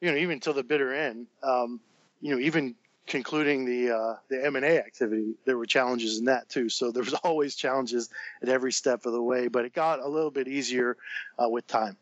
you 0.00 0.10
know, 0.10 0.16
even 0.16 0.34
until 0.34 0.52
the 0.52 0.62
bitter 0.62 0.92
end. 0.92 1.26
Um, 1.42 1.80
you 2.20 2.34
know, 2.34 2.40
even 2.40 2.74
concluding 3.06 3.64
the 3.64 3.90
uh, 3.96 4.16
the 4.28 4.44
M 4.44 4.56
and 4.56 4.64
A 4.64 4.78
activity, 4.78 5.34
there 5.44 5.56
were 5.56 5.66
challenges 5.66 6.18
in 6.18 6.26
that 6.26 6.48
too. 6.48 6.68
So 6.68 6.90
there 6.90 7.02
was 7.02 7.14
always 7.24 7.54
challenges 7.54 8.10
at 8.42 8.48
every 8.48 8.72
step 8.72 9.06
of 9.06 9.12
the 9.12 9.22
way, 9.22 9.48
but 9.48 9.64
it 9.64 9.72
got 9.72 10.00
a 10.00 10.08
little 10.08 10.30
bit 10.30 10.48
easier 10.48 10.96
uh, 11.42 11.48
with 11.48 11.66
time. 11.66 11.96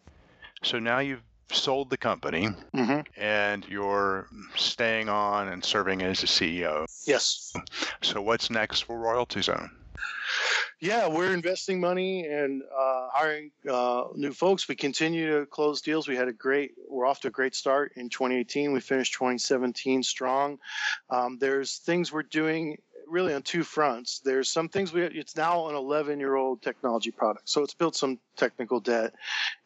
So 0.62 0.78
now 0.78 1.00
you've 1.00 1.22
sold 1.52 1.90
the 1.90 1.96
company 1.96 2.48
mm-hmm. 2.74 3.00
and 3.20 3.66
you're 3.68 4.28
staying 4.56 5.08
on 5.08 5.48
and 5.48 5.64
serving 5.64 6.02
as 6.02 6.22
a 6.22 6.26
CEO. 6.26 6.86
Yes. 7.06 7.52
So 8.02 8.22
what's 8.22 8.50
next 8.50 8.80
for 8.80 8.98
Royalty 8.98 9.42
Zone? 9.42 9.70
Yeah, 10.80 11.08
we're 11.08 11.32
investing 11.32 11.80
money 11.80 12.26
and 12.26 12.62
uh, 12.62 13.08
hiring 13.12 13.52
uh, 13.70 14.04
new 14.14 14.32
folks. 14.32 14.68
We 14.68 14.74
continue 14.74 15.38
to 15.38 15.46
close 15.46 15.80
deals. 15.80 16.08
We 16.08 16.16
had 16.16 16.28
a 16.28 16.32
great, 16.32 16.72
we're 16.88 17.06
off 17.06 17.20
to 17.20 17.28
a 17.28 17.30
great 17.30 17.54
start 17.54 17.92
in 17.96 18.08
2018. 18.08 18.72
We 18.72 18.80
finished 18.80 19.14
2017 19.14 20.02
strong. 20.02 20.58
Um, 21.10 21.38
there's 21.38 21.78
things 21.78 22.12
we're 22.12 22.22
doing 22.22 22.78
really 23.06 23.34
on 23.34 23.42
two 23.42 23.62
fronts. 23.62 24.20
There's 24.20 24.48
some 24.48 24.68
things 24.68 24.92
we 24.92 25.02
it's 25.02 25.36
now 25.36 25.68
an 25.68 25.74
11 25.74 26.18
year 26.18 26.34
old 26.36 26.62
technology 26.62 27.10
product, 27.10 27.48
so 27.48 27.62
it's 27.62 27.74
built 27.74 27.94
some 27.94 28.18
technical 28.36 28.80
debt, 28.80 29.14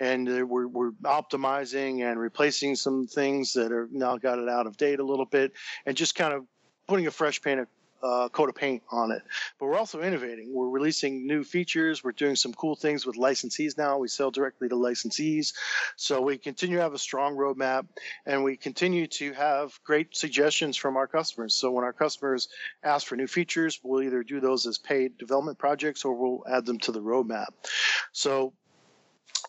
and 0.01 0.27
we're 0.49 0.67
we're 0.67 0.91
optimizing 1.05 2.03
and 2.03 2.19
replacing 2.19 2.75
some 2.75 3.07
things 3.07 3.53
that 3.55 3.73
are 3.73 3.89
now 3.93 4.17
got 4.17 4.39
it 4.39 4.49
out 4.49 4.67
of 4.67 4.77
date 4.77 4.99
a 4.99 5.05
little 5.05 5.25
bit, 5.25 5.53
and 5.87 5.97
just 5.97 6.15
kind 6.15 6.35
of 6.35 6.45
putting 6.89 7.07
a 7.07 7.11
fresh 7.11 7.41
paint 7.41 7.61
of 7.61 7.69
uh, 8.03 8.29
coat 8.29 8.49
of 8.49 8.55
paint 8.55 8.83
on 8.91 9.11
it. 9.11 9.23
But 9.59 9.67
we're 9.67 9.77
also 9.77 10.01
innovating. 10.01 10.53
We're 10.53 10.69
releasing 10.69 11.27
new 11.27 11.45
features. 11.45 12.03
We're 12.03 12.13
doing 12.13 12.37
some 12.37 12.53
cool 12.53 12.77
things 12.77 13.07
with 13.07 13.17
licensees 13.17 13.77
now. 13.77 13.99
We 13.99 14.09
sell 14.09 14.31
directly 14.31 14.69
to 14.69 14.75
licensees. 14.75 15.53
So 15.97 16.21
we 16.21 16.39
continue 16.39 16.77
to 16.77 16.83
have 16.83 16.95
a 16.95 16.99
strong 16.99 17.37
roadmap 17.37 17.87
and 18.27 18.45
we 18.45 18.57
continue 18.57 19.07
to 19.07 19.33
have 19.33 19.79
great 19.85 20.17
suggestions 20.17 20.77
from 20.77 20.97
our 20.97 21.07
customers. 21.07 21.55
So 21.55 21.71
when 21.71 21.85
our 21.85 21.93
customers 21.93 22.49
ask 22.83 23.07
for 23.07 23.17
new 23.17 23.27
features, 23.27 23.81
we'll 23.83 24.03
either 24.03 24.23
do 24.23 24.41
those 24.41 24.67
as 24.67 24.79
paid 24.79 25.19
development 25.19 25.59
projects 25.59 26.05
or 26.05 26.15
we'll 26.15 26.45
add 26.49 26.67
them 26.67 26.79
to 26.81 26.93
the 26.93 27.01
roadmap. 27.01 27.49
So 28.13 28.53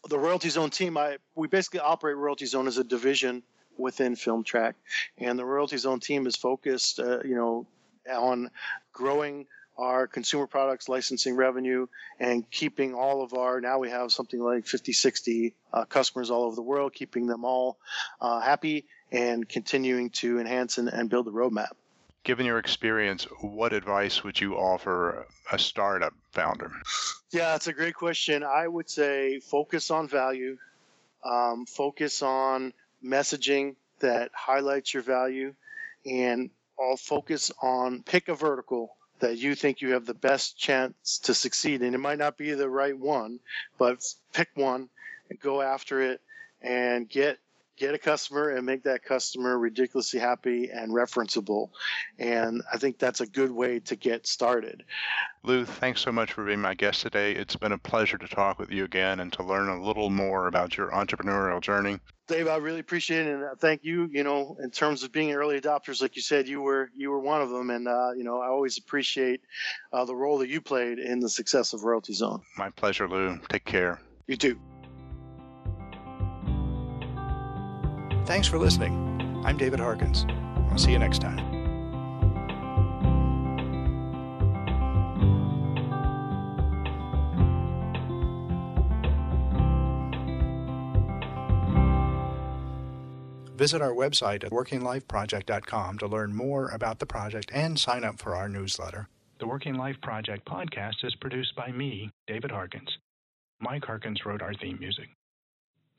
the 0.07 0.19
Royalty 0.19 0.49
Zone 0.49 0.69
team, 0.69 0.97
I 0.97 1.17
we 1.35 1.47
basically 1.47 1.81
operate 1.81 2.17
Royalty 2.17 2.45
Zone 2.45 2.67
as 2.67 2.77
a 2.77 2.83
division 2.83 3.43
within 3.77 4.15
FilmTrack, 4.15 4.73
and 5.17 5.39
the 5.39 5.45
Royalty 5.45 5.77
Zone 5.77 5.99
team 5.99 6.27
is 6.27 6.35
focused, 6.35 6.99
uh, 6.99 7.19
you 7.23 7.35
know, 7.35 7.65
on 8.09 8.49
growing 8.93 9.45
our 9.79 10.07
consumer 10.07 10.45
products 10.45 10.89
licensing 10.89 11.35
revenue 11.35 11.87
and 12.19 12.49
keeping 12.51 12.93
all 12.93 13.23
of 13.23 13.33
our 13.33 13.61
now 13.61 13.79
we 13.79 13.89
have 13.89 14.11
something 14.11 14.39
like 14.39 14.67
50 14.67 14.91
60 14.91 15.55
uh, 15.71 15.85
customers 15.85 16.29
all 16.29 16.43
over 16.43 16.55
the 16.55 16.61
world 16.61 16.93
keeping 16.93 17.27
them 17.27 17.45
all 17.45 17.77
uh, 18.19 18.41
happy 18.41 18.85
and 19.11 19.47
continuing 19.47 20.09
to 20.09 20.39
enhance 20.39 20.77
and, 20.77 20.89
and 20.89 21.09
build 21.09 21.25
the 21.25 21.31
roadmap. 21.31 21.71
Given 22.23 22.45
your 22.45 22.59
experience 22.59 23.23
what 23.39 23.71
advice 23.71 24.23
would 24.23 24.39
you 24.39 24.55
offer 24.55 25.25
a 25.51 25.57
startup 25.57 26.13
founder? 26.31 26.71
Yeah 27.31 27.51
that's 27.51 27.67
a 27.67 27.73
great 27.73 27.95
question. 27.95 28.43
I 28.43 28.67
would 28.67 28.89
say 28.89 29.39
focus 29.39 29.91
on 29.91 30.09
value 30.09 30.57
um, 31.23 31.65
focus 31.65 32.21
on 32.21 32.73
messaging 33.03 33.75
that 33.99 34.31
highlights 34.33 34.93
your 34.93 35.03
value 35.03 35.53
and 36.05 36.49
all 36.79 36.97
focus 36.97 37.51
on 37.61 38.03
pick 38.03 38.27
a 38.29 38.35
vertical 38.35 38.95
that 39.19 39.37
you 39.37 39.53
think 39.53 39.81
you 39.81 39.91
have 39.93 40.05
the 40.05 40.13
best 40.13 40.57
chance 40.57 41.19
to 41.19 41.33
succeed 41.33 41.81
and 41.81 41.93
It 41.93 41.99
might 41.99 42.17
not 42.19 42.37
be 42.37 42.53
the 42.53 42.69
right 42.69 42.97
one, 42.97 43.39
but 43.77 44.03
pick 44.33 44.49
one 44.55 44.89
and 45.29 45.39
go 45.39 45.61
after 45.61 46.01
it 46.01 46.21
and 46.61 47.09
get 47.09 47.37
get 47.79 47.95
a 47.95 47.97
customer 47.97 48.49
and 48.49 48.65
make 48.65 48.83
that 48.83 49.03
customer 49.03 49.57
ridiculously 49.57 50.19
happy 50.19 50.69
and 50.69 50.91
referenceable. 50.91 51.69
And 52.19 52.61
I 52.71 52.77
think 52.77 52.99
that's 52.99 53.21
a 53.21 53.25
good 53.25 53.51
way 53.51 53.79
to 53.79 53.95
get 53.95 54.27
started. 54.27 54.83
Lou, 55.43 55.65
thanks 55.65 56.01
so 56.01 56.11
much 56.11 56.33
for 56.33 56.45
being 56.45 56.59
my 56.59 56.73
guest 56.73 57.01
today. 57.01 57.31
It's 57.31 57.55
been 57.55 57.71
a 57.71 57.77
pleasure 57.77 58.17
to 58.17 58.27
talk 58.27 58.59
with 58.59 58.71
you 58.71 58.83
again 58.83 59.21
and 59.21 59.31
to 59.33 59.43
learn 59.43 59.69
a 59.69 59.81
little 59.81 60.09
more 60.09 60.47
about 60.47 60.77
your 60.77 60.91
entrepreneurial 60.91 61.61
journey. 61.61 61.99
Dave, 62.27 62.47
I 62.47 62.57
really 62.57 62.79
appreciate 62.79 63.25
it, 63.25 63.33
and 63.33 63.43
I 63.43 63.53
thank 63.57 63.83
you. 63.83 64.07
You 64.11 64.23
know, 64.23 64.55
in 64.61 64.69
terms 64.69 65.01
of 65.01 65.11
being 65.11 65.31
early 65.31 65.59
adopters, 65.59 65.99
like 65.99 66.15
you 66.15 66.21
said, 66.21 66.47
you 66.47 66.61
were 66.61 66.91
you 66.95 67.09
were 67.09 67.19
one 67.19 67.41
of 67.41 67.49
them, 67.49 67.71
and 67.71 67.87
uh, 67.87 68.11
you 68.15 68.23
know, 68.23 68.39
I 68.39 68.49
always 68.49 68.77
appreciate 68.77 69.41
uh, 69.91 70.05
the 70.05 70.15
role 70.15 70.37
that 70.37 70.47
you 70.47 70.61
played 70.61 70.99
in 70.99 71.21
the 71.21 71.29
success 71.29 71.73
of 71.73 71.83
Royalty 71.83 72.13
Zone. 72.13 72.41
My 72.55 72.69
pleasure, 72.69 73.09
Lou. 73.09 73.39
Take 73.49 73.65
care. 73.65 73.99
You 74.27 74.37
too. 74.37 74.59
Thanks 78.29 78.47
for 78.47 78.59
listening. 78.59 79.41
I'm 79.43 79.57
David 79.57 79.79
Harkins. 79.79 80.23
I'll 80.69 80.77
see 80.77 80.91
you 80.91 80.99
next 80.99 81.17
time. 81.17 81.39
Visit 93.57 93.81
our 93.81 93.93
website 93.93 94.43
at 94.43 94.51
workinglifeproject.com 94.51 95.97
to 95.97 96.05
learn 96.05 96.35
more 96.35 96.69
about 96.69 96.99
the 96.99 97.07
project 97.07 97.49
and 97.51 97.79
sign 97.79 98.03
up 98.03 98.19
for 98.19 98.35
our 98.35 98.47
newsletter. 98.47 99.09
The 99.39 99.47
Working 99.47 99.73
Life 99.73 99.97
Project 100.03 100.47
podcast 100.47 101.03
is 101.03 101.15
produced 101.15 101.55
by 101.55 101.71
me, 101.71 102.11
David 102.27 102.51
Harkins. 102.51 102.95
Mike 103.59 103.85
Harkins 103.85 104.23
wrote 104.23 104.43
our 104.43 104.53
theme 104.53 104.77
music. 104.79 105.07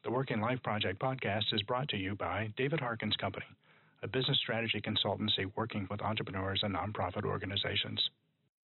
The 0.03 0.11
Working 0.11 0.41
Life 0.41 0.63
Project 0.63 0.99
podcast 0.99 1.53
is 1.53 1.61
brought 1.61 1.91
to 1.91 1.99
you 1.99 2.15
by 2.15 2.51
David 2.57 2.81
Harkins 2.81 3.17
Company, 3.17 3.45
a 4.03 4.09
business 4.09 4.39
strategy 4.39 4.81
consultancy 4.81 5.53
working 5.57 5.87
with 5.91 6.01
entrepreneurs 6.01 6.61
and 6.63 6.75
nonprofit 6.75 7.27
organizations. 7.27 8.09